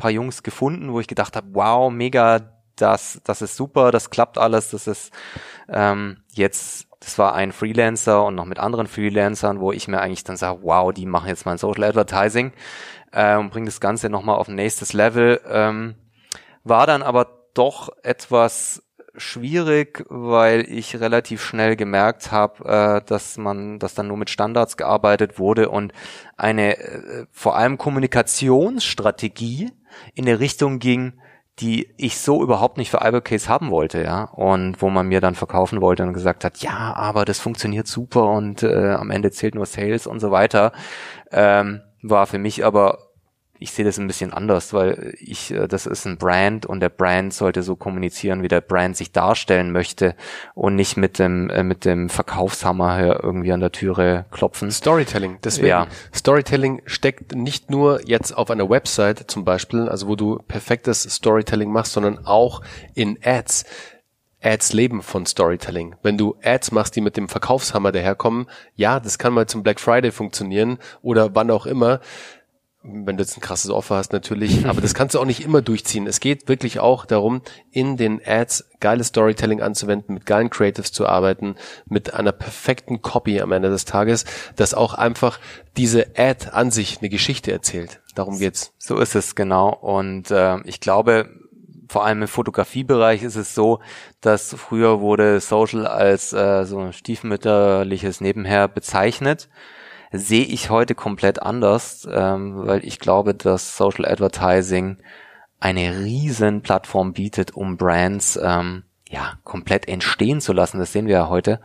[0.00, 2.40] paar Jungs gefunden, wo ich gedacht habe, wow, mega
[2.80, 5.12] das, das ist super, das klappt alles, das ist
[5.68, 10.24] ähm, jetzt, das war ein Freelancer und noch mit anderen Freelancern, wo ich mir eigentlich
[10.24, 12.52] dann sage, wow, die machen jetzt mal ein Social Advertising
[13.12, 15.40] äh, und bringen das Ganze nochmal auf ein nächstes Level.
[15.48, 15.94] Ähm,
[16.64, 18.82] war dann aber doch etwas
[19.16, 24.76] schwierig, weil ich relativ schnell gemerkt habe, äh, dass man, dass dann nur mit Standards
[24.76, 25.92] gearbeitet wurde und
[26.36, 29.72] eine äh, vor allem Kommunikationsstrategie
[30.14, 31.14] in der Richtung ging,
[31.60, 34.24] die ich so überhaupt nicht für Case haben wollte, ja.
[34.24, 38.30] Und wo man mir dann verkaufen wollte und gesagt hat, ja, aber das funktioniert super
[38.30, 40.72] und äh, am Ende zählt nur Sales und so weiter,
[41.30, 43.09] ähm, war für mich aber
[43.62, 46.88] ich sehe das ein bisschen anders, weil ich, äh, das ist ein Brand und der
[46.88, 50.16] Brand sollte so kommunizieren, wie der Brand sich darstellen möchte
[50.54, 54.70] und nicht mit dem, äh, mit dem Verkaufshammer hier irgendwie an der Türe klopfen.
[54.70, 55.38] Storytelling.
[55.44, 55.86] Deswegen, ja.
[56.14, 61.70] Storytelling steckt nicht nur jetzt auf einer Website zum Beispiel, also wo du perfektes Storytelling
[61.70, 62.62] machst, sondern auch
[62.94, 63.66] in Ads.
[64.42, 65.96] Ads leben von Storytelling.
[66.02, 69.78] Wenn du Ads machst, die mit dem Verkaufshammer daherkommen, ja, das kann mal zum Black
[69.80, 72.00] Friday funktionieren oder wann auch immer
[72.82, 75.62] wenn du jetzt ein krasses Offer hast natürlich, aber das kannst du auch nicht immer
[75.62, 76.06] durchziehen.
[76.06, 81.06] Es geht wirklich auch darum, in den Ads geiles Storytelling anzuwenden, mit geilen Creatives zu
[81.06, 84.24] arbeiten, mit einer perfekten Copy am Ende des Tages,
[84.56, 85.38] dass auch einfach
[85.76, 88.00] diese Ad an sich eine Geschichte erzählt.
[88.14, 88.72] Darum geht's.
[88.78, 89.70] So ist es genau.
[89.70, 91.28] Und äh, ich glaube,
[91.88, 93.80] vor allem im Fotografiebereich ist es so,
[94.20, 99.48] dass früher wurde Social als äh, so ein stiefmütterliches Nebenher bezeichnet
[100.12, 104.98] sehe ich heute komplett anders, ähm, weil ich glaube, dass Social Advertising
[105.60, 110.78] eine riesen Plattform bietet, um Brands ähm, ja komplett entstehen zu lassen.
[110.78, 111.60] Das sehen wir ja heute,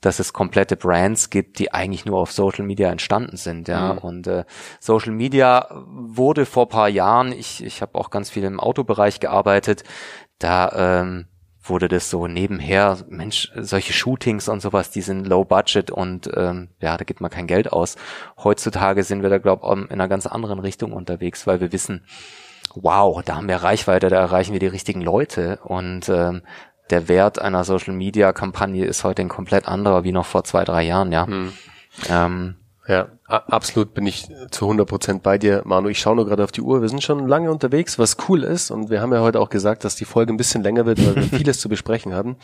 [0.00, 3.68] dass es komplette Brands gibt, die eigentlich nur auf Social Media entstanden sind.
[3.68, 3.98] Ja, mhm.
[3.98, 4.44] und äh,
[4.80, 7.32] Social Media wurde vor paar Jahren.
[7.32, 9.84] Ich ich habe auch ganz viel im Autobereich gearbeitet.
[10.38, 11.28] Da ähm,
[11.68, 16.68] wurde das so nebenher, Mensch, solche Shootings und sowas, die sind low budget und ähm,
[16.80, 17.96] ja, da gibt man kein Geld aus.
[18.42, 22.04] Heutzutage sind wir da, glaube ich, in einer ganz anderen Richtung unterwegs, weil wir wissen,
[22.74, 26.42] wow, da haben wir Reichweite, da erreichen wir die richtigen Leute und ähm,
[26.90, 30.64] der Wert einer Social Media Kampagne ist heute ein komplett anderer wie noch vor zwei,
[30.64, 31.26] drei Jahren, ja.
[31.26, 31.52] Hm.
[32.08, 32.56] Ähm,
[32.88, 35.88] ja, absolut bin ich zu 100 Prozent bei dir, Manu.
[35.88, 36.82] Ich schaue nur gerade auf die Uhr.
[36.82, 38.70] Wir sind schon lange unterwegs, was cool ist.
[38.70, 41.16] Und wir haben ja heute auch gesagt, dass die Folge ein bisschen länger wird, weil
[41.16, 42.36] wir vieles zu besprechen haben.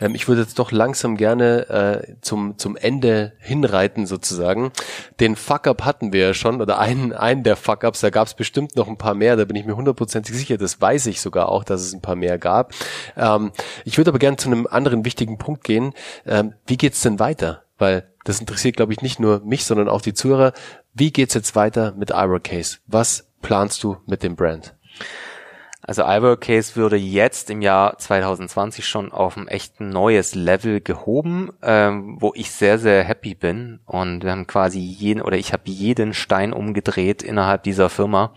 [0.00, 4.70] Ähm, ich würde jetzt doch langsam gerne äh, zum, zum Ende hinreiten sozusagen.
[5.18, 8.00] Den Fuck-Up hatten wir ja schon, oder einen, einen der Fuck-Ups.
[8.00, 9.34] Da gab es bestimmt noch ein paar mehr.
[9.34, 10.56] Da bin ich mir hundertprozentig sicher.
[10.56, 12.72] Das weiß ich sogar auch, dass es ein paar mehr gab.
[13.16, 13.50] Ähm,
[13.84, 15.94] ich würde aber gerne zu einem anderen wichtigen Punkt gehen.
[16.26, 17.64] Ähm, wie geht's denn weiter?
[17.76, 20.52] Weil das interessiert, glaube ich, nicht nur mich, sondern auch die Zuhörer.
[20.92, 22.10] Wie geht's jetzt weiter mit
[22.42, 22.78] Case?
[22.86, 24.74] Was planst du mit dem Brand?
[25.82, 26.04] Also
[26.36, 32.32] Case würde jetzt im Jahr 2020 schon auf ein echt neues Level gehoben, ähm, wo
[32.34, 33.80] ich sehr, sehr happy bin.
[33.86, 38.34] Und wir haben quasi jeden, oder ich habe jeden Stein umgedreht innerhalb dieser Firma.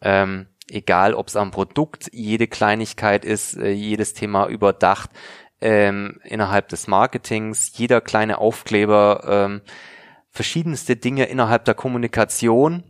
[0.00, 5.10] Ähm, egal ob es am Produkt jede Kleinigkeit ist, äh, jedes Thema überdacht,
[5.60, 9.62] ähm, innerhalb des Marketings, jeder kleine Aufkleber, ähm,
[10.30, 12.84] verschiedenste Dinge innerhalb der Kommunikation.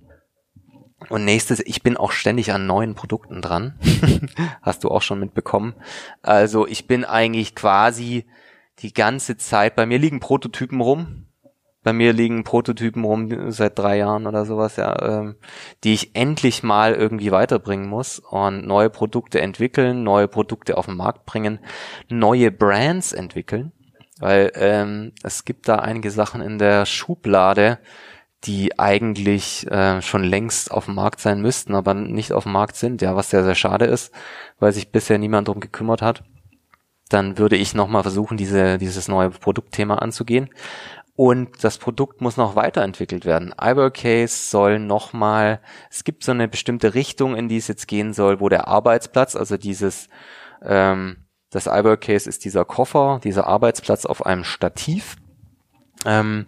[1.09, 3.79] Und nächstes, ich bin auch ständig an neuen Produkten dran.
[4.63, 5.75] Hast du auch schon mitbekommen.
[6.23, 8.27] Also ich bin eigentlich quasi
[8.81, 11.28] die ganze Zeit, bei mir liegen Prototypen rum,
[11.83, 15.37] bei mir liegen Prototypen rum seit drei Jahren oder sowas, ja, ähm,
[15.85, 20.97] die ich endlich mal irgendwie weiterbringen muss und neue Produkte entwickeln, neue Produkte auf den
[20.97, 21.61] Markt bringen,
[22.09, 23.73] neue Brands entwickeln,
[24.19, 27.79] weil ähm, es gibt da einige Sachen in der Schublade,
[28.45, 32.77] die eigentlich äh, schon längst auf dem Markt sein müssten, aber nicht auf dem Markt
[32.77, 34.13] sind, ja, was sehr, sehr schade ist,
[34.59, 36.23] weil sich bisher niemand drum gekümmert hat.
[37.09, 40.51] Dann würde ich nochmal versuchen, diese, dieses neue Produktthema anzugehen.
[41.19, 43.53] Und das Produkt muss noch weiterentwickelt werden.
[43.61, 48.39] Ibercase soll nochmal, es gibt so eine bestimmte Richtung, in die es jetzt gehen soll,
[48.39, 50.09] wo der Arbeitsplatz, also dieses,
[50.63, 55.17] ähm, das Ibercase ist dieser Koffer, dieser Arbeitsplatz auf einem Stativ,
[56.07, 56.47] ähm,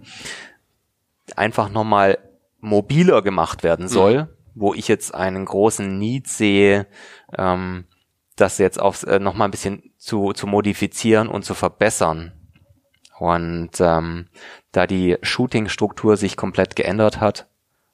[1.35, 2.19] einfach nochmal
[2.61, 4.29] mobiler gemacht werden soll, mhm.
[4.55, 6.87] wo ich jetzt einen großen Need sehe,
[7.37, 7.87] ähm,
[8.37, 12.40] das jetzt aufs, äh, nochmal ein bisschen zu, zu modifizieren und zu verbessern.
[13.21, 14.29] Und ähm,
[14.73, 17.49] da die Shooting-Struktur sich komplett geändert hat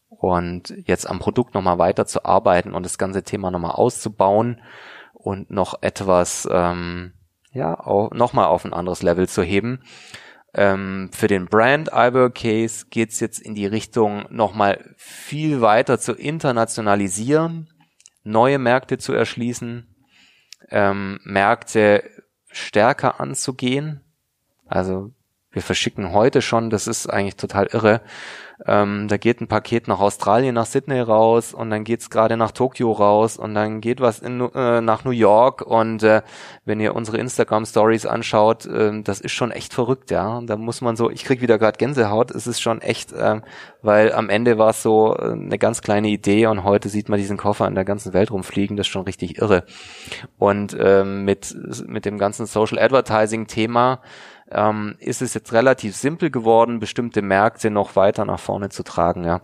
[0.08, 4.60] und jetzt am Produkt nochmal weiter zu arbeiten und das ganze Thema nochmal auszubauen
[5.14, 7.12] und noch etwas, ähm,
[7.50, 7.72] ja,
[8.14, 9.82] nochmal auf ein anderes Level zu heben.
[10.54, 17.68] Ähm, für den Brand Case geht's jetzt in die Richtung nochmal viel weiter zu internationalisieren,
[18.22, 19.92] neue Märkte zu erschließen,
[20.70, 22.04] ähm, Märkte
[22.46, 24.05] stärker anzugehen.
[24.66, 25.12] Also
[25.56, 28.02] wir verschicken heute schon, das ist eigentlich total irre.
[28.66, 32.52] Ähm, da geht ein Paket nach Australien, nach Sydney raus und dann geht's gerade nach
[32.52, 36.20] Tokio raus und dann geht was in, äh, nach New York und äh,
[36.64, 40.42] wenn ihr unsere Instagram Stories anschaut, äh, das ist schon echt verrückt, ja.
[40.42, 43.40] Da muss man so, ich krieg wieder gerade Gänsehaut, es ist schon echt, äh,
[43.80, 47.18] weil am Ende war es so äh, eine ganz kleine Idee und heute sieht man
[47.18, 49.64] diesen Koffer in der ganzen Welt rumfliegen, das ist schon richtig irre.
[50.38, 51.54] Und äh, mit
[51.86, 54.00] mit dem ganzen Social Advertising Thema
[54.50, 59.24] ähm, ist es jetzt relativ simpel geworden, bestimmte Märkte noch weiter nach vorne zu tragen,
[59.24, 59.42] ja.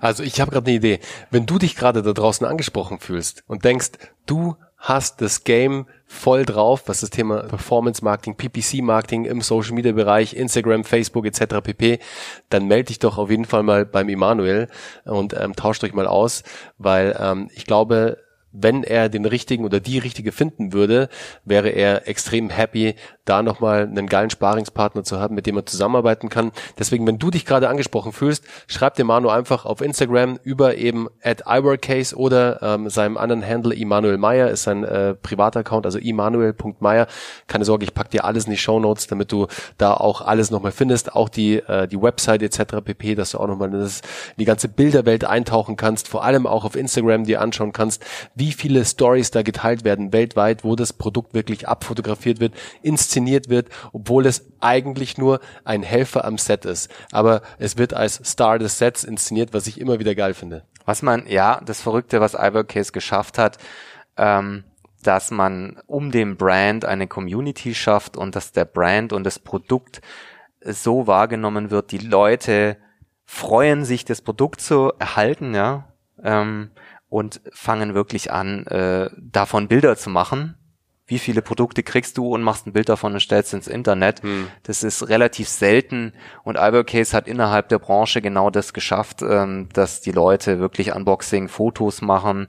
[0.00, 1.00] Also ich habe gerade eine Idee.
[1.30, 3.90] Wenn du dich gerade da draußen angesprochen fühlst und denkst,
[4.26, 9.74] du hast das Game voll drauf, was das Thema Performance Marketing, PPC Marketing im Social
[9.74, 11.60] Media Bereich, Instagram, Facebook etc.
[11.62, 12.00] pp,
[12.48, 14.68] dann melde dich doch auf jeden Fall mal beim Emanuel
[15.04, 16.42] und ähm, tauscht euch mal aus,
[16.78, 18.18] weil ähm, ich glaube,
[18.52, 21.08] wenn er den richtigen oder die richtige finden würde,
[21.44, 22.94] wäre er extrem happy,
[23.24, 26.50] da nochmal einen geilen Sparingspartner zu haben, mit dem er zusammenarbeiten kann.
[26.78, 31.08] Deswegen, wenn du dich gerade angesprochen fühlst, schreib dem Manu einfach auf Instagram über eben
[31.22, 35.98] at iWorkcase oder ähm, seinem anderen Handle Immanuel Meyer ist sein äh, privater Account, also
[35.98, 37.06] immanuel.meyer.
[37.46, 39.46] Keine Sorge, ich pack dir alles in die Show Notes, damit du
[39.78, 42.76] da auch alles nochmal findest, auch die, äh, die Website etc.
[42.84, 43.90] pp, dass du auch nochmal in
[44.38, 48.04] die ganze Bilderwelt eintauchen kannst, vor allem auch auf Instagram dir anschauen kannst,
[48.40, 53.68] wie viele Stories da geteilt werden weltweit, wo das Produkt wirklich abfotografiert wird, inszeniert wird,
[53.92, 56.90] obwohl es eigentlich nur ein Helfer am Set ist.
[57.12, 60.64] Aber es wird als Star des Sets inszeniert, was ich immer wieder geil finde.
[60.86, 63.58] Was man, ja, das Verrückte, was Ivorcase geschafft hat,
[64.16, 64.64] ähm,
[65.02, 70.00] dass man um den Brand eine Community schafft und dass der Brand und das Produkt
[70.62, 71.92] so wahrgenommen wird.
[71.92, 72.78] Die Leute
[73.26, 75.92] freuen sich, das Produkt zu erhalten, ja.
[76.22, 76.70] Ähm,
[77.10, 80.56] und fangen wirklich an, äh, davon Bilder zu machen.
[81.06, 84.22] Wie viele Produkte kriegst du und machst ein Bild davon und stellst ins Internet.
[84.22, 84.46] Hm.
[84.62, 86.12] Das ist relativ selten
[86.44, 91.48] und Albercase hat innerhalb der Branche genau das geschafft, ähm, dass die Leute wirklich Unboxing,
[91.48, 92.46] Fotos machen,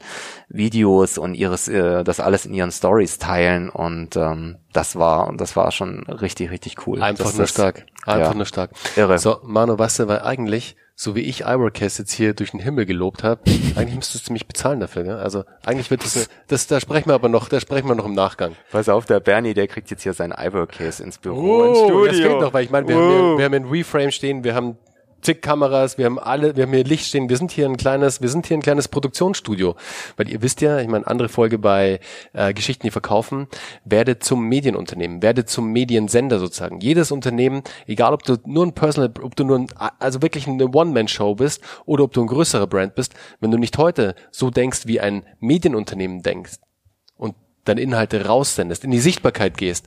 [0.47, 5.55] Videos und ihres, äh, das alles in ihren Stories teilen und ähm, das war, das
[5.55, 7.01] war schon richtig, richtig cool.
[7.01, 7.87] Einfach das, nur stark.
[8.05, 8.69] Einfach ja, nur stark.
[8.95, 9.17] Irre.
[9.17, 12.85] So, Manu, weißt du, weil eigentlich so wie ich Iworcast jetzt hier durch den Himmel
[12.85, 13.41] gelobt habe,
[13.75, 15.01] eigentlich müsstest du mich bezahlen dafür.
[15.01, 15.17] Ne?
[15.17, 18.13] Also eigentlich wird das, das, da sprechen wir aber noch, da sprechen wir noch im
[18.13, 18.55] Nachgang.
[18.71, 22.05] Pass auf, der Bernie, der kriegt jetzt hier sein Iworcase ins Büro, oh, ins Studio.
[22.05, 22.99] Das fehlt noch, weil ich meine, wir, oh.
[22.99, 24.77] haben, wir, wir haben ein Reframe stehen, wir haben
[25.21, 28.21] zig Kameras, wir haben alle, wir haben hier Licht stehen, wir sind hier ein kleines,
[28.21, 29.75] wir sind hier ein kleines Produktionsstudio.
[30.17, 31.99] Weil ihr wisst ja, ich meine, andere Folge bei
[32.33, 33.47] äh, Geschichten, die verkaufen,
[33.85, 36.79] werde zum Medienunternehmen, werde zum Mediensender sozusagen.
[36.79, 39.67] Jedes Unternehmen, egal ob du nur ein Personal, ob du nur ein,
[39.99, 43.77] also wirklich eine One-Man-Show bist oder ob du ein größerer Brand bist, wenn du nicht
[43.77, 46.53] heute so denkst, wie ein Medienunternehmen denkst
[47.15, 47.35] und
[47.65, 49.85] deine Inhalte raussendest, in die Sichtbarkeit gehst,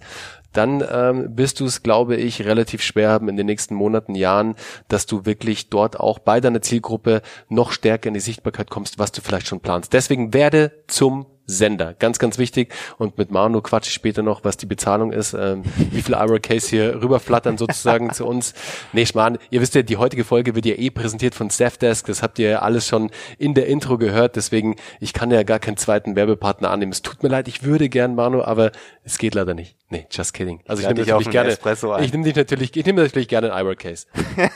[0.56, 4.55] dann ähm, wirst du es, glaube ich, relativ schwer haben in den nächsten Monaten, Jahren,
[4.89, 9.12] dass du wirklich dort auch bei deiner Zielgruppe noch stärker in die Sichtbarkeit kommst, was
[9.12, 9.93] du vielleicht schon planst.
[9.93, 11.95] Deswegen werde zum Sender.
[11.95, 12.73] Ganz, ganz wichtig.
[12.99, 16.39] Und mit Manu quatsche ich später noch, was die Bezahlung ist, ähm, wie viele Ira
[16.39, 18.55] Case hier rüberflattern sozusagen zu uns.
[18.93, 22.07] Nee, Schmarrn, ihr wisst ja, die heutige Folge wird ja eh präsentiert von Safdesk.
[22.07, 24.37] Das habt ihr ja alles schon in der Intro gehört.
[24.37, 26.93] Deswegen, ich kann ja gar keinen zweiten Werbepartner annehmen.
[26.93, 28.73] Es tut mir leid, ich würde gern, Manu, aber
[29.03, 29.77] es geht leider nicht.
[29.91, 30.61] Nee, just kidding.
[30.66, 33.53] Also ich, ich nehme natürlich gerne, Espresso ich nehme dich natürlich, ich nehme natürlich gerne
[33.53, 34.07] einen Ira Case.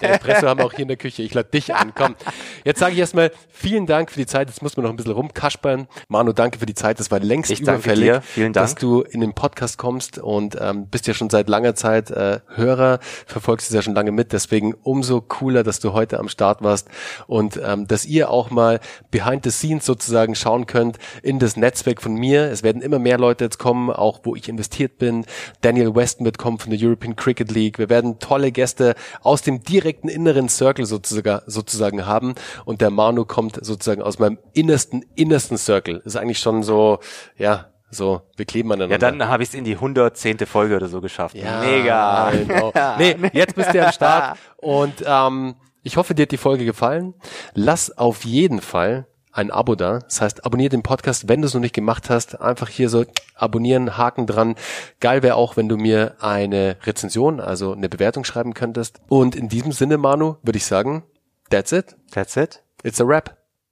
[0.00, 1.22] Der Espresso haben wir auch hier in der Küche.
[1.22, 1.92] Ich lade dich an.
[1.94, 2.16] Komm.
[2.64, 4.48] Jetzt sage ich erstmal vielen Dank für die Zeit.
[4.48, 5.86] Jetzt muss man noch ein bisschen rumkaspern.
[6.08, 7.00] Manu, danke für die Zeit.
[7.00, 8.22] Das war längst ich überfällig, dir.
[8.22, 8.64] Vielen Dank.
[8.64, 12.40] dass du in den Podcast kommst und ähm, bist ja schon seit langer Zeit äh,
[12.54, 14.32] Hörer, verfolgst es ja schon lange mit.
[14.32, 16.88] Deswegen umso cooler, dass du heute am Start warst
[17.26, 18.80] und ähm, dass ihr auch mal
[19.10, 22.50] behind the scenes sozusagen schauen könnt in das Netzwerk von mir.
[22.50, 25.24] Es werden immer mehr Leute jetzt kommen, auch wo ich investiert bin.
[25.60, 27.78] Daniel Weston wird kommen von der European Cricket League.
[27.78, 32.34] Wir werden tolle Gäste aus dem direkten inneren Circle sozusagen, sozusagen haben
[32.64, 36.02] und der Manu kommt sozusagen aus meinem innersten, innersten Circle.
[36.04, 36.98] ist eigentlich schon so,
[37.38, 38.94] ja, so, wir kleben aneinander.
[38.94, 40.38] Ja, dann habe ich es in die 110.
[40.40, 41.34] Folge oder so geschafft.
[41.34, 42.30] Ja, Mega.
[42.30, 42.72] Genau.
[42.98, 47.14] nee, jetzt bist du am Start und ähm, ich hoffe, dir hat die Folge gefallen.
[47.54, 50.00] Lass auf jeden Fall ein Abo da.
[50.00, 52.38] Das heißt, abonniere den Podcast, wenn du es noch nicht gemacht hast.
[52.40, 54.56] Einfach hier so abonnieren, Haken dran.
[55.00, 59.00] Geil wäre auch, wenn du mir eine Rezension, also eine Bewertung schreiben könntest.
[59.08, 61.04] Und in diesem Sinne, Manu, würde ich sagen,
[61.48, 61.96] that's it.
[62.10, 62.62] That's it.
[62.82, 63.04] It's a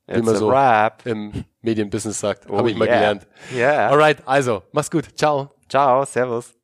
[0.09, 0.16] rap.
[0.16, 1.03] Wie man so rap.
[1.05, 2.49] im Medienbusiness sagt.
[2.49, 2.97] Oh Habe ich mal yeah.
[2.97, 3.27] gelernt.
[3.55, 3.91] Yeah.
[3.91, 5.07] Alright, also, mach's gut.
[5.16, 5.51] Ciao.
[5.69, 6.55] Ciao, servus.